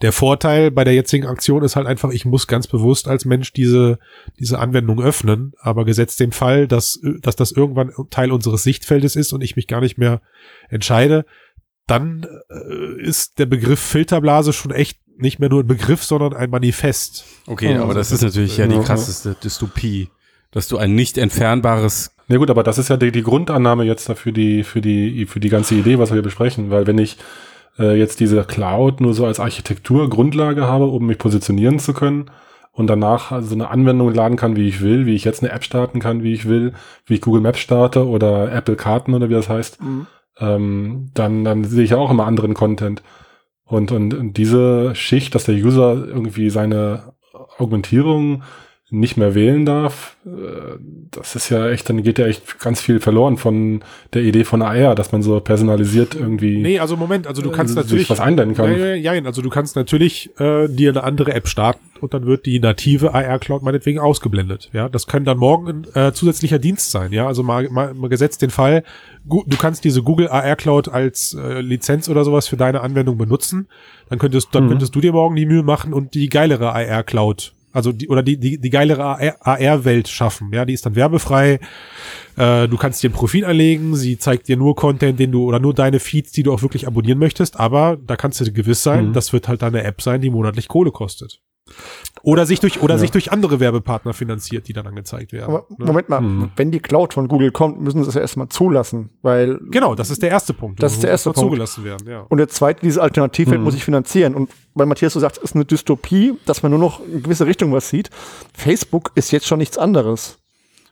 Der 0.00 0.12
Vorteil 0.12 0.70
bei 0.70 0.84
der 0.84 0.94
jetzigen 0.94 1.26
Aktion 1.26 1.64
ist 1.64 1.74
halt 1.74 1.88
einfach, 1.88 2.10
ich 2.10 2.24
muss 2.24 2.46
ganz 2.46 2.68
bewusst 2.68 3.08
als 3.08 3.24
Mensch 3.24 3.52
diese, 3.52 3.98
diese 4.38 4.60
Anwendung 4.60 5.02
öffnen, 5.02 5.54
aber 5.58 5.84
gesetzt 5.84 6.20
dem 6.20 6.30
Fall, 6.30 6.68
dass, 6.68 7.00
dass 7.20 7.34
das 7.34 7.50
irgendwann 7.50 7.92
Teil 8.10 8.30
unseres 8.30 8.62
Sichtfeldes 8.62 9.16
ist 9.16 9.32
und 9.32 9.42
ich 9.42 9.56
mich 9.56 9.66
gar 9.66 9.80
nicht 9.80 9.98
mehr 9.98 10.20
entscheide, 10.68 11.24
dann 11.88 12.26
äh, 12.48 13.02
ist 13.02 13.40
der 13.40 13.46
Begriff 13.46 13.80
Filterblase 13.80 14.52
schon 14.52 14.70
echt 14.70 15.00
nicht 15.16 15.40
mehr 15.40 15.48
nur 15.48 15.64
ein 15.64 15.66
Begriff, 15.66 16.04
sondern 16.04 16.32
ein 16.32 16.50
Manifest. 16.50 17.24
Okay, 17.46 17.72
Ja, 17.72 17.82
aber 17.82 17.94
das 17.94 18.12
ist 18.12 18.22
natürlich 18.22 18.56
ja 18.56 18.68
die 18.68 18.78
krasseste 18.78 19.34
Dystopie, 19.42 20.10
dass 20.52 20.68
du 20.68 20.78
ein 20.78 20.94
nicht 20.94 21.18
entfernbares 21.18 22.12
Na 22.28 22.36
gut, 22.36 22.50
aber 22.50 22.62
das 22.62 22.78
ist 22.78 22.88
ja 22.88 22.96
die, 22.96 23.10
die 23.10 23.22
Grundannahme 23.22 23.84
jetzt 23.84 24.08
dafür 24.08 24.30
die, 24.30 24.62
für 24.62 24.80
die, 24.80 25.26
für 25.26 25.40
die 25.40 25.48
ganze 25.48 25.74
Idee, 25.74 25.98
was 25.98 26.10
wir 26.10 26.14
hier 26.14 26.22
besprechen, 26.22 26.70
weil 26.70 26.86
wenn 26.86 26.98
ich 26.98 27.16
äh, 27.78 27.96
jetzt 27.98 28.20
diese 28.20 28.44
Cloud 28.44 29.00
nur 29.00 29.14
so 29.14 29.26
als 29.26 29.40
Architektur 29.40 30.08
Grundlage 30.10 30.66
habe, 30.66 30.86
um 30.86 31.06
mich 31.06 31.18
positionieren 31.18 31.78
zu 31.78 31.92
können 31.92 32.30
und 32.72 32.86
danach 32.86 33.32
also 33.32 33.54
eine 33.54 33.70
Anwendung 33.70 34.12
laden 34.14 34.36
kann, 34.36 34.56
wie 34.56 34.68
ich 34.68 34.80
will, 34.80 35.06
wie 35.06 35.14
ich 35.14 35.24
jetzt 35.24 35.42
eine 35.42 35.52
App 35.52 35.64
starten 35.64 36.00
kann, 36.00 36.22
wie 36.22 36.32
ich 36.32 36.48
will, 36.48 36.74
wie 37.06 37.14
ich 37.14 37.20
Google 37.20 37.42
Maps 37.42 37.58
starte 37.58 38.06
oder 38.06 38.52
Apple 38.52 38.76
Karten 38.76 39.14
oder 39.14 39.28
wie 39.28 39.34
das 39.34 39.48
heißt, 39.48 39.78
ähm, 40.38 41.10
dann, 41.14 41.44
dann 41.44 41.64
sehe 41.64 41.84
ich 41.84 41.90
ja 41.90 41.96
auch 41.96 42.10
immer 42.10 42.26
anderen 42.26 42.54
Content. 42.54 43.02
Und, 43.64 43.92
und, 43.92 44.14
und 44.14 44.34
diese 44.34 44.94
Schicht, 44.94 45.34
dass 45.34 45.44
der 45.44 45.56
User 45.56 46.06
irgendwie 46.06 46.50
seine 46.50 47.14
Augmentierung 47.58 48.42
nicht 48.90 49.18
mehr 49.18 49.34
wählen 49.34 49.66
darf, 49.66 50.16
äh, 50.24 50.30
das 51.10 51.36
ist 51.36 51.50
ja 51.50 51.68
echt, 51.68 51.88
dann 51.90 52.02
geht 52.02 52.18
ja 52.18 52.26
echt 52.26 52.58
ganz 52.58 52.80
viel 52.80 53.00
verloren 53.00 53.36
von 53.36 53.82
der 54.14 54.22
Idee 54.22 54.44
von 54.44 54.62
AR, 54.62 54.94
dass 54.94 55.12
man 55.12 55.22
so 55.22 55.38
personalisiert 55.40 56.14
irgendwie 56.14 56.56
Nee, 56.58 56.78
also 56.78 56.96
Moment, 56.96 57.26
also 57.26 57.42
du 57.42 57.50
kannst 57.50 57.74
sich 57.74 57.82
natürlich 57.84 58.08
was 58.08 58.18
einblenden 58.20 58.56
kann. 58.56 58.70
Ja, 58.72 58.94
ja, 58.94 59.12
ja, 59.12 59.24
also 59.24 59.42
du 59.42 59.50
kannst 59.50 59.76
natürlich 59.76 60.30
äh, 60.40 60.68
dir 60.68 60.90
eine 60.90 61.04
andere 61.04 61.34
App 61.34 61.48
starten 61.48 61.84
und 62.00 62.14
dann 62.14 62.24
wird 62.24 62.46
die 62.46 62.60
native 62.60 63.12
AR 63.12 63.38
Cloud 63.38 63.62
meinetwegen 63.62 63.98
ausgeblendet. 63.98 64.70
Ja, 64.72 64.88
das 64.88 65.06
kann 65.06 65.24
dann 65.24 65.36
morgen 65.36 65.84
ein 65.94 66.06
äh, 66.08 66.12
zusätzlicher 66.12 66.58
Dienst 66.58 66.90
sein. 66.90 67.12
Ja, 67.12 67.26
also 67.26 67.42
mal, 67.42 67.68
mal, 67.68 67.92
mal 67.92 68.08
gesetzt 68.08 68.40
den 68.40 68.50
Fall, 68.50 68.84
du 69.24 69.56
kannst 69.58 69.84
diese 69.84 70.02
Google 70.02 70.28
AR 70.28 70.56
Cloud 70.56 70.88
als 70.88 71.34
äh, 71.34 71.60
Lizenz 71.60 72.08
oder 72.08 72.24
sowas 72.24 72.48
für 72.48 72.56
deine 72.56 72.80
Anwendung 72.80 73.18
benutzen. 73.18 73.68
Dann 74.08 74.18
könntest, 74.18 74.48
dann 74.52 74.64
Mhm. 74.64 74.68
könntest 74.70 74.94
du 74.94 75.00
dir 75.02 75.12
morgen 75.12 75.36
die 75.36 75.44
Mühe 75.46 75.62
machen 75.62 75.92
und 75.92 76.14
die 76.14 76.30
geilere 76.30 76.72
AR 76.72 77.02
Cloud 77.02 77.52
also 77.72 77.92
die, 77.92 78.08
oder 78.08 78.22
die, 78.22 78.38
die, 78.38 78.58
die 78.58 78.70
geilere 78.70 79.04
AR-Welt 79.40 80.08
schaffen. 80.08 80.50
Ja, 80.52 80.64
die 80.64 80.72
ist 80.74 80.86
dann 80.86 80.96
werbefrei. 80.96 81.60
Äh, 82.36 82.68
du 82.68 82.76
kannst 82.76 83.02
dir 83.02 83.10
ein 83.10 83.12
Profil 83.12 83.44
anlegen. 83.44 83.94
Sie 83.96 84.18
zeigt 84.18 84.48
dir 84.48 84.56
nur 84.56 84.74
Content, 84.76 85.18
den 85.18 85.32
du 85.32 85.44
oder 85.44 85.58
nur 85.60 85.74
deine 85.74 86.00
Feeds, 86.00 86.32
die 86.32 86.42
du 86.42 86.52
auch 86.52 86.62
wirklich 86.62 86.86
abonnieren 86.86 87.18
möchtest. 87.18 87.58
Aber 87.58 87.96
da 88.04 88.16
kannst 88.16 88.40
du 88.40 88.44
dir 88.44 88.52
gewiss 88.52 88.82
sein, 88.82 89.08
Mhm. 89.08 89.12
das 89.12 89.32
wird 89.32 89.48
halt 89.48 89.62
deine 89.62 89.82
App 89.84 90.00
sein, 90.02 90.20
die 90.20 90.30
monatlich 90.30 90.68
Kohle 90.68 90.90
kostet. 90.90 91.40
Oder 92.22 92.46
sich 92.46 92.58
durch, 92.58 92.82
oder 92.82 92.94
Ja. 92.94 92.98
sich 92.98 93.10
durch 93.12 93.30
andere 93.30 93.60
Werbepartner 93.60 94.12
finanziert, 94.12 94.66
die 94.66 94.72
dann 94.72 94.86
angezeigt 94.86 95.32
werden. 95.32 95.44
Aber 95.54 95.66
ne? 95.78 95.86
Moment 95.86 96.08
mal, 96.08 96.20
Mhm. 96.20 96.50
wenn 96.56 96.70
die 96.72 96.80
Cloud 96.80 97.14
von 97.14 97.28
Google 97.28 97.52
kommt, 97.52 97.80
müssen 97.80 98.02
sie 98.02 98.08
es 98.08 98.14
ja 98.16 98.20
erstmal 98.20 98.48
zulassen, 98.48 99.10
weil 99.22 99.58
Genau, 99.70 99.94
das 99.94 100.10
ist 100.10 100.22
der 100.22 100.30
erste 100.30 100.52
Punkt. 100.52 100.82
Das 100.82 100.92
ist 100.94 101.02
der 101.04 101.10
muss 101.10 101.12
erste 101.12 101.30
Punkt. 101.32 101.46
zugelassen 101.48 101.84
werden, 101.84 102.08
ja. 102.08 102.20
Und 102.28 102.38
der 102.38 102.48
zweite, 102.48 102.80
diese 102.82 103.00
Alternativwelt 103.02 103.58
Mhm. 103.58 103.64
muss 103.64 103.74
ich 103.74 103.84
finanzieren. 103.84 104.34
Und 104.34 104.50
weil 104.74 104.86
Matthias 104.86 105.12
so 105.12 105.20
sagt, 105.20 105.36
es 105.38 105.42
ist 105.44 105.54
eine 105.54 105.64
Dystopie, 105.64 106.34
dass 106.44 106.62
man 106.64 106.70
nur 106.70 106.80
noch 106.80 107.00
in 107.06 107.22
gewisse 107.22 107.46
Richtung 107.46 107.72
was 107.72 107.88
sieht. 107.88 108.10
Facebook 108.52 109.12
ist 109.14 109.30
jetzt 109.30 109.46
schon 109.46 109.58
nichts 109.58 109.78
anderes. 109.78 110.38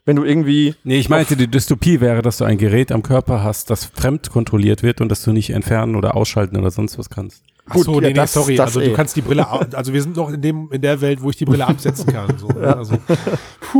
Wenn 0.04 0.14
du 0.14 0.22
irgendwie, 0.22 0.76
Nee, 0.84 0.98
ich 0.98 1.08
meinte, 1.08 1.36
die 1.36 1.48
Dystopie 1.48 2.00
wäre, 2.00 2.22
dass 2.22 2.38
du 2.38 2.44
ein 2.44 2.58
Gerät 2.58 2.92
am 2.92 3.02
Körper 3.02 3.42
hast, 3.42 3.70
das 3.70 3.84
fremd 3.86 4.30
kontrolliert 4.30 4.84
wird 4.84 5.00
und 5.00 5.08
das 5.08 5.22
du 5.24 5.32
nicht 5.32 5.50
entfernen 5.50 5.96
oder 5.96 6.14
ausschalten 6.16 6.56
oder 6.56 6.70
sonst 6.70 6.96
was 6.98 7.10
kannst. 7.10 7.42
Gut, 7.68 7.84
so, 7.84 7.94
ja, 7.94 8.00
nee, 8.00 8.06
nee, 8.08 8.12
das- 8.14 8.32
sorry. 8.32 8.56
das 8.56 8.66
also 8.66 8.80
eh. 8.80 8.88
du 8.90 8.94
kannst 8.94 9.16
die 9.16 9.22
Brille, 9.22 9.46
also 9.48 9.92
wir 9.92 10.00
sind 10.02 10.16
noch 10.16 10.30
in 10.30 10.40
dem, 10.40 10.70
in 10.70 10.80
der 10.80 11.00
Welt, 11.00 11.20
wo 11.22 11.30
ich 11.30 11.36
die 11.36 11.44
Brille 11.44 11.66
absetzen 11.68 12.06
kann. 12.12 12.38
So, 12.38 12.48
ne? 12.48 12.76
also, 12.76 12.94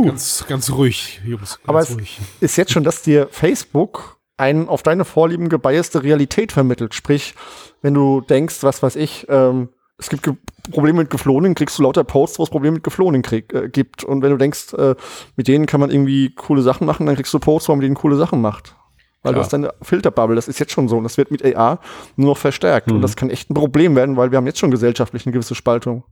ganz, 0.03 0.45
ganz 0.47 0.69
ruhig, 0.71 1.21
Jungs. 1.25 1.57
Ganz 1.57 1.59
Aber 1.67 1.79
es- 1.79 1.95
ruhig. 1.95 2.19
ist 2.41 2.57
jetzt 2.57 2.71
schon, 2.71 2.83
dass 2.83 3.01
dir 3.01 3.27
Facebook 3.31 4.17
einen 4.37 4.67
auf 4.69 4.83
deine 4.83 5.03
Vorlieben 5.05 5.49
gebiaste 5.49 6.03
Realität 6.03 6.51
vermittelt. 6.51 6.93
Sprich, 6.93 7.33
wenn 7.81 7.93
du 7.93 8.21
denkst, 8.21 8.57
was 8.61 8.83
weiß 8.83 8.95
ich, 8.97 9.25
ähm, 9.29 9.69
es 9.97 10.09
gibt 10.09 10.23
Ge 10.23 10.33
Probleme 10.69 10.99
mit 10.99 11.09
Geflohenen, 11.09 11.55
kriegst 11.55 11.79
du 11.79 11.83
lauter 11.83 12.03
Posts, 12.03 12.39
wo 12.39 12.43
es 12.43 12.49
Probleme 12.49 12.75
mit 12.75 12.83
Geflohenen 12.83 13.21
krieg, 13.21 13.53
äh, 13.53 13.69
gibt. 13.69 14.03
Und 14.03 14.21
wenn 14.21 14.31
du 14.31 14.37
denkst, 14.37 14.73
äh, 14.73 14.95
mit 15.37 15.47
denen 15.47 15.65
kann 15.65 15.79
man 15.79 15.89
irgendwie 15.89 16.35
coole 16.35 16.61
Sachen 16.61 16.85
machen, 16.85 17.05
dann 17.05 17.15
kriegst 17.15 17.33
du 17.33 17.39
Posts, 17.39 17.69
wo 17.69 17.71
man 17.71 17.79
mit 17.79 17.85
denen 17.85 17.95
coole 17.95 18.17
Sachen 18.17 18.41
macht. 18.41 18.75
Weil 19.23 19.33
du 19.33 19.37
Klar. 19.37 19.43
hast 19.43 19.53
deine 19.53 19.73
Filterbubble, 19.81 20.35
das 20.35 20.47
ist 20.47 20.59
jetzt 20.59 20.71
schon 20.71 20.87
so. 20.87 20.97
Und 20.97 21.03
das 21.03 21.17
wird 21.17 21.31
mit 21.31 21.43
AR 21.43 21.79
nur 22.15 22.29
noch 22.31 22.37
verstärkt. 22.37 22.91
Und 22.91 22.97
Mhm. 22.97 23.01
das 23.01 23.15
kann 23.15 23.29
echt 23.29 23.49
ein 23.49 23.53
Problem 23.55 23.95
werden, 23.95 24.15
weil 24.15 24.31
wir 24.31 24.37
haben 24.37 24.45
jetzt 24.45 24.59
schon 24.59 24.71
gesellschaftlich 24.71 25.25
eine 25.25 25.33
gewisse 25.33 25.55
Spaltung. 25.55 26.03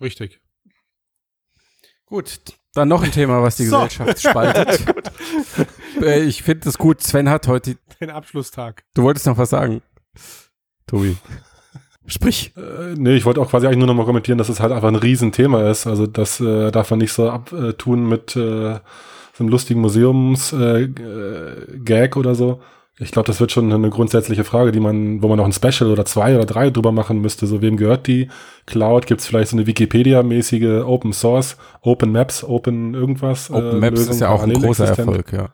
Richtig. 0.00 0.40
Gut, 2.06 2.40
dann 2.74 2.88
noch 2.88 3.02
ein 3.02 3.12
Thema, 3.12 3.42
was 3.42 3.56
die 3.56 3.64
So. 3.66 3.76
Gesellschaft 3.76 4.20
spaltet. 4.20 4.80
äh, 6.02 6.22
ich 6.24 6.42
finde 6.42 6.68
es 6.68 6.76
gut, 6.78 7.02
Sven 7.02 7.30
hat 7.30 7.48
heute, 7.48 7.76
Den 8.00 8.10
Abschlusstag. 8.10 8.84
du 8.94 9.02
wolltest 9.04 9.26
noch 9.26 9.38
was 9.38 9.50
sagen. 9.50 9.80
Tobi. 10.86 11.16
Sprich. 12.06 12.52
Äh, 12.56 12.94
nee, 12.96 13.14
ich 13.16 13.24
wollte 13.24 13.40
auch 13.40 13.48
quasi 13.48 13.66
eigentlich 13.66 13.78
nur 13.78 13.86
noch 13.86 13.94
mal 13.94 14.04
kommentieren, 14.04 14.36
dass 14.36 14.50
es 14.50 14.60
halt 14.60 14.72
einfach 14.72 14.88
ein 14.88 14.96
Riesenthema 14.96 15.70
ist. 15.70 15.86
Also 15.86 16.06
das 16.06 16.38
äh, 16.40 16.70
darf 16.70 16.90
man 16.90 16.98
nicht 16.98 17.12
so 17.14 17.30
abtun 17.30 18.06
mit 18.06 18.36
äh, 18.36 18.78
so 19.34 19.42
einem 19.42 19.50
lustigen 19.50 19.80
Museums-Gag 19.80 20.98
äh, 21.88 22.04
äh, 22.04 22.18
oder 22.18 22.34
so. 22.34 22.60
Ich 23.00 23.10
glaube, 23.10 23.26
das 23.26 23.40
wird 23.40 23.50
schon 23.50 23.72
eine 23.72 23.90
grundsätzliche 23.90 24.44
Frage, 24.44 24.70
die 24.70 24.78
man, 24.78 25.20
wo 25.20 25.26
man 25.26 25.38
noch 25.38 25.44
ein 25.44 25.52
Special 25.52 25.90
oder 25.90 26.04
zwei 26.04 26.36
oder 26.36 26.46
drei 26.46 26.70
drüber 26.70 26.92
machen 26.92 27.20
müsste. 27.20 27.48
So, 27.48 27.60
wem 27.60 27.76
gehört 27.76 28.06
die 28.06 28.28
Cloud? 28.66 29.08
Gibt 29.08 29.20
es 29.20 29.26
vielleicht 29.26 29.50
so 29.50 29.56
eine 29.56 29.66
Wikipedia-mäßige 29.66 30.84
Open 30.84 31.12
Source, 31.12 31.56
Open 31.82 32.12
Maps, 32.12 32.44
Open 32.44 32.94
irgendwas? 32.94 33.50
Open 33.50 33.78
äh, 33.78 33.80
Maps 33.80 33.98
Lösung, 33.98 34.14
ist 34.14 34.20
ja 34.20 34.28
auch 34.28 34.44
ein 34.44 34.52
großer 34.52 34.86
Erfolg, 34.86 35.32
ja. 35.32 35.48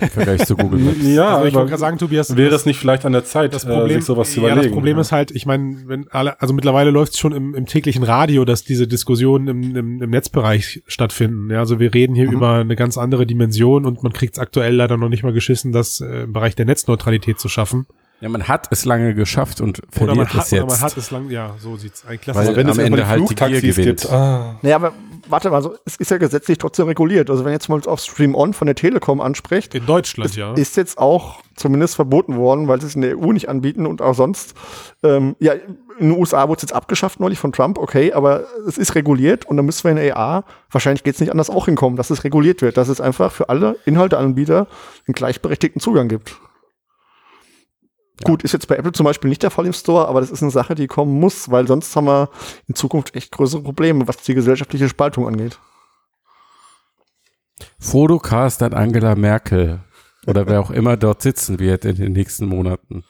Im 0.00 0.08
Vergleich 0.08 0.46
zu 0.46 0.56
Google 0.56 0.78
Maps. 0.84 0.96
ja, 1.02 1.36
also 1.36 1.48
ich 1.48 1.54
wollte 1.54 1.70
gerade 1.70 1.80
sagen, 1.80 1.98
Tobias. 1.98 2.36
Wäre 2.36 2.54
es 2.54 2.64
nicht 2.64 2.78
vielleicht 2.78 3.04
an 3.04 3.12
der 3.12 3.24
Zeit, 3.24 3.54
das 3.54 3.64
Problem, 3.64 3.90
äh, 3.90 3.94
sich 3.94 4.04
sowas 4.04 4.30
zu 4.30 4.38
überlegen? 4.38 4.58
Ja, 4.58 4.64
das 4.64 4.72
Problem 4.72 4.96
ja. 4.96 5.00
ist 5.00 5.10
halt, 5.10 5.32
ich 5.32 5.46
meine, 5.46 5.82
wenn 5.86 6.08
alle, 6.10 6.40
also 6.40 6.54
mittlerweile 6.54 6.90
läuft 6.90 7.14
es 7.14 7.18
schon 7.18 7.32
im, 7.32 7.54
im 7.54 7.66
täglichen 7.66 8.04
Radio, 8.04 8.44
dass 8.44 8.62
diese 8.62 8.86
Diskussionen 8.86 9.48
im, 9.48 9.76
im, 9.76 10.02
im 10.02 10.10
Netzbereich 10.10 10.82
stattfinden. 10.86 11.50
Ja, 11.50 11.58
also 11.58 11.80
wir 11.80 11.92
reden 11.92 12.14
hier 12.14 12.28
mhm. 12.28 12.34
über 12.34 12.54
eine 12.54 12.76
ganz 12.76 12.96
andere 12.96 13.26
Dimension 13.26 13.84
und 13.84 14.02
man 14.04 14.12
kriegt 14.12 14.34
es 14.34 14.38
aktuell 14.38 14.76
leider 14.76 14.96
noch 14.96 15.08
nicht 15.08 15.24
mal 15.24 15.32
geschissen, 15.32 15.72
das 15.72 16.00
äh, 16.00 16.22
im 16.22 16.32
Bereich 16.32 16.54
der 16.54 16.66
Netzneutralität 16.66 17.40
zu 17.40 17.48
schaffen. 17.48 17.86
Ja, 18.20 18.28
man 18.28 18.48
hat 18.48 18.68
es 18.70 18.84
lange 18.84 19.14
geschafft 19.14 19.60
und 19.60 19.82
verliert 19.90 20.16
oder 20.16 20.28
man 20.28 20.40
es 20.40 20.50
jetzt. 20.50 20.62
Oder 20.62 20.72
man 20.72 20.80
hat 20.80 20.96
es 20.96 21.10
lange, 21.10 21.32
ja, 21.32 21.54
so 21.58 21.76
sieht's 21.76 22.06
eigentlich 22.06 22.30
aus. 22.30 22.46
Weil 22.46 22.56
wenn 22.56 22.70
am 22.70 22.78
Ende 22.78 23.06
halt 23.06 23.28
die 23.28 23.34
Gier 23.34 23.60
gewinnt. 23.60 24.00
Gibt, 24.00 24.10
ah. 24.10 24.56
Naja, 24.62 24.76
aber 24.76 24.92
warte 25.28 25.50
mal, 25.50 25.62
so, 25.62 25.74
es 25.84 25.96
ist 25.96 26.10
ja 26.10 26.18
gesetzlich 26.18 26.58
trotzdem 26.58 26.86
reguliert. 26.86 27.28
Also 27.28 27.44
wenn 27.44 27.52
jetzt 27.52 27.68
mal 27.68 27.80
auf 27.86 28.00
Stream 28.00 28.34
On 28.34 28.54
von 28.54 28.66
der 28.66 28.76
Telekom 28.76 29.20
anspricht. 29.20 29.74
In 29.74 29.86
Deutschland, 29.86 30.30
ist, 30.30 30.36
ja. 30.36 30.54
Ist 30.54 30.76
jetzt 30.76 30.98
auch 30.98 31.40
zumindest 31.56 31.96
verboten 31.96 32.36
worden, 32.36 32.68
weil 32.68 32.80
sie 32.80 32.86
es 32.86 32.94
in 32.94 33.02
der 33.02 33.18
EU 33.18 33.32
nicht 33.32 33.48
anbieten 33.48 33.86
und 33.86 34.00
auch 34.00 34.14
sonst. 34.14 34.54
Ähm, 35.02 35.36
ja, 35.38 35.52
in 35.98 36.10
den 36.10 36.18
USA 36.18 36.48
wurde 36.48 36.58
es 36.58 36.62
jetzt 36.62 36.72
abgeschafft 36.72 37.20
neulich 37.20 37.38
von 37.38 37.52
Trump, 37.52 37.78
okay, 37.78 38.12
aber 38.12 38.44
es 38.66 38.78
ist 38.78 38.94
reguliert 38.94 39.44
und 39.44 39.56
dann 39.56 39.66
müssen 39.66 39.84
wir 39.84 39.90
in 39.92 39.96
der 39.96 40.06
EA, 40.06 40.44
wahrscheinlich 40.70 41.04
geht 41.04 41.14
es 41.14 41.20
nicht 41.20 41.30
anders 41.30 41.50
auch 41.50 41.66
hinkommen, 41.66 41.96
dass 41.96 42.10
es 42.10 42.24
reguliert 42.24 42.62
wird, 42.62 42.76
dass 42.76 42.88
es 42.88 43.00
einfach 43.00 43.30
für 43.30 43.48
alle 43.48 43.76
Inhalteanbieter 43.84 44.66
einen 45.06 45.14
gleichberechtigten 45.14 45.80
Zugang 45.80 46.08
gibt. 46.08 46.36
Ja. 48.20 48.26
Gut, 48.26 48.44
ist 48.44 48.52
jetzt 48.52 48.68
bei 48.68 48.76
Apple 48.76 48.92
zum 48.92 49.04
Beispiel 49.04 49.28
nicht 49.28 49.42
der 49.42 49.50
Fall 49.50 49.66
im 49.66 49.72
Store, 49.72 50.06
aber 50.06 50.20
das 50.20 50.30
ist 50.30 50.42
eine 50.42 50.52
Sache, 50.52 50.74
die 50.74 50.86
kommen 50.86 51.18
muss, 51.18 51.50
weil 51.50 51.66
sonst 51.66 51.94
haben 51.96 52.06
wir 52.06 52.30
in 52.68 52.74
Zukunft 52.76 53.16
echt 53.16 53.32
größere 53.32 53.62
Probleme, 53.62 54.06
was 54.06 54.18
die 54.18 54.34
gesellschaftliche 54.34 54.88
Spaltung 54.88 55.26
angeht. 55.26 55.58
Fotocast 57.80 58.62
an 58.62 58.72
Angela 58.72 59.16
Merkel 59.16 59.80
oder 60.26 60.46
wer 60.46 60.60
auch 60.60 60.70
immer 60.70 60.96
dort 60.96 61.22
sitzen 61.22 61.58
wird 61.58 61.84
in 61.84 61.96
den 61.96 62.12
nächsten 62.12 62.46
Monaten. 62.46 63.04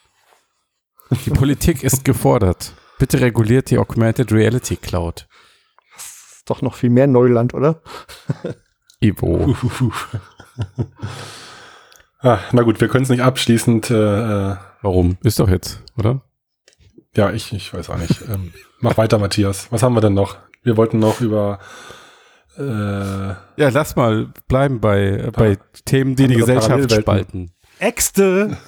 Die 1.27 1.31
Politik 1.31 1.83
ist 1.85 2.05
gefordert. 2.05 2.75
Bitte 2.99 3.21
reguliert 3.21 3.71
die 3.71 3.79
Augmented 3.79 4.33
Reality 4.33 4.77
Cloud. 4.77 5.27
Das 5.95 6.05
ist 6.38 6.51
doch 6.51 6.62
noch 6.62 6.75
viel 6.75 6.90
mehr 6.90 7.07
Neuland, 7.07 7.53
oder? 7.53 7.83
Ivo. 9.01 9.55
ah, 12.21 12.38
na 12.53 12.62
gut, 12.62 12.81
wir 12.81 12.88
können 12.88 13.05
es 13.05 13.11
nicht 13.11 13.23
abschließend 13.23 13.90
äh, 13.90 14.53
äh 14.53 14.57
Warum? 14.85 15.16
Ist 15.23 15.40
doch 15.40 15.49
jetzt, 15.49 15.83
oder? 15.97 16.20
Ja, 17.16 17.33
ich, 17.33 17.55
ich 17.55 17.73
weiß 17.73 17.88
auch 17.88 17.97
nicht. 17.97 18.20
ähm, 18.29 18.53
mach 18.81 18.99
weiter, 18.99 19.18
Matthias. 19.18 19.73
Was 19.73 19.83
haben 19.83 19.94
wir 19.94 20.03
denn 20.03 20.12
noch? 20.12 20.37
Wir 20.62 20.77
wollten 20.77 20.99
noch 20.99 21.23
über 21.23 21.59
äh, 22.59 22.62
ja, 22.62 23.37
lass 23.57 23.97
mal 23.97 24.29
bleiben 24.47 24.81
bei, 24.81 25.07
äh, 25.07 25.31
bei 25.33 25.59
Themen, 25.87 26.16
die 26.16 26.29
die 26.29 26.35
Gesellschaft 26.37 26.92
spalten. 26.92 27.51
Äxte! 27.79 28.59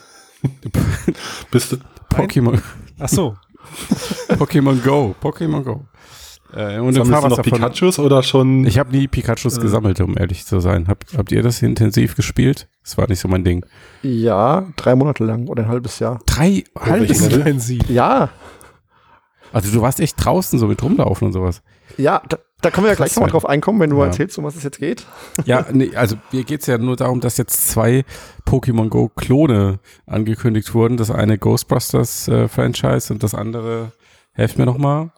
Bist 1.51 1.73
du 1.73 1.77
Pokémon. 2.11 2.63
Ach 2.99 3.09
so. 3.11 3.37
Pokémon 4.31 4.83
Go. 4.83 5.15
Pokémon 5.23 5.63
Go. 5.63 5.85
Äh, 6.55 6.79
und 6.79 6.95
Sammelst 6.95 7.25
du 7.25 7.29
noch 7.29 7.43
Pikachus 7.43 7.99
oder 7.99 8.23
schon? 8.23 8.65
Ich 8.67 8.79
habe 8.79 8.91
nie 8.91 9.09
Pikachus 9.09 9.59
äh. 9.59 9.61
gesammelt, 9.61 10.01
um 10.01 10.17
ehrlich 10.17 10.45
zu 10.47 10.61
sein. 10.61 10.89
Habt, 10.89 11.17
habt 11.17 11.33
ihr 11.33 11.43
das 11.43 11.63
intensiv 11.63 12.17
gespielt? 12.17 12.69
Das 12.83 12.97
war 12.97 13.09
nicht 13.09 13.21
so 13.21 13.29
mein 13.29 13.45
Ding. 13.45 13.65
Ja, 14.03 14.67
drei 14.77 14.95
Monate 14.95 15.25
lang 15.25 15.49
oder 15.49 15.65
ein 15.65 15.69
halbes 15.69 15.99
Jahr. 15.99 16.21
Drei 16.27 16.65
halbes 16.79 17.21
intensiv? 17.21 17.89
Ja. 17.89 18.31
Also 19.53 19.73
du 19.73 19.81
warst 19.81 20.01
echt 20.01 20.23
draußen 20.23 20.59
so 20.59 20.67
mit 20.67 20.83
rumlaufen 20.83 21.27
und 21.27 21.33
sowas. 21.33 21.63
Ja, 21.97 22.23
da, 22.29 22.39
da 22.61 22.71
können 22.71 22.87
wir 22.87 22.91
ja 22.91 22.97
gleich 22.97 23.15
nochmal 23.15 23.31
drauf 23.31 23.47
einkommen, 23.47 23.81
wenn 23.81 23.91
du 23.91 23.99
ja. 23.99 24.07
erzählst, 24.07 24.37
um 24.39 24.45
was 24.45 24.57
es 24.57 24.63
jetzt 24.63 24.79
geht. 24.79 25.07
Ja, 25.45 25.67
nee, 25.73 25.95
also 25.95 26.17
mir 26.33 26.45
geht's 26.45 26.67
ja 26.67 26.79
nur 26.79 26.97
darum, 26.97 27.21
dass 27.21 27.37
jetzt 27.37 27.69
zwei 27.69 28.05
Pokémon 28.47 28.89
Go 28.89 29.09
Klone 29.09 29.79
angekündigt 30.07 30.75
wurden. 30.75 30.97
Das 30.97 31.11
eine 31.11 31.39
Ghostbusters 31.39 32.29
äh, 32.29 32.49
Franchise 32.49 33.13
und 33.13 33.23
das 33.23 33.35
andere, 33.35 33.93
helft 34.33 34.59
mir 34.59 34.67
nochmal. 34.67 35.11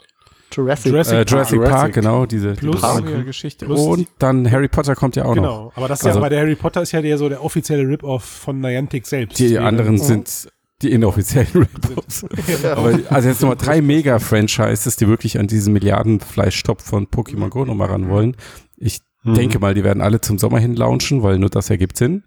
Jurassic, 0.53 0.93
Jurassic, 0.93 1.15
äh, 1.15 1.25
Jurassic 1.29 1.61
Park, 1.61 1.73
Park, 1.73 1.93
genau, 1.95 2.27
diese, 2.27 2.55
Plus, 2.55 2.81
diese 3.03 3.25
Geschichte. 3.25 3.67
Plus 3.67 3.81
und 3.81 4.09
dann 4.19 4.51
Harry 4.51 4.69
Potter 4.69 4.95
kommt 4.95 5.17
ja 5.17 5.25
auch 5.25 5.35
genau, 5.35 5.47
noch. 5.47 5.59
Genau, 5.59 5.73
aber 5.77 5.89
das 5.89 6.01
ist 6.01 6.07
also, 6.07 6.19
ja, 6.19 6.23
bei 6.23 6.29
der 6.29 6.41
Harry 6.41 6.55
Potter 6.55 6.83
ist 6.83 6.93
ja 6.93 7.03
der 7.03 7.19
so 7.19 7.29
der 7.29 7.45
offizielle 7.45 7.87
Rip-Off 7.87 8.25
von 8.25 8.61
Niantic 8.61 9.07
selbst. 9.07 9.39
Die, 9.39 9.49
die 9.49 9.59
anderen 9.59 9.95
mhm. 9.95 9.99
sind 9.99 10.49
die 10.83 10.93
inoffiziellen 10.93 11.49
Rip-Offs. 11.55 12.25
aber 12.65 12.99
also 13.11 13.29
jetzt 13.29 13.43
nochmal 13.43 13.57
drei 13.57 13.81
Mega-Franchises, 13.81 14.97
die 14.97 15.09
wirklich 15.09 15.39
an 15.39 15.47
diesen 15.47 15.73
Milliardenfleischstopp 15.73 16.81
von 16.81 17.09
Pokémon 17.09 17.49
Go 17.49 17.65
nochmal 17.65 17.89
ran 17.89 18.09
wollen. 18.09 18.37
Ich 18.77 19.01
mhm. 19.25 19.35
denke 19.35 19.59
mal, 19.59 19.75
die 19.75 19.85
werden 19.85 20.01
alle 20.01 20.21
zum 20.21 20.39
Sommer 20.39 20.61
hin 20.61 20.75
launchen, 20.75 21.23
weil 21.23 21.39
nur 21.39 21.51
das 21.51 21.71
ergibt 21.71 21.97
Sinn. 21.97 22.25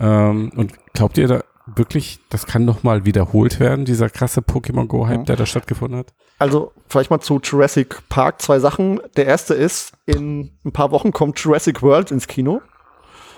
Ähm, 0.00 0.50
und 0.56 0.72
glaubt 0.92 1.18
ihr 1.18 1.28
da, 1.28 1.44
wirklich, 1.76 2.20
das 2.30 2.46
kann 2.46 2.64
noch 2.64 2.82
mal 2.82 3.04
wiederholt 3.04 3.60
werden, 3.60 3.84
dieser 3.84 4.10
krasse 4.10 4.40
Pokémon 4.40 4.86
Go 4.86 5.06
Hype, 5.06 5.20
mhm. 5.20 5.24
der 5.26 5.36
da 5.36 5.46
stattgefunden 5.46 5.98
hat? 5.98 6.12
Also 6.38 6.72
vielleicht 6.88 7.10
mal 7.10 7.20
zu 7.20 7.40
Jurassic 7.42 8.08
Park 8.08 8.40
zwei 8.42 8.58
Sachen. 8.58 9.00
Der 9.16 9.26
erste 9.26 9.54
ist, 9.54 9.92
in 10.06 10.52
ein 10.64 10.72
paar 10.72 10.90
Wochen 10.90 11.12
kommt 11.12 11.38
Jurassic 11.38 11.82
World 11.82 12.10
ins 12.10 12.26
Kino. 12.26 12.60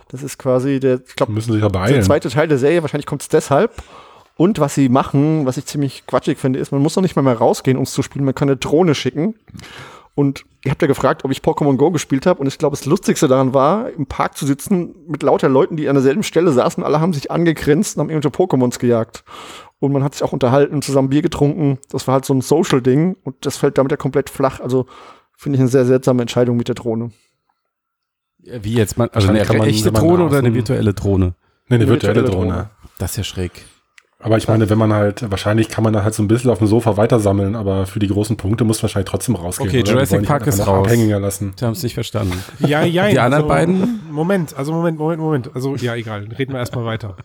Das 0.09 0.23
ist 0.23 0.39
quasi 0.39 0.81
der, 0.81 1.01
ich 1.07 1.17
glaube, 1.17 1.33
der 1.35 2.03
zweite 2.03 2.29
Teil 2.31 2.49
der 2.49 2.59
Serie. 2.59 2.83
Wahrscheinlich 2.83 3.07
kommt 3.07 3.23
es 3.23 3.29
deshalb. 3.29 3.83
Und 4.37 4.59
was 4.59 4.75
sie 4.75 4.89
machen, 4.89 5.47
was 5.47 5.57
ich 5.57 5.67
ziemlich 5.67 6.07
quatschig 6.07 6.39
finde, 6.39 6.59
ist, 6.59 6.73
man 6.73 6.81
muss 6.81 6.97
noch 6.97 7.03
nicht 7.03 7.15
mal 7.15 7.23
mehr 7.23 7.37
rausgehen, 7.37 7.77
um 7.77 7.83
es 7.83 7.93
zu 7.93 8.03
spielen. 8.03 8.25
Man 8.25 8.35
kann 8.35 8.49
eine 8.49 8.57
Drohne 8.57 8.95
schicken 8.95 9.35
und 10.15 10.45
ihr 10.65 10.71
habt 10.71 10.83
ja 10.83 10.89
gefragt, 10.89 11.25
ob 11.25 11.31
ich 11.31 11.41
Pokémon 11.41 11.77
Go 11.77 11.91
gespielt 11.91 12.27
habe. 12.27 12.41
Und 12.41 12.47
ich 12.47 12.59
glaube, 12.59 12.77
das 12.77 12.87
Lustigste 12.87 13.29
daran 13.29 13.55
war, 13.55 13.91
im 13.91 14.07
Park 14.07 14.37
zu 14.37 14.47
sitzen 14.47 14.95
mit 15.07 15.23
lauter 15.23 15.49
Leuten, 15.49 15.77
die 15.77 15.89
an 15.89 15.95
derselben 15.95 16.23
Stelle 16.23 16.53
saßen. 16.53 16.83
Alle 16.85 17.01
haben 17.01 17.13
sich 17.13 17.31
angegrinst 17.31 17.97
und 17.97 18.01
haben 18.01 18.11
irgendwelche 18.11 18.37
Pokémons 18.37 18.79
gejagt. 18.79 19.25
Und 19.79 19.93
man 19.93 20.05
hat 20.05 20.15
sich 20.15 20.23
auch 20.23 20.33
unterhalten, 20.33 20.83
zusammen 20.83 21.09
Bier 21.09 21.23
getrunken. 21.23 21.79
Das 21.91 22.07
war 22.07 22.15
halt 22.15 22.25
so 22.25 22.35
ein 22.35 22.43
Social-Ding. 22.43 23.17
Und 23.25 23.47
das 23.47 23.57
fällt 23.57 23.79
damit 23.79 23.93
ja 23.93 23.97
komplett 23.97 24.29
flach. 24.29 24.61
Also 24.61 24.87
finde 25.37 25.57
ich 25.57 25.61
eine 25.61 25.71
sehr 25.71 25.87
seltsame 25.87 26.23
Entscheidung 26.23 26.57
mit 26.57 26.69
der 26.69 26.75
Drohne. 26.75 27.13
Wie 28.39 28.75
jetzt? 28.75 28.99
Man, 28.99 29.09
also 29.11 29.29
eine 29.29 29.41
echte 29.41 29.93
Drohne 29.93 30.25
oder 30.25 30.39
eine 30.39 30.55
virtuelle 30.55 30.93
Drohne? 30.93 31.35
Nee, 31.69 31.77
eine, 31.77 31.85
eine 31.85 31.93
virtuelle, 31.93 32.17
virtuelle 32.17 32.37
Drohne. 32.37 32.53
Drohne. 32.53 32.71
Das 32.99 33.13
ist 33.13 33.17
ja 33.17 33.25
schräg. 33.25 33.65
Aber 34.23 34.37
ich 34.37 34.47
meine, 34.49 34.69
wenn 34.69 34.77
man 34.77 34.93
halt, 34.93 35.31
wahrscheinlich 35.31 35.71
kann 35.71 35.83
man 35.83 35.95
da 35.95 36.05
halt 36.05 36.13
so 36.13 36.23
ein 36.23 36.29
bisschen 36.29 36.51
auf 36.51 36.59
dem 36.59 36.67
Sofa 36.67 36.99
weitersammeln, 36.99 37.57
aber 37.57 37.87
für 37.87 37.99
die 37.99 38.09
großen 38.09 38.37
Punkte 38.37 38.65
muss 38.65 38.79
man 38.79 38.83
wahrscheinlich 38.85 39.09
trotzdem 39.09 39.35
rausgehen. 39.35 39.71
Okay, 39.71 39.81
oder? 39.81 39.93
Jurassic 39.93 40.27
Park 40.27 40.47
ist 40.47 40.67
raus. 40.67 40.87
Abhängiger 40.87 41.19
lassen. 41.19 41.55
Sie 41.59 41.65
haben 41.65 41.73
es 41.73 41.83
nicht 41.83 41.95
verstanden. 41.95 42.35
Ja, 42.59 42.83
ja. 42.85 43.09
Die 43.09 43.19
anderen 43.19 43.45
also, 43.45 43.49
beiden? 43.49 44.01
Moment, 44.11 44.55
also 44.55 44.73
Moment, 44.73 44.99
Moment, 44.99 45.21
Moment. 45.23 45.51
Also, 45.55 45.75
ja, 45.77 45.95
egal. 45.95 46.29
Reden 46.39 46.53
wir 46.53 46.59
erstmal 46.59 46.85
weiter. 46.85 47.17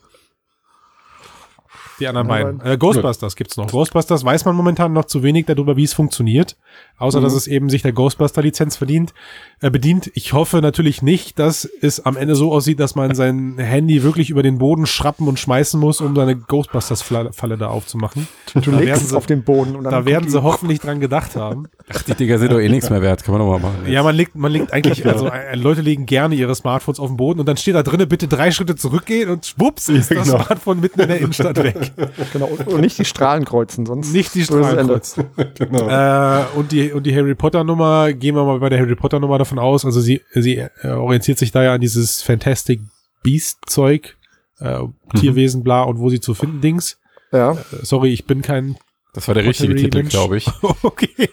Die 1.99 2.08
anderen 2.08 2.27
beiden. 2.27 2.62
Äh, 2.62 2.77
Ghostbusters 2.77 3.36
gibt's 3.36 3.58
noch. 3.58 3.67
Ghostbusters 3.71 4.23
weiß 4.25 4.45
man 4.45 4.55
momentan 4.55 4.93
noch 4.93 5.05
zu 5.05 5.23
wenig 5.23 5.45
darüber, 5.45 5.77
wie 5.77 5.84
es 5.84 5.93
funktioniert. 5.93 6.58
Außer, 6.97 7.19
mhm. 7.19 7.23
dass 7.23 7.34
es 7.34 7.47
eben 7.47 7.69
sich 7.69 7.81
der 7.81 7.93
Ghostbuster-Lizenz 7.93 8.77
verdient, 8.77 9.13
äh, 9.62 9.69
bedient. 9.69 10.12
Ich 10.13 10.34
hoffe 10.34 10.58
natürlich 10.58 11.01
nicht, 11.01 11.39
dass 11.39 11.65
es 11.81 12.05
am 12.05 12.17
Ende 12.17 12.36
so 12.36 12.51
aussieht, 12.51 12.79
dass 12.79 12.95
man 12.95 13.15
sein 13.15 13.58
Handy 13.58 14.03
wirklich 14.03 14.29
über 14.29 14.43
den 14.43 14.58
Boden 14.58 14.86
schrappen 14.86 15.27
und 15.27 15.39
schmeißen 15.39 15.79
muss, 15.79 16.01
um 16.01 16.15
seine 16.15 16.36
Ghostbusters-Falle 16.36 17.58
da 17.58 17.67
aufzumachen. 17.67 18.27
Du 18.53 18.71
da 18.71 18.79
legst 18.79 19.03
es 19.03 19.13
auf 19.13 19.25
den 19.25 19.43
Boden. 19.43 19.75
Und 19.75 19.86
dann 19.86 19.91
da 19.91 20.05
werden 20.05 20.29
sie 20.29 20.41
hoffentlich 20.41 20.79
dran 20.79 20.99
gedacht 20.99 21.36
haben. 21.36 21.67
Ach, 21.93 22.02
die 22.02 22.15
Dinger 22.15 22.39
sind 22.39 22.52
doch 22.52 22.60
eh 22.60 22.67
nichts 22.67 22.89
mehr 22.89 23.02
wert. 23.02 23.24
Kann 23.24 23.34
man 23.34 23.41
doch 23.41 23.60
mal 23.60 23.60
machen. 23.60 23.86
Ja, 23.88 24.02
man 24.02 24.15
legt, 24.15 24.36
man 24.36 24.52
legt 24.52 24.74
eigentlich, 24.74 25.06
also 25.06 25.28
äh, 25.28 25.56
Leute 25.56 25.82
legen 25.82 26.08
gerne 26.08 26.34
ihre 26.34 26.56
Smartphones 26.56 27.00
auf 27.00 27.10
den 27.10 27.17
Boden 27.17 27.39
und 27.39 27.45
dann 27.45 27.58
steht 27.58 27.76
da 27.76 27.84
drinnen, 27.84 28.10
bitte 28.10 28.28
drei 28.28 28.50
Schritte 28.52 28.76
zurückgehen 28.76 29.30
und 29.30 29.45
schwupps 29.45 29.89
ist 29.89 30.10
ja, 30.10 30.24
genau. 30.24 30.38
das 30.38 30.45
Smartphone 30.45 30.80
mitten 30.80 31.00
in 31.02 31.08
der 31.08 31.19
Innenstadt 31.19 31.62
weg. 31.62 31.91
Genau. 32.34 32.48
Und 32.48 32.82
nicht 32.82 32.98
die 32.98 33.06
Strahlen 33.06 33.45
kreuzen, 33.45 33.86
sonst. 33.86 34.12
Nicht 34.12 34.34
die 34.36 34.43
Strahlen 34.43 34.88
kreuzen. 34.88 35.26
genau. 35.56 35.88
Äh, 35.88 36.45
und 36.56 36.71
die, 36.71 36.91
und 36.91 37.04
die 37.06 37.15
Harry 37.15 37.36
Potter 37.36 37.63
Nummer, 37.63 38.13
gehen 38.13 38.36
wir 38.36 38.43
mal 38.43 38.60
bei 38.60 38.69
der 38.69 38.80
Harry 38.80 38.95
Potter 38.95 39.19
Nummer 39.19 39.38
davon 39.38 39.60
aus, 39.60 39.86
also 39.86 40.02
sie, 40.02 40.21
sie 40.34 40.58
äh, 40.82 40.88
orientiert 40.88 41.38
sich 41.38 41.52
da 41.52 41.63
ja 41.63 41.74
an 41.74 41.82
dieses 41.82 42.21
Fantastic 42.21 42.82
Beast 43.24 43.60
Zeug, 43.67 44.17
äh, 44.60 44.80
mhm. 44.80 44.93
Tierwesen, 45.15 45.63
bla, 45.63 45.84
und 45.84 46.00
wo 46.00 46.10
sie 46.10 46.19
zu 46.19 46.34
finden, 46.34 46.62
Dings. 46.62 46.98
Ja. 47.32 47.52
Äh, 47.52 47.56
sorry, 47.84 48.12
ich 48.12 48.26
bin 48.26 48.41
kein 48.41 48.78
das 49.15 49.28
war 49.28 49.34
der 49.34 49.45
richtige 49.45 49.75
Titel, 49.75 50.04
glaube 50.04 50.38
ich. 50.38 50.47
okay. 50.84 51.30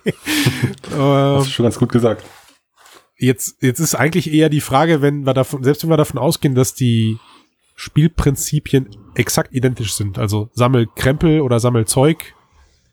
Hast 0.91 1.47
du 1.47 1.51
schon 1.51 1.65
ganz 1.65 1.79
gut 1.79 1.91
gesagt. 1.91 2.25
Jetzt, 3.19 3.57
jetzt 3.61 3.81
ist 3.81 3.95
eigentlich 3.95 4.33
eher 4.33 4.49
die 4.49 4.61
Frage, 4.61 5.03
wenn 5.03 5.27
wir 5.27 5.35
davon, 5.35 5.63
selbst 5.65 5.83
wenn 5.83 5.91
wir 5.91 5.97
davon 5.97 6.19
ausgehen, 6.19 6.55
dass 6.55 6.75
die 6.75 7.19
Spielprinzipien 7.75 8.89
exakt 9.15 9.53
identisch 9.53 9.95
sind, 9.95 10.19
also 10.19 10.49
sammel 10.55 10.87
Krempel 10.95 11.41
oder 11.41 11.61
sammel 11.61 11.87
Zeug, 11.87 12.35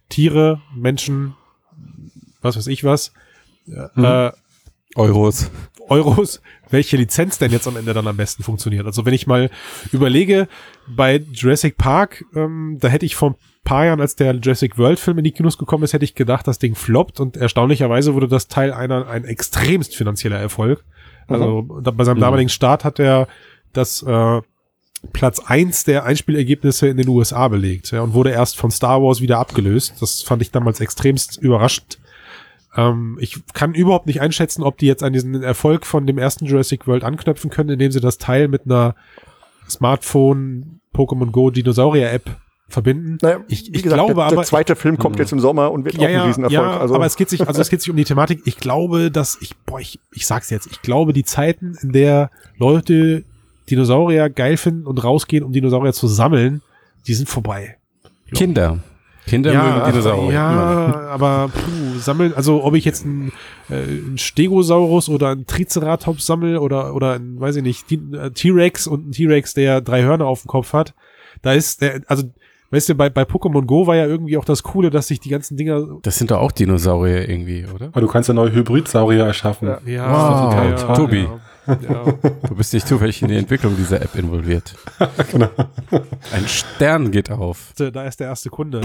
Tiere, 0.09 0.61
Menschen, 0.75 1.35
was 2.41 2.57
weiß 2.57 2.67
ich 2.67 2.83
was, 2.83 3.13
Mhm. 3.65 4.03
äh, 4.03 4.31
Euros. 4.95 5.51
Euros, 5.89 6.41
welche 6.69 6.97
Lizenz 6.97 7.37
denn 7.37 7.51
jetzt 7.51 7.67
am 7.67 7.77
Ende 7.77 7.93
dann 7.93 8.07
am 8.07 8.17
besten 8.17 8.43
funktioniert. 8.43 8.85
Also 8.85 9.05
wenn 9.05 9.13
ich 9.13 9.27
mal 9.27 9.49
überlege, 9.91 10.47
bei 10.87 11.17
Jurassic 11.31 11.77
Park, 11.77 12.25
ähm, 12.35 12.77
da 12.79 12.87
hätte 12.87 13.05
ich 13.05 13.15
vor 13.15 13.31
ein 13.31 13.35
paar 13.63 13.85
Jahren, 13.85 14.01
als 14.01 14.15
der 14.15 14.33
Jurassic 14.35 14.77
World 14.77 14.99
Film 14.99 15.17
in 15.19 15.23
die 15.23 15.31
Kinos 15.31 15.57
gekommen 15.57 15.83
ist, 15.83 15.93
hätte 15.93 16.05
ich 16.05 16.15
gedacht, 16.15 16.47
das 16.47 16.59
Ding 16.59 16.75
floppt 16.75 17.19
und 17.19 17.37
erstaunlicherweise 17.37 18.13
wurde 18.15 18.27
das 18.27 18.47
Teil 18.47 18.73
einer 18.73 19.07
ein 19.07 19.25
extremst 19.25 19.95
finanzieller 19.95 20.37
Erfolg. 20.39 20.83
Also 21.27 21.79
da, 21.83 21.91
bei 21.91 22.03
seinem 22.03 22.17
Mhm. 22.17 22.21
damaligen 22.21 22.49
Start 22.49 22.83
hat 22.83 22.99
er 22.99 23.27
das 23.73 24.01
äh, 24.01 24.41
Platz 25.13 25.39
eins 25.45 25.83
der 25.83 26.03
Einspielergebnisse 26.03 26.87
in 26.87 26.97
den 26.97 27.07
USA 27.07 27.47
belegt 27.47 27.91
ja, 27.91 28.01
und 28.01 28.13
wurde 28.13 28.31
erst 28.31 28.57
von 28.57 28.71
Star 28.71 29.01
Wars 29.01 29.21
wieder 29.21 29.37
abgelöst. 29.37 29.93
Das 30.01 30.23
fand 30.23 30.41
ich 30.41 30.51
damals 30.51 30.79
extremst 30.81 31.37
überraschend. 31.37 31.99
Ähm, 32.75 33.17
ich 33.21 33.39
kann 33.53 33.73
überhaupt 33.75 34.07
nicht 34.07 34.21
einschätzen, 34.21 34.63
ob 34.63 34.77
die 34.77 34.87
jetzt 34.87 35.03
an 35.03 35.13
diesen 35.13 35.41
Erfolg 35.43 35.85
von 35.85 36.07
dem 36.07 36.17
ersten 36.17 36.45
Jurassic 36.45 36.87
World 36.87 37.03
anknüpfen 37.03 37.49
können, 37.49 37.69
indem 37.69 37.91
sie 37.91 38.01
das 38.01 38.17
Teil 38.17 38.47
mit 38.47 38.65
einer 38.65 38.95
Smartphone 39.69 40.81
Pokémon 40.93 41.31
Go 41.31 41.49
Dinosaurier 41.51 42.11
App 42.11 42.35
verbinden. 42.69 43.17
Naja, 43.21 43.39
Ich- 43.47 43.73
ich 43.73 43.83
gesagt, 43.83 43.95
glaube 43.99 44.13
der, 44.13 44.23
aber- 44.25 44.35
der 44.35 44.45
zweite 44.45 44.75
Film 44.75 44.97
kommt 44.97 45.19
jetzt 45.19 45.31
im 45.33 45.39
Sommer 45.39 45.71
und 45.71 45.85
wird 45.85 45.97
auch 45.99 46.03
ein 46.03 46.19
Riesenerfolg. 46.21 46.51
ja, 46.53 46.79
also, 46.79 46.95
aber 46.95 47.05
es 47.05 47.15
geht 47.15 47.29
sich, 47.29 47.45
also 47.47 47.59
es 47.61 47.69
geht 47.69 47.81
sich 47.81 47.89
um 47.89 47.97
die 47.97 48.03
Thematik. 48.03 48.41
Ich 48.45 48.57
glaube, 48.57 49.11
dass 49.11 49.37
ich, 49.41 49.57
boah, 49.65 49.79
ich, 49.79 49.99
ich 50.13 50.25
sag's 50.27 50.49
jetzt, 50.49 50.67
ich 50.71 50.81
glaube, 50.81 51.13
die 51.13 51.23
Zeiten, 51.23 51.75
in 51.81 51.91
der 51.91 52.29
Leute 52.57 53.23
Dinosaurier 53.69 54.29
geil 54.29 54.57
finden 54.57 54.85
und 54.87 55.03
rausgehen, 55.03 55.43
um 55.43 55.51
Dinosaurier 55.51 55.93
zu 55.93 56.07
sammeln, 56.07 56.61
die 57.07 57.13
sind 57.13 57.27
vorbei. 57.29 57.77
Kinder. 58.33 58.79
Kinder 59.27 59.53
ja, 59.53 59.63
mögen 59.63 59.91
Dinosaurier. 59.91 60.33
Ja, 60.33 61.07
aber 61.11 61.49
puh, 61.53 61.99
sammeln, 61.99 62.33
also 62.33 62.63
ob 62.63 62.73
ich 62.75 62.83
jetzt 62.83 63.05
einen, 63.05 63.31
äh, 63.69 63.75
einen 63.75 64.17
Stegosaurus 64.17 65.07
oder 65.07 65.29
einen 65.29 65.45
Triceratops 65.45 66.25
sammel 66.25 66.57
oder, 66.57 66.95
oder 66.95 67.13
ein, 67.13 67.39
weiß 67.39 67.57
ich 67.57 67.63
nicht, 67.63 67.91
äh, 67.91 68.31
T-Rex 68.31 68.87
und 68.87 69.09
ein 69.09 69.11
T-Rex, 69.11 69.53
der 69.53 69.81
drei 69.81 70.01
Hörner 70.01 70.25
auf 70.25 70.41
dem 70.41 70.47
Kopf 70.47 70.73
hat, 70.73 70.95
da 71.43 71.53
ist 71.53 71.81
der, 71.83 72.01
also, 72.07 72.23
weißt 72.71 72.89
du, 72.89 72.95
bei, 72.95 73.09
bei 73.09 73.23
Pokémon 73.23 73.65
Go 73.65 73.87
war 73.87 73.95
ja 73.95 74.05
irgendwie 74.05 74.37
auch 74.37 74.45
das 74.45 74.63
Coole, 74.63 74.89
dass 74.89 75.07
sich 75.07 75.19
die 75.19 75.29
ganzen 75.29 75.57
Dinger 75.57 75.85
Das 76.01 76.17
sind 76.17 76.31
doch 76.31 76.39
auch 76.39 76.51
Dinosaurier 76.51 77.27
irgendwie, 77.29 77.65
oder? 77.73 77.87
Aber 77.87 78.01
du 78.01 78.07
kannst 78.07 78.27
ja 78.29 78.33
neue 78.35 78.51
Hybridsaurier 78.51 79.25
erschaffen. 79.25 79.67
Ja. 79.67 79.79
Ja, 79.85 80.11
Wow, 80.11 80.53
ja, 80.53 80.69
ja, 80.69 80.93
Tobi. 80.93 81.27
Ja, 81.67 81.77
ja. 81.87 82.03
Du 82.47 82.55
bist 82.55 82.73
nicht 82.73 82.87
zufällig 82.87 83.21
in 83.21 83.27
die 83.27 83.35
Entwicklung 83.35 83.75
dieser 83.77 84.01
App 84.01 84.15
involviert. 84.15 84.75
Genau. 85.31 85.49
Ein 86.33 86.47
Stern 86.47 87.11
geht 87.11 87.29
auf. 87.29 87.73
Da 87.77 88.05
ist 88.05 88.19
der 88.19 88.27
erste 88.27 88.49
Kunde. 88.49 88.81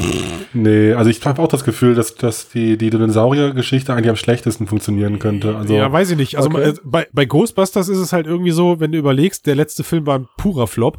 Nee, 0.53 0.93
also 0.93 1.09
ich 1.09 1.25
habe 1.25 1.41
auch 1.41 1.49
das 1.49 1.65
Gefühl, 1.65 1.95
dass, 1.95 2.15
dass 2.15 2.49
die, 2.51 2.77
die 2.77 2.91
Dinosaurier-Geschichte 2.91 3.95
eigentlich 3.95 4.11
am 4.11 4.17
schlechtesten 4.17 4.67
funktionieren 4.67 5.19
könnte. 5.19 5.57
Also, 5.57 5.75
ja, 5.75 5.91
weiß 5.91 6.11
ich 6.11 6.17
nicht. 6.19 6.37
Also 6.37 6.51
Okay. 6.51 6.71
äh, 6.71 6.75
bei, 6.85 7.07
bei 7.13 7.25
Ghostbusters 7.25 7.89
ist 7.89 7.99
es 7.99 8.13
halt 8.13 8.27
irgendwie 8.27 8.51
so, 8.51 8.79
wenn 8.81 8.93
du 8.93 8.99
überlegst, 8.99 9.47
der 9.47 9.55
letzte 9.55 9.85
Film 9.85 10.07
war 10.07 10.19
ein 10.19 10.29
purer 10.37 10.67
Flop. 10.67 10.99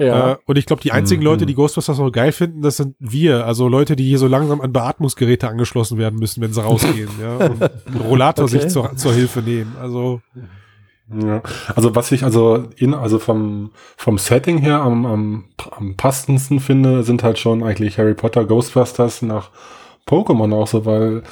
Ja. 0.00 0.32
Äh, 0.32 0.36
und 0.46 0.58
ich 0.58 0.66
glaube, 0.66 0.82
die 0.82 0.92
einzigen 0.92 1.20
Mhm. 1.20 1.26
Leute, 1.26 1.46
die 1.46 1.54
Ghostbusters 1.54 1.98
noch 1.98 2.10
geil 2.10 2.32
finden, 2.32 2.62
das 2.62 2.76
sind 2.78 2.96
wir. 2.98 3.46
Also 3.46 3.68
Leute, 3.68 3.96
die 3.96 4.04
hier 4.08 4.18
so 4.18 4.26
langsam 4.26 4.60
an 4.60 4.72
Beatmungsgeräte 4.72 5.48
angeschlossen 5.48 5.98
werden 5.98 6.18
müssen, 6.18 6.40
wenn 6.42 6.52
sie 6.52 6.62
rausgehen. 6.62 7.10
ja, 7.20 7.36
und 7.36 7.62
einen 7.86 8.00
Rollator 8.00 8.44
Okay. 8.46 8.60
sich 8.60 8.68
zur, 8.68 8.96
zur 8.96 9.12
Hilfe 9.12 9.40
nehmen. 9.40 9.74
Also 9.80 10.20
Ja, 11.12 11.42
also 11.74 11.94
was 11.96 12.12
ich 12.12 12.22
also 12.24 12.64
in, 12.76 12.94
also 12.94 13.18
vom, 13.18 13.70
vom 13.96 14.16
Setting 14.18 14.58
her 14.58 14.80
am, 14.80 15.04
am, 15.06 15.44
am 15.72 15.96
passendsten 15.96 16.60
finde, 16.60 17.02
sind 17.02 17.22
halt 17.24 17.38
schon 17.38 17.62
eigentlich 17.64 17.98
Harry 17.98 18.14
Potter, 18.14 18.44
Ghostbusters 18.44 19.22
nach 19.22 19.50
Pokémon 20.08 20.54
auch 20.54 20.66
so, 20.68 20.86
weil 20.86 21.22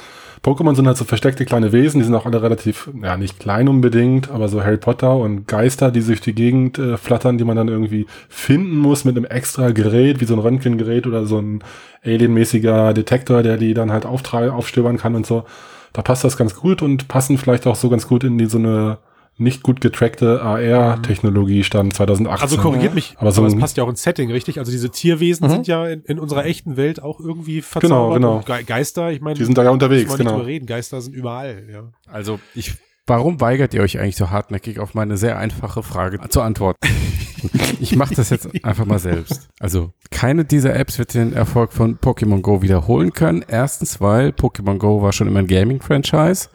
Pokémon 0.43 0.75
sind 0.75 0.87
halt 0.87 0.97
so 0.97 1.03
versteckte 1.03 1.45
kleine 1.45 1.71
Wesen, 1.71 1.99
die 1.99 2.05
sind 2.05 2.15
auch 2.15 2.25
alle 2.25 2.41
relativ, 2.41 2.89
ja 3.01 3.17
nicht 3.17 3.39
klein 3.39 3.67
unbedingt, 3.67 4.31
aber 4.31 4.47
so 4.47 4.63
Harry 4.63 4.77
Potter 4.77 5.15
und 5.15 5.47
Geister, 5.47 5.91
die 5.91 6.01
sich 6.01 6.21
die 6.21 6.33
Gegend 6.33 6.79
äh, 6.79 6.97
flattern, 6.97 7.37
die 7.37 7.43
man 7.43 7.57
dann 7.57 7.67
irgendwie 7.67 8.05
finden 8.29 8.77
muss 8.77 9.03
mit 9.03 9.17
einem 9.17 9.25
extra 9.25 9.71
Gerät, 9.71 10.21
wie 10.21 10.25
so 10.25 10.35
ein 10.35 10.39
Röntgengerät 10.39 11.07
oder 11.07 11.25
so 11.25 11.39
ein 11.39 11.63
alienmäßiger 12.03 12.93
Detektor, 12.93 13.43
der 13.43 13.57
die 13.57 13.73
dann 13.73 13.91
halt 13.91 14.05
aufstöbern 14.05 14.97
kann 14.97 15.15
und 15.15 15.25
so. 15.25 15.43
Da 15.91 16.01
passt 16.01 16.23
das 16.23 16.37
ganz 16.37 16.55
gut 16.55 16.81
und 16.81 17.07
passen 17.07 17.37
vielleicht 17.37 17.67
auch 17.67 17.75
so 17.75 17.89
ganz 17.89 18.07
gut 18.07 18.23
in 18.23 18.37
die 18.37 18.45
so 18.45 18.59
eine 18.59 18.99
nicht 19.39 19.63
gut 19.63 19.81
getrackte 19.81 20.41
AR-Technologie 20.41 21.63
stand 21.63 21.93
2018. 21.93 22.41
Also 22.43 22.57
korrigiert 22.57 22.93
mich, 22.93 23.15
Aber 23.17 23.31
so 23.31 23.41
aber 23.41 23.47
es 23.47 23.57
passt 23.57 23.77
ja 23.77 23.83
auch 23.83 23.89
ins 23.89 24.03
Setting, 24.03 24.31
richtig? 24.31 24.59
Also 24.59 24.71
diese 24.71 24.89
Tierwesen 24.89 25.47
Mhm. 25.47 25.51
sind 25.51 25.67
ja 25.67 25.87
in, 25.87 26.01
in 26.03 26.19
unserer 26.19 26.45
echten 26.45 26.77
Welt 26.77 27.01
auch 27.01 27.19
irgendwie 27.19 27.61
verzaubert. 27.61 28.15
genau. 28.17 28.37
Und 28.37 28.45
Ge 28.45 28.63
Geister, 28.63 29.11
ich 29.11 29.21
meine, 29.21 29.35
Die 29.37 29.45
sind 29.45 29.57
da 29.57 29.63
ja 29.63 29.69
unterwegs, 29.69 30.09
nicht 30.09 30.17
genau. 30.17 30.33
drüber 30.33 30.45
reden. 30.47 30.65
Geister 30.65 31.01
sind 31.01 31.13
überall, 31.15 31.63
ja. 31.71 31.83
Also 32.11 32.39
ich, 32.55 32.73
warum 33.07 33.39
weigert 33.41 33.73
ihr 33.73 33.81
euch 33.81 33.99
eigentlich 33.99 34.17
so 34.17 34.29
hartnäckig 34.29 34.79
auf 34.79 34.93
meine 34.93 35.17
sehr 35.17 35.37
einfache 35.39 35.83
Frage 35.83 36.19
zu 36.29 36.41
antworten? 36.41 36.79
ich 37.79 37.95
mache 37.95 38.15
das 38.15 38.29
jetzt 38.31 38.49
einfach 38.65 38.85
mal 38.85 38.99
selbst. 38.99 39.47
Also 39.59 39.93
keine 40.11 40.43
dieser 40.43 40.75
Apps 40.75 40.99
wird 40.99 41.13
den 41.13 41.31
Erfolg 41.31 41.71
von 41.71 41.97
Pokémon 41.97 42.41
Go 42.41 42.61
wiederholen 42.61 43.13
können. 43.13 43.45
Erstens, 43.47 44.01
weil 44.01 44.29
Pokémon 44.31 44.77
Go 44.77 45.01
war 45.01 45.13
schon 45.13 45.27
immer 45.27 45.39
ein 45.39 45.47
Gaming-Franchise 45.47 46.49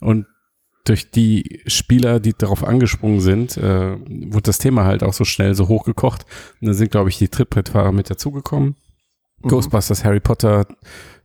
und 0.00 0.24
durch 0.90 1.10
die 1.10 1.60
Spieler, 1.66 2.18
die 2.18 2.34
darauf 2.36 2.64
angesprungen 2.64 3.20
sind, 3.20 3.56
äh, 3.56 3.96
wurde 3.96 4.42
das 4.42 4.58
Thema 4.58 4.84
halt 4.84 5.04
auch 5.04 5.12
so 5.12 5.24
schnell 5.24 5.54
so 5.54 5.68
hochgekocht. 5.68 6.24
Und 6.60 6.66
dann 6.66 6.74
sind, 6.74 6.90
glaube 6.90 7.08
ich, 7.10 7.18
die 7.18 7.28
Trittbrettfahrer 7.28 7.92
mit 7.92 8.10
dazugekommen. 8.10 8.74
Ghostbusters, 9.42 10.04
Harry 10.04 10.20
Potter, 10.20 10.66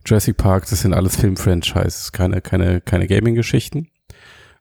Jurassic 0.06 0.36
Park, 0.36 0.66
das 0.70 0.80
sind 0.82 0.94
alles 0.94 1.16
Film-Franchises, 1.16 2.12
keine, 2.12 2.40
keine, 2.40 2.80
keine 2.80 3.06
Gaming-Geschichten. 3.08 3.88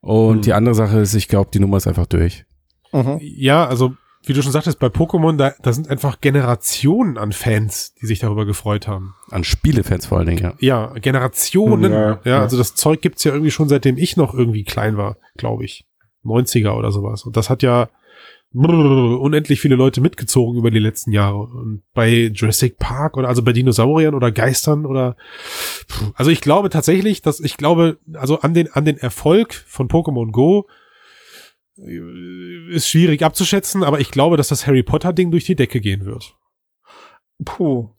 Und 0.01 0.37
Mhm. 0.37 0.41
die 0.41 0.53
andere 0.53 0.75
Sache 0.75 0.99
ist, 0.99 1.13
ich 1.13 1.27
glaube, 1.27 1.51
die 1.53 1.59
Nummer 1.59 1.77
ist 1.77 1.87
einfach 1.87 2.07
durch. 2.07 2.45
Mhm. 2.91 3.19
Ja, 3.21 3.65
also 3.67 3.95
wie 4.27 4.33
du 4.33 4.41
schon 4.41 4.51
sagtest, 4.51 4.79
bei 4.79 4.87
Pokémon, 4.87 5.37
da, 5.37 5.53
da 5.61 5.73
sind 5.73 5.89
einfach 5.89 6.21
Generationen 6.21 7.17
an 7.17 7.31
Fans, 7.31 7.93
die 8.01 8.05
sich 8.05 8.19
darüber 8.19 8.45
gefreut 8.45 8.87
haben. 8.87 9.15
An 9.31 9.43
Spielefans 9.43 10.07
vor 10.07 10.19
allen 10.19 10.27
Dingen, 10.27 10.43
ja. 10.43 10.53
Ja, 10.59 10.93
Generationen. 10.99 11.91
Ja, 11.91 12.09
Ja, 12.09 12.19
ja. 12.23 12.41
also 12.41 12.57
das 12.57 12.75
Zeug 12.75 13.01
gibt's 13.01 13.23
ja 13.23 13.31
irgendwie 13.31 13.51
schon 13.51 13.69
seitdem 13.69 13.97
ich 13.97 14.17
noch 14.17 14.33
irgendwie 14.33 14.63
klein 14.63 14.97
war, 14.97 15.17
glaube 15.37 15.65
ich. 15.65 15.85
90er 16.23 16.71
oder 16.71 16.91
sowas. 16.91 17.23
Und 17.23 17.37
das 17.37 17.49
hat 17.49 17.61
ja 17.61 17.89
brrr, 18.55 19.19
unendlich 19.19 19.59
viele 19.59 19.75
Leute 19.75 20.01
mitgezogen 20.01 20.57
über 20.57 20.71
die 20.71 20.79
letzten 20.79 21.11
Jahre. 21.11 21.41
Und 21.41 21.83
bei 21.93 22.31
Jurassic 22.33 22.77
Park 22.77 23.17
oder 23.17 23.27
also 23.27 23.43
bei 23.43 23.53
Dinosauriern 23.53 24.15
oder 24.15 24.31
Geistern 24.31 24.85
oder 24.85 25.15
also 26.15 26.31
ich 26.31 26.41
glaube 26.41 26.69
tatsächlich, 26.69 27.21
dass 27.21 27.39
ich 27.39 27.57
glaube, 27.57 27.97
also 28.13 28.39
an 28.39 28.53
den 28.53 28.71
an 28.71 28.85
den 28.85 28.97
Erfolg 28.97 29.53
von 29.53 29.87
Pokémon 29.87 30.31
Go 30.31 30.67
ist 31.77 32.87
schwierig 32.89 33.23
abzuschätzen, 33.23 33.83
aber 33.83 33.99
ich 33.99 34.11
glaube, 34.11 34.37
dass 34.37 34.47
das 34.47 34.65
Harry 34.67 34.83
Potter 34.83 35.13
Ding 35.13 35.31
durch 35.31 35.45
die 35.45 35.55
Decke 35.55 35.81
gehen 35.81 36.05
wird. 36.05 36.35
Puh. 37.43 37.94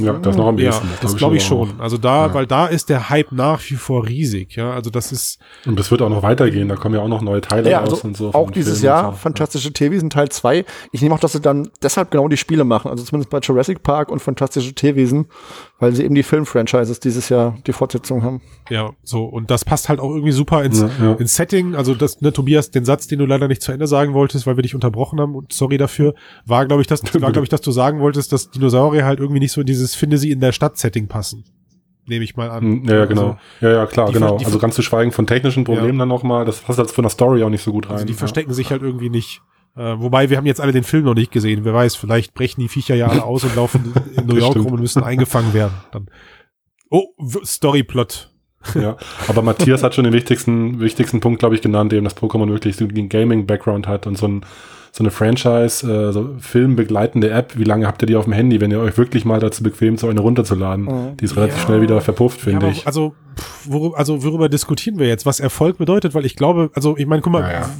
Ja, 0.00 0.12
das 0.14 0.36
noch 0.36 0.48
am 0.48 0.58
Ja, 0.58 0.70
ehesten. 0.70 0.88
das 1.02 1.14
glaube 1.16 1.36
ich 1.36 1.44
auch. 1.44 1.68
schon. 1.68 1.80
Also 1.80 1.98
da, 1.98 2.26
Ja. 2.26 2.34
weil 2.34 2.46
da 2.48 2.66
ist 2.66 2.88
der 2.88 3.10
Hype 3.10 3.30
nach 3.30 3.60
wie 3.70 3.74
vor 3.76 4.04
riesig. 4.06 4.56
Ja, 4.56 4.72
also 4.72 4.90
das 4.90 5.12
ist 5.12 5.38
Und 5.66 5.78
das 5.78 5.90
wird 5.92 6.02
auch 6.02 6.08
noch 6.08 6.24
weitergehen, 6.24 6.68
da 6.68 6.74
kommen 6.74 6.96
ja 6.96 7.00
auch 7.00 7.06
noch 7.08 7.22
neue 7.22 7.40
Teile 7.40 7.70
Ja, 7.70 7.78
raus 7.78 7.90
also 7.92 8.08
und 8.08 8.16
so. 8.16 8.34
auch 8.34 8.50
dieses 8.50 8.80
Filmen 8.80 8.86
Jahr 8.86 9.12
so. 9.12 9.18
Fantastische 9.18 9.72
Tierwesen 9.72 10.10
Teil 10.10 10.30
2. 10.30 10.64
Ich 10.90 11.00
nehme 11.00 11.14
auch, 11.14 11.20
dass 11.20 11.30
sie 11.32 11.40
dann 11.40 11.70
deshalb 11.80 12.10
genau 12.10 12.26
die 12.26 12.36
Spiele 12.36 12.64
machen, 12.64 12.90
also 12.90 13.04
zumindest 13.04 13.30
bei 13.30 13.38
Jurassic 13.38 13.84
Park 13.84 14.10
und 14.10 14.18
Fantastische 14.20 14.74
Tierwesen, 14.74 15.26
weil 15.78 15.94
sie 15.94 16.02
eben 16.04 16.16
die 16.16 16.24
Film-Franchises 16.24 16.98
dieses 16.98 17.28
Jahr 17.28 17.56
die 17.64 17.72
Fortsetzung 17.72 18.24
haben. 18.24 18.40
ja 18.70 18.90
so 19.04 19.24
und 19.26 19.48
das 19.50 19.64
passt 19.64 19.88
halt 19.88 20.00
auch 20.00 20.10
irgendwie 20.10 20.32
super 20.32 20.64
ins, 20.64 20.80
Ja, 20.80 20.88
ja. 21.00 21.12
ins 21.14 21.36
Setting. 21.36 21.76
Also 21.76 21.94
das, 21.94 22.20
ne, 22.20 22.32
Tobias, 22.32 22.72
den 22.72 22.84
Satz, 22.84 23.06
den 23.06 23.20
du 23.20 23.26
leider 23.26 23.46
nicht 23.46 23.62
zu 23.62 23.70
Ende 23.70 23.86
sagen 23.86 24.12
wolltest, 24.12 24.44
weil 24.46 24.56
wir 24.56 24.62
dich 24.62 24.74
unterbrochen 24.74 25.20
haben 25.20 25.36
und 25.36 25.52
sorry 25.52 25.78
dafür, 25.78 26.14
war 26.46 26.66
glaube 26.66 26.82
ich, 26.82 26.90
war 27.22 27.30
glaube 27.30 27.44
ich, 27.44 27.48
dass 27.48 27.60
du 27.60 27.70
sagen 27.70 28.00
wolltest, 28.00 28.32
dass 28.32 28.50
Dinosaurier 28.50 29.04
halt 29.04 29.20
irgendwie 29.20 29.38
nicht 29.38 29.52
so 29.52 29.60
in 29.60 29.66
dieses 29.84 29.94
finde 29.94 30.18
sie 30.18 30.30
in 30.30 30.40
der 30.40 30.52
Stadt-Setting 30.52 31.08
passen. 31.08 31.44
Nehme 32.06 32.24
ich 32.24 32.36
mal 32.36 32.50
an. 32.50 32.62
Hm, 32.62 32.84
Ja, 32.88 32.96
ja, 32.96 33.04
genau. 33.06 33.22
Also, 33.22 33.38
ja, 33.60 33.70
ja, 33.70 33.86
klar, 33.86 34.12
genau. 34.12 34.36
also 34.36 34.58
ganz 34.58 34.74
zu 34.74 34.82
schweigen 34.82 35.12
von 35.12 35.26
technischen 35.26 35.64
Problemen 35.64 35.98
dann 35.98 36.08
nochmal, 36.08 36.44
das 36.44 36.60
passt 36.60 36.78
als 36.78 36.92
von 36.92 37.02
der 37.02 37.10
Story 37.10 37.42
auch 37.42 37.48
nicht 37.48 37.62
so 37.62 37.72
gut 37.72 37.86
rein. 37.86 37.94
also 37.94 38.06
die 38.06 38.12
ja. 38.12 38.18
verstecken 38.18 38.52
sich 38.52 38.70
halt 38.70 38.82
irgendwie 38.82 39.08
nicht. 39.08 39.40
Äh, 39.76 39.98
wobei, 39.98 40.30
wir 40.30 40.36
haben 40.36 40.46
jetzt 40.46 40.60
alle 40.60 40.72
den 40.72 40.84
Film 40.84 41.04
noch 41.04 41.14
nicht 41.14 41.32
gesehen. 41.32 41.64
Wer 41.64 41.74
weiß, 41.74 41.96
vielleicht 41.96 42.34
brechen 42.34 42.60
die 42.60 42.68
Viecher 42.68 42.94
ja 42.94 43.08
alle 43.08 43.24
aus 43.24 43.42
und 43.42 43.56
laufen 43.56 43.92
in 44.16 44.26
New 44.26 44.36
York 44.36 44.52
Stimmt. 44.52 44.66
rum 44.66 44.74
und 44.74 44.80
müssen 44.80 45.02
eingefangen 45.02 45.52
werden. 45.54 45.74
Dann. 45.92 46.06
Oh, 46.90 47.06
Storyplot. 47.44 48.30
Ja, 48.74 48.96
aber 49.28 49.42
Matthias 49.42 49.82
hat 49.82 49.94
schon 49.94 50.04
den 50.04 50.14
wichtigsten, 50.14 50.80
wichtigsten 50.80 51.20
Punkt, 51.20 51.38
glaube 51.38 51.54
ich, 51.54 51.60
genannt, 51.60 51.92
eben, 51.92 52.04
dass 52.04 52.16
Pokémon 52.16 52.48
wirklich 52.48 52.76
so 52.76 52.86
einen 52.86 53.08
Gaming-Background 53.10 53.86
hat 53.86 54.06
und 54.06 54.16
so, 54.16 54.26
ein, 54.26 54.46
so 54.96 55.02
eine 55.02 55.10
Franchise, 55.10 55.84
äh, 55.92 56.12
so 56.12 56.36
filmbegleitende 56.38 57.28
App. 57.28 57.58
Wie 57.58 57.64
lange 57.64 57.84
habt 57.88 58.00
ihr 58.02 58.06
die 58.06 58.14
auf 58.14 58.24
dem 58.24 58.32
Handy, 58.32 58.60
wenn 58.60 58.70
ihr 58.70 58.78
euch 58.78 58.96
wirklich 58.96 59.24
mal 59.24 59.40
dazu 59.40 59.64
bequemt, 59.64 59.98
so 59.98 60.08
eine 60.08 60.20
runterzuladen? 60.20 60.84
Mhm. 60.84 61.16
Die 61.16 61.24
ist 61.24 61.36
relativ 61.36 61.56
Ja. 61.58 61.62
schnell 61.66 61.82
wieder 61.82 62.00
verpufft, 62.00 62.38
Ja, 62.38 62.44
finde 62.44 62.66
aber 62.66 62.68
ich. 62.76 62.86
Also 62.86 63.12
worüber, 63.64 63.98
also 63.98 64.22
worüber 64.24 64.48
diskutieren 64.48 64.98
wir 64.98 65.06
jetzt, 65.08 65.26
was 65.26 65.40
Erfolg 65.40 65.78
bedeutet? 65.78 66.14
Weil 66.14 66.24
ich 66.24 66.36
glaube, 66.36 66.70
also 66.74 66.96
ich 66.96 67.06
meine, 67.06 67.22
guck 67.22 67.32
mal, 67.32 67.42
Ja, 67.42 67.52
ja. 67.60 67.70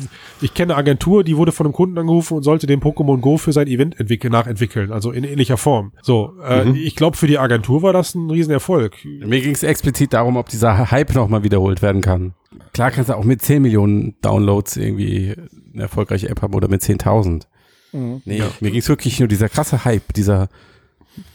ich 0.40 0.54
kenne 0.54 0.74
eine 0.74 0.78
Agentur, 0.80 1.24
die 1.24 1.36
wurde 1.36 1.52
von 1.52 1.66
einem 1.66 1.72
Kunden 1.74 1.96
angerufen 1.98 2.36
und 2.36 2.42
sollte 2.42 2.66
den 2.66 2.80
Pokémon 2.80 3.18
Go 3.20 3.36
für 3.36 3.52
sein 3.52 3.66
Event 3.66 3.98
entwickeln, 3.98 4.32
nachentwickeln, 4.32 4.92
also 4.92 5.10
in 5.12 5.24
ähnlicher 5.24 5.56
Form. 5.56 5.92
So, 6.02 6.32
äh, 6.46 6.64
Mhm. 6.64 6.74
ich 6.76 6.96
glaube, 6.96 7.16
für 7.16 7.26
die 7.26 7.38
Agentur 7.38 7.82
war 7.82 7.92
das 7.92 8.14
ein 8.14 8.30
Riesenerfolg. 8.30 8.96
Mir 9.04 9.40
ging 9.40 9.52
es 9.54 9.62
explizit 9.62 10.12
darum, 10.12 10.36
ob 10.36 10.48
dieser 10.48 10.90
Hype 10.90 11.14
nochmal 11.14 11.42
wiederholt 11.44 11.82
werden 11.82 12.00
kann. 12.00 12.34
Klar 12.72 12.90
kannst 12.90 13.10
du 13.10 13.16
auch 13.16 13.24
mit 13.24 13.42
10 13.42 13.62
Millionen 13.62 14.14
Downloads 14.22 14.76
irgendwie 14.76 15.34
eine 15.72 15.82
erfolgreiche 15.82 16.28
App 16.28 16.42
haben 16.42 16.54
oder 16.54 16.68
mit 16.68 16.82
10.000. 16.82 17.46
Mhm. 17.92 18.22
Nee, 18.24 18.42
mir 18.60 18.70
ging 18.70 18.80
es 18.80 18.88
wirklich 18.88 19.18
nur 19.20 19.28
dieser 19.28 19.48
krasse 19.48 19.84
Hype, 19.84 20.12
dieser 20.14 20.48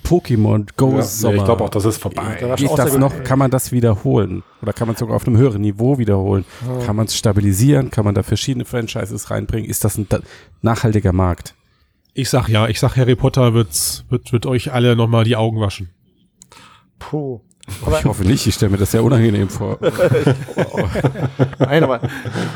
Pokémon 0.04 0.66
Go 0.76 0.90
Ja, 0.90 0.96
nee, 0.98 1.02
Sommer. 1.04 1.36
ich 1.36 1.44
glaube 1.46 1.64
auch, 1.64 1.70
das 1.70 1.86
ist 1.86 1.98
vorbei. 1.98 2.38
Da 2.40 2.56
Geht 2.56 2.70
auch 2.70 2.76
das 2.76 2.98
noch, 2.98 3.24
kann 3.24 3.40
man 3.40 3.52
das 3.52 3.72
wiederholen? 3.72 4.44
Oder 4.62 4.74
kann 4.74 4.88
man 4.88 4.96
es 4.96 5.00
sogar 5.00 5.16
auf 5.16 5.28
einem 5.28 5.38
höheren 5.38 5.62
Niveau 5.62 5.98
wiederholen? 5.98 6.46
Kann 6.86 6.96
man 6.96 7.06
es 7.06 7.16
stabilisieren? 7.16 7.92
Kann 7.92 8.06
man 8.06 8.16
da 8.16 8.24
verschiedene 8.24 8.66
Franchises 8.66 9.30
reinbringen? 9.30 9.70
Ist 9.70 9.84
das 9.86 9.98
ein 9.98 10.08
nachhaltiger 10.62 11.14
Markt? 11.14 11.56
Ich 12.14 12.30
sag 12.30 12.50
ja, 12.50 12.68
ich 12.68 12.80
sag 12.80 12.98
Harry 12.98 13.16
Potter 13.16 13.54
wird's, 13.54 14.04
wird, 14.10 14.34
wird 14.34 14.46
euch 14.46 14.74
alle 14.74 14.96
nochmal 14.96 15.24
die 15.24 15.36
Augen 15.36 15.60
waschen. 15.62 15.90
Puh. 16.98 17.40
Ich 18.00 18.06
hoffe 18.06 18.24
nicht, 18.24 18.46
ich 18.48 18.56
stelle 18.56 18.72
mir 18.72 18.78
das 18.78 18.92
sehr 18.92 19.04
unangenehm 19.04 19.50
vor. 19.50 19.78
Nein, 21.60 21.84
aber 21.84 22.02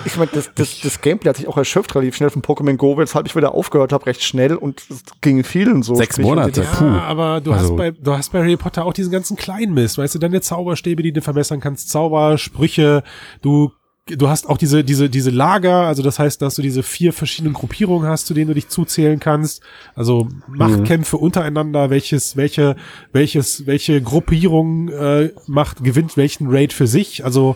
ich 0.06 0.16
meine, 0.18 0.30
das, 0.34 0.50
das, 0.56 0.80
das 0.82 1.02
Gameplay 1.02 1.30
hat 1.30 1.38
sich 1.38 1.48
auch 1.48 1.58
erschöpft 1.58 1.94
relativ 1.96 2.16
schnell 2.16 2.30
von 2.30 2.42
Pokémon 2.42 2.76
Go, 2.78 2.98
weshalb 2.98 3.26
ich 3.28 3.36
wieder 3.36 3.54
aufgehört 3.54 3.94
habe, 3.94 4.06
recht 4.06 4.24
schnell 4.24 4.56
und 4.56 4.82
es 4.90 5.04
ging 5.22 5.44
vielen 5.44 5.84
so. 5.84 5.96
Sechs 5.96 6.18
Monate. 6.18 6.62
wenn 6.62 6.68
Puh. 6.72 6.86
Ja, 6.86 7.04
aber 7.04 7.42
du 7.42 7.52
Also- 7.52 7.70
hast 7.70 7.78
bei, 7.78 7.92
du 7.92 8.12
hast 8.18 8.32
bei 8.32 8.40
Harry 8.40 8.58
Potter 8.58 8.86
auch 8.86 8.94
diesen 8.94 9.12
ganzen 9.12 9.38
kleinen 9.38 9.74
Mist, 9.74 9.98
weißt 9.98 10.16
du, 10.16 10.20
deine 10.20 10.42
Zauberstäbe, 10.42 11.04
die 11.04 11.12
du 11.14 11.22
verbessern 11.22 11.60
kannst, 11.60 11.90
Zaubersprüche, 11.90 13.04
du 13.42 13.72
Du 14.06 14.28
hast 14.28 14.50
auch 14.50 14.58
diese, 14.58 14.84
diese, 14.84 15.10
diese 15.10 15.30
Lager, 15.30 15.88
also 15.88 16.04
das 16.04 16.20
heißt, 16.20 16.42
dass 16.42 16.56
du 16.56 16.62
diese 16.62 16.84
vier 16.84 17.14
verschiedenen 17.14 17.54
Gruppierungen 17.54 18.08
hast, 18.08 18.28
zu 18.28 18.34
denen 18.34 18.48
du 18.48 18.54
dich 18.54 18.68
zuzählen 18.68 19.18
kannst. 19.18 19.62
Also 19.96 20.28
Machtkämpfe 20.48 21.16
untereinander, 21.16 21.90
welches, 21.90 22.36
welche, 22.36 22.76
welches, 23.14 23.66
welche 23.66 24.02
Gruppierung 24.02 24.90
äh, 24.90 25.32
macht, 25.48 25.86
gewinnt 25.86 26.18
welchen 26.18 26.48
Raid 26.50 26.74
für 26.74 26.86
sich. 26.86 27.24
Also 27.24 27.56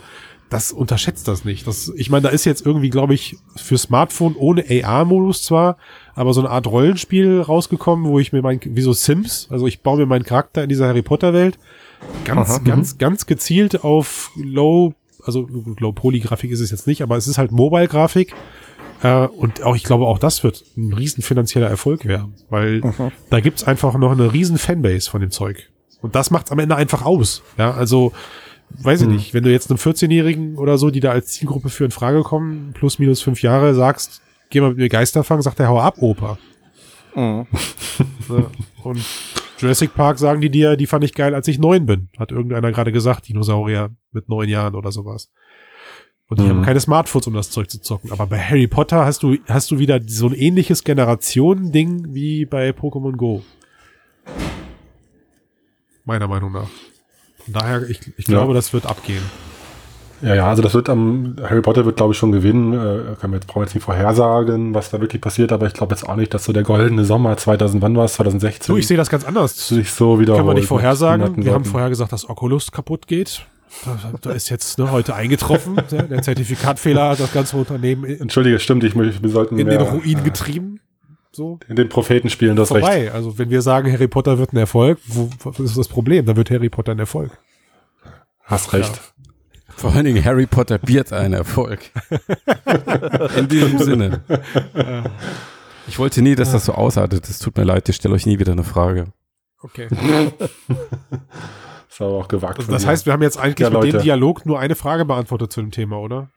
das 0.49 0.71
unterschätzt 0.71 1.27
das 1.27 1.43
nicht. 1.43 1.67
Das, 1.67 1.91
ich 1.97 2.09
meine, 2.09 2.23
da 2.23 2.29
ist 2.29 2.45
jetzt 2.45 2.65
irgendwie, 2.65 2.89
glaube 2.89 3.13
ich, 3.13 3.35
für 3.57 3.77
Smartphone 3.77 4.35
ohne 4.37 4.63
AR-Modus 4.69 5.43
zwar, 5.43 5.75
aber 6.15 6.33
so 6.33 6.39
eine 6.39 6.49
Art 6.49 6.67
Rollenspiel 6.67 7.41
rausgekommen, 7.41 8.05
wo 8.05 8.19
ich 8.19 8.31
mir 8.31 8.41
mein, 8.41 8.61
wie 8.63 8.81
so 8.81 8.93
Sims, 8.93 9.49
also 9.51 9.67
ich 9.67 9.81
baue 9.81 9.97
mir 9.97 10.05
meinen 10.05 10.23
Charakter 10.23 10.63
in 10.63 10.69
dieser 10.69 10.87
Harry 10.87 11.01
Potter-Welt 11.01 11.59
ganz, 12.23 12.49
Aha, 12.49 12.59
ganz, 12.59 12.97
ganz 12.97 13.25
gezielt 13.25 13.83
auf 13.83 14.31
Low, 14.35 14.93
also 15.27 15.47
Low 15.79 15.91
Poly-Grafik 15.91 16.51
ist 16.51 16.59
es 16.59 16.71
jetzt 16.71 16.87
nicht, 16.87 17.01
aber 17.01 17.17
es 17.17 17.27
ist 17.27 17.37
halt 17.37 17.51
Mobile-Grafik. 17.51 18.33
Äh, 19.03 19.27
und 19.27 19.63
auch, 19.63 19.75
ich 19.75 19.83
glaube, 19.83 20.07
auch 20.07 20.19
das 20.19 20.43
wird 20.43 20.63
ein 20.75 20.93
riesen 20.93 21.21
finanzieller 21.21 21.67
Erfolg 21.67 22.05
werden, 22.05 22.33
weil 22.49 22.81
da 23.29 23.39
gibt's 23.39 23.63
einfach 23.63 23.95
noch 23.97 24.11
eine 24.11 24.33
riesen 24.33 24.57
Fanbase 24.57 25.09
von 25.09 25.21
dem 25.21 25.31
Zeug. 25.31 25.69
Und 26.01 26.15
das 26.15 26.31
macht's 26.31 26.51
am 26.51 26.59
Ende 26.59 26.75
einfach 26.75 27.05
aus. 27.05 27.43
Ja, 27.57 27.71
also, 27.71 28.11
weiß 28.69 29.01
ich 29.01 29.07
nicht, 29.07 29.33
wenn 29.33 29.43
du 29.43 29.51
jetzt 29.51 29.69
einem 29.69 29.79
14-Jährigen 29.79 30.57
oder 30.57 30.77
so, 30.77 30.89
die 30.89 30.99
da 30.99 31.11
als 31.11 31.27
Zielgruppe 31.27 31.69
für 31.69 31.85
in 31.85 31.91
Frage 31.91 32.21
kommen, 32.23 32.73
plus 32.73 32.99
minus 32.99 33.21
fünf 33.21 33.41
Jahre, 33.41 33.73
sagst, 33.73 34.21
geh 34.49 34.61
mal 34.61 34.69
mit 34.69 34.77
mir 34.77 34.89
Geister 34.89 35.23
fangen, 35.23 35.41
sagt 35.41 35.59
der 35.59 35.69
Hau 35.69 35.79
ab, 35.79 35.95
Opa. 35.99 36.37
Mhm. 37.15 37.47
Und 38.83 39.03
Jurassic 39.59 39.93
Park 39.95 40.19
sagen 40.19 40.41
die 40.41 40.49
dir, 40.49 40.75
die 40.77 40.85
fand 40.87 41.03
ich 41.03 41.13
geil, 41.13 41.33
als 41.33 41.47
ich 41.47 41.57
neun 41.59 41.85
bin. 41.85 42.09
Hat 42.17 42.31
irgendeiner 42.31 42.71
gerade 42.71 42.91
gesagt, 42.91 43.27
Dinosaurier 43.27 43.89
mit 44.11 44.29
neun 44.29 44.47
Jahren 44.49 44.75
oder 44.75 44.91
sowas. 44.91 45.31
Und 46.29 46.39
die 46.39 46.43
Mhm. 46.43 46.49
haben 46.49 46.61
keine 46.63 46.79
Smartphones, 46.79 47.27
um 47.27 47.33
das 47.33 47.49
Zeug 47.51 47.69
zu 47.69 47.81
zocken. 47.81 48.11
Aber 48.11 48.27
bei 48.27 48.37
Harry 48.39 48.67
Potter 48.67 49.05
hast 49.05 49.23
du, 49.23 49.37
hast 49.47 49.71
du 49.71 49.79
wieder 49.79 49.99
so 50.05 50.27
ein 50.27 50.33
ähnliches 50.33 50.83
Generationending 50.83 52.13
wie 52.13 52.45
bei 52.45 52.69
Pokémon 52.71 53.15
Go. 53.15 53.43
Meiner 56.05 56.27
Meinung 56.27 56.51
nach. 56.51 56.69
Von 57.45 57.53
daher, 57.53 57.89
ich, 57.89 57.99
ich 58.17 58.27
Ja. 58.27 58.33
glaube, 58.39 58.53
das 58.53 58.73
wird 58.73 58.85
abgehen. 58.85 59.23
Ja, 60.21 60.33
ja, 60.35 60.47
also 60.49 60.61
das 60.63 60.73
wird 60.73 60.89
am, 60.89 61.35
Harry 61.43 61.61
Potter 61.61 61.85
wird, 61.85 61.97
glaube 61.97 62.13
ich, 62.13 62.17
schon 62.17 62.31
gewinnen. 62.31 62.73
Äh, 62.73 63.15
kann 63.21 63.29
man 63.29 63.39
jetzt, 63.39 63.47
brauchen 63.47 63.61
wir 63.61 63.65
jetzt 63.65 63.75
nicht 63.75 63.83
vorhersagen, 63.83 64.73
was 64.73 64.89
da 64.89 64.99
wirklich 64.99 65.21
passiert, 65.21 65.51
aber 65.51 65.67
ich 65.67 65.73
glaube 65.73 65.93
jetzt 65.93 66.07
auch 66.07 66.15
nicht, 66.15 66.33
dass 66.33 66.45
so 66.45 66.53
der 66.53 66.63
goldene 66.63 67.05
Sommer 67.05 67.37
2000, 67.37 67.81
wann 67.83 67.95
war 67.95 68.05
es, 68.05 68.13
2016, 68.13 68.73
Du, 68.73 68.79
ich 68.79 68.87
sehe 68.87 68.97
das 68.97 69.09
ganz 69.09 69.23
anders. 69.25 69.67
sich 69.67 69.91
so 69.91 70.19
wiederholt. 70.19 70.39
Kann 70.39 70.45
man 70.47 70.55
nicht 70.55 70.67
vorhersagen. 70.67 71.45
Wir 71.45 71.53
haben 71.53 71.65
vorher 71.65 71.89
gesagt, 71.89 72.11
dass 72.11 72.27
Oculus 72.29 72.71
kaputt 72.71 73.05
geht. 73.07 73.45
Da, 74.21 74.31
ist 74.31 74.49
jetzt 74.49 74.79
ne, 74.79 74.91
heute 74.91 75.13
eingetroffen. 75.13 75.75
Ja, 75.91 76.01
Der 76.01 76.21
Zertifikatfehler 76.23 77.09
hat 77.09 77.19
das 77.19 77.31
ganze 77.33 77.57
Unternehmen 77.57 78.05
Entschuldige, 78.05 78.59
stimmt, 78.59 78.83
ich, 78.85 78.95
möchte- 78.95 79.21
wir 79.21 79.29
sollten 79.29 79.59
in 79.59 79.67
den 79.67 79.77
mehr, 79.81 79.91
Ruin 79.91 80.17
äh, 80.19 80.21
getrieben. 80.21 80.79
So. 81.31 81.59
in 81.67 81.75
den 81.75 81.87
Propheten 81.89 82.29
spielen, 82.31 82.55
das 82.55 82.73
recht. 82.73 82.83
Vorbei. 82.83 83.11
Also 83.11 83.37
wenn 83.37 83.51
wir 83.51 83.61
sagen, 83.61 83.91
Harry 83.91 84.07
Potter 84.07 84.39
wird 84.39 84.53
ein 84.53 84.57
Erfolg, 84.57 84.97
wo, 85.05 85.29
was 85.43 85.59
ist 85.59 85.77
das 85.77 85.87
Problem? 85.87 86.25
Da 86.25 86.35
wird 86.35 86.49
Harry 86.49 86.69
Potter 86.69 86.93
ein 86.93 86.99
Erfolg. 86.99 87.37
Hast 88.43 88.73
recht. 88.73 88.99
Vor 89.77 89.93
allen 89.93 90.05
Dingen 90.05 90.23
Harry 90.25 90.47
Potter 90.47 90.79
wird 90.83 91.13
ein 91.13 91.33
Erfolg. 91.33 91.79
In 93.37 93.47
diesem 93.47 93.77
Sinne. 93.79 94.21
Ich 95.87 95.99
wollte 95.99 96.21
nie, 96.21 96.35
dass 96.35 96.51
das 96.51 96.65
so 96.65 96.73
ausartet. 96.73 97.29
Es 97.29 97.39
tut 97.39 97.55
mir 97.57 97.63
leid, 97.63 97.87
ich 97.87 97.95
stelle 97.95 98.15
euch 98.15 98.25
nie 98.25 98.39
wieder 98.39 98.51
eine 98.53 98.63
Frage. 98.63 99.13
Okay. 99.61 99.87
Ist 101.89 102.01
aber 102.01 102.13
auch 102.13 102.27
gewagt. 102.27 102.59
Also 102.59 102.71
das 102.71 102.85
heißt, 102.85 103.05
wir 103.05 103.13
haben 103.13 103.21
jetzt 103.21 103.37
eigentlich 103.37 103.69
Ja, 103.71 103.79
mit 103.79 103.93
dem. 103.93 104.01
Dialog 104.01 104.45
nur 104.45 104.59
eine 104.59 104.75
Frage 104.75 105.05
beantwortet 105.05 105.51
zu 105.51 105.61
dem 105.61 105.71
Thema, 105.71 105.97
oder? 105.99 106.29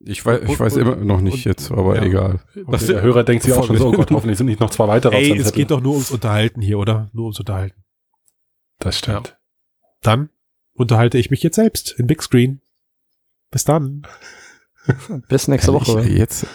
Ich 0.00 0.24
weiß, 0.26 0.40
ich 0.48 0.58
weiß 0.58 0.76
immer 0.76 0.96
noch 0.96 1.20
nicht 1.20 1.44
jetzt, 1.44 1.70
aber 1.70 1.96
Ja. 1.96 2.02
egal. 2.02 2.40
Okay, 2.66 2.86
der 2.86 3.02
Hörer 3.02 3.22
denkt 3.22 3.44
sich 3.44 3.52
auch 3.52 3.64
schon 3.64 3.76
so, 3.76 3.88
oh 3.88 3.92
Gott, 3.92 4.10
hoffentlich 4.10 4.36
sind 4.36 4.46
nicht 4.46 4.58
noch 4.60 4.70
zwei 4.70 4.88
weitere 4.88 5.16
Ey, 5.16 5.38
es 5.38 5.52
geht 5.52 5.70
doch 5.70 5.80
nur 5.80 5.92
ums 5.92 6.10
Unterhalten 6.10 6.60
hier, 6.60 6.78
oder? 6.78 7.08
Nur 7.12 7.26
ums 7.26 7.38
Unterhalten. 7.38 7.84
Das 8.80 8.98
stimmt. 8.98 9.38
Dann 10.02 10.30
unterhalte 10.74 11.18
ich 11.18 11.30
mich 11.30 11.42
jetzt 11.42 11.56
selbst 11.56 11.92
in 11.98 12.06
Big 12.06 12.22
Screen. 12.22 12.60
Bis 13.50 13.64
dann. 13.64 14.02
Bis 15.28 15.48
nächste 15.48 15.72
Woche. 15.72 16.00
Jetzt 16.02 16.46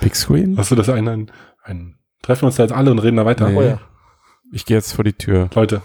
Big 0.00 0.14
Screen? 0.14 0.56
Hast 0.56 0.70
du 0.70 0.74
das 0.74 0.88
ein, 0.88 1.08
ein, 1.08 1.30
ein 1.62 1.98
treffen 2.22 2.42
wir 2.42 2.46
uns 2.48 2.56
da 2.56 2.62
jetzt 2.64 2.72
alle 2.72 2.90
und 2.90 2.98
reden 2.98 3.16
da 3.16 3.24
weiter? 3.24 3.48
Nee. 3.48 3.56
Oh 3.56 3.62
ja. 3.62 3.80
Ich 4.52 4.66
gehe 4.66 4.76
jetzt 4.76 4.92
vor 4.92 5.04
die 5.04 5.14
Tür. 5.14 5.48
Leute, 5.54 5.82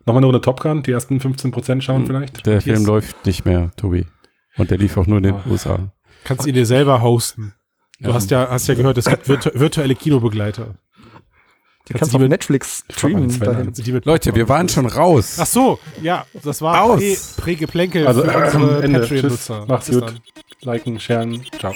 nochmal 0.00 0.16
eine 0.18 0.26
Runde 0.26 0.40
Top 0.40 0.60
Gun, 0.60 0.82
die 0.82 0.90
ersten 0.92 1.18
15% 1.18 1.80
schauen 1.80 2.00
Hm, 2.00 2.06
vielleicht? 2.06 2.44
Der 2.46 2.60
Film 2.60 2.84
läuft 2.84 3.24
nicht 3.24 3.44
mehr, 3.44 3.70
Tobi. 3.76 4.06
Und 4.56 4.70
der 4.70 4.78
lief 4.78 4.96
auch 4.96 5.06
nur 5.06 5.18
in 5.18 5.22
den 5.24 5.34
Ah. 5.36 5.44
USA. 5.48 5.92
Kannst 6.24 6.46
ihn 6.46 6.54
dir 6.54 6.66
selber 6.66 7.00
hosten. 7.02 7.54
Du 8.00 8.08
Ja. 8.08 8.14
hast 8.14 8.30
ja, 8.30 8.48
hast 8.50 8.66
ja 8.66 8.74
gehört, 8.74 8.98
es 8.98 9.04
gibt 9.06 9.28
virtu 9.28 9.50
virtuelle 9.54 9.94
Kinobegleiter. 9.94 10.76
Die 11.88 11.94
Kannst 11.94 12.00
kannst 12.00 12.14
du 12.14 12.18
die 12.18 12.24
auf 12.24 12.28
Netflix 12.30 12.84
streamen. 12.90 13.40
Kannst 13.40 13.86
Leute, 14.04 14.34
wir 14.34 14.48
waren 14.48 14.68
schon 14.68 14.86
raus. 14.86 15.36
Ach 15.40 15.46
so, 15.46 15.78
ja, 16.02 16.26
das 16.44 16.60
war 16.60 16.82
Aus. 16.82 17.00
Prä- 17.00 17.40
Prä-Geplänkel 17.40 18.06
Also 18.06 18.22
für 18.24 18.30
äh, 18.30 18.44
unsere. 18.44 19.00
Patreon-Nutzer. 19.00 19.66
Macht's 19.66 19.86
Bis 19.86 19.94
gut. 20.00 20.08
dann. 20.08 20.20
Liken, 20.62 21.00
sharen. 21.00 21.42
Ciao. 21.58 21.72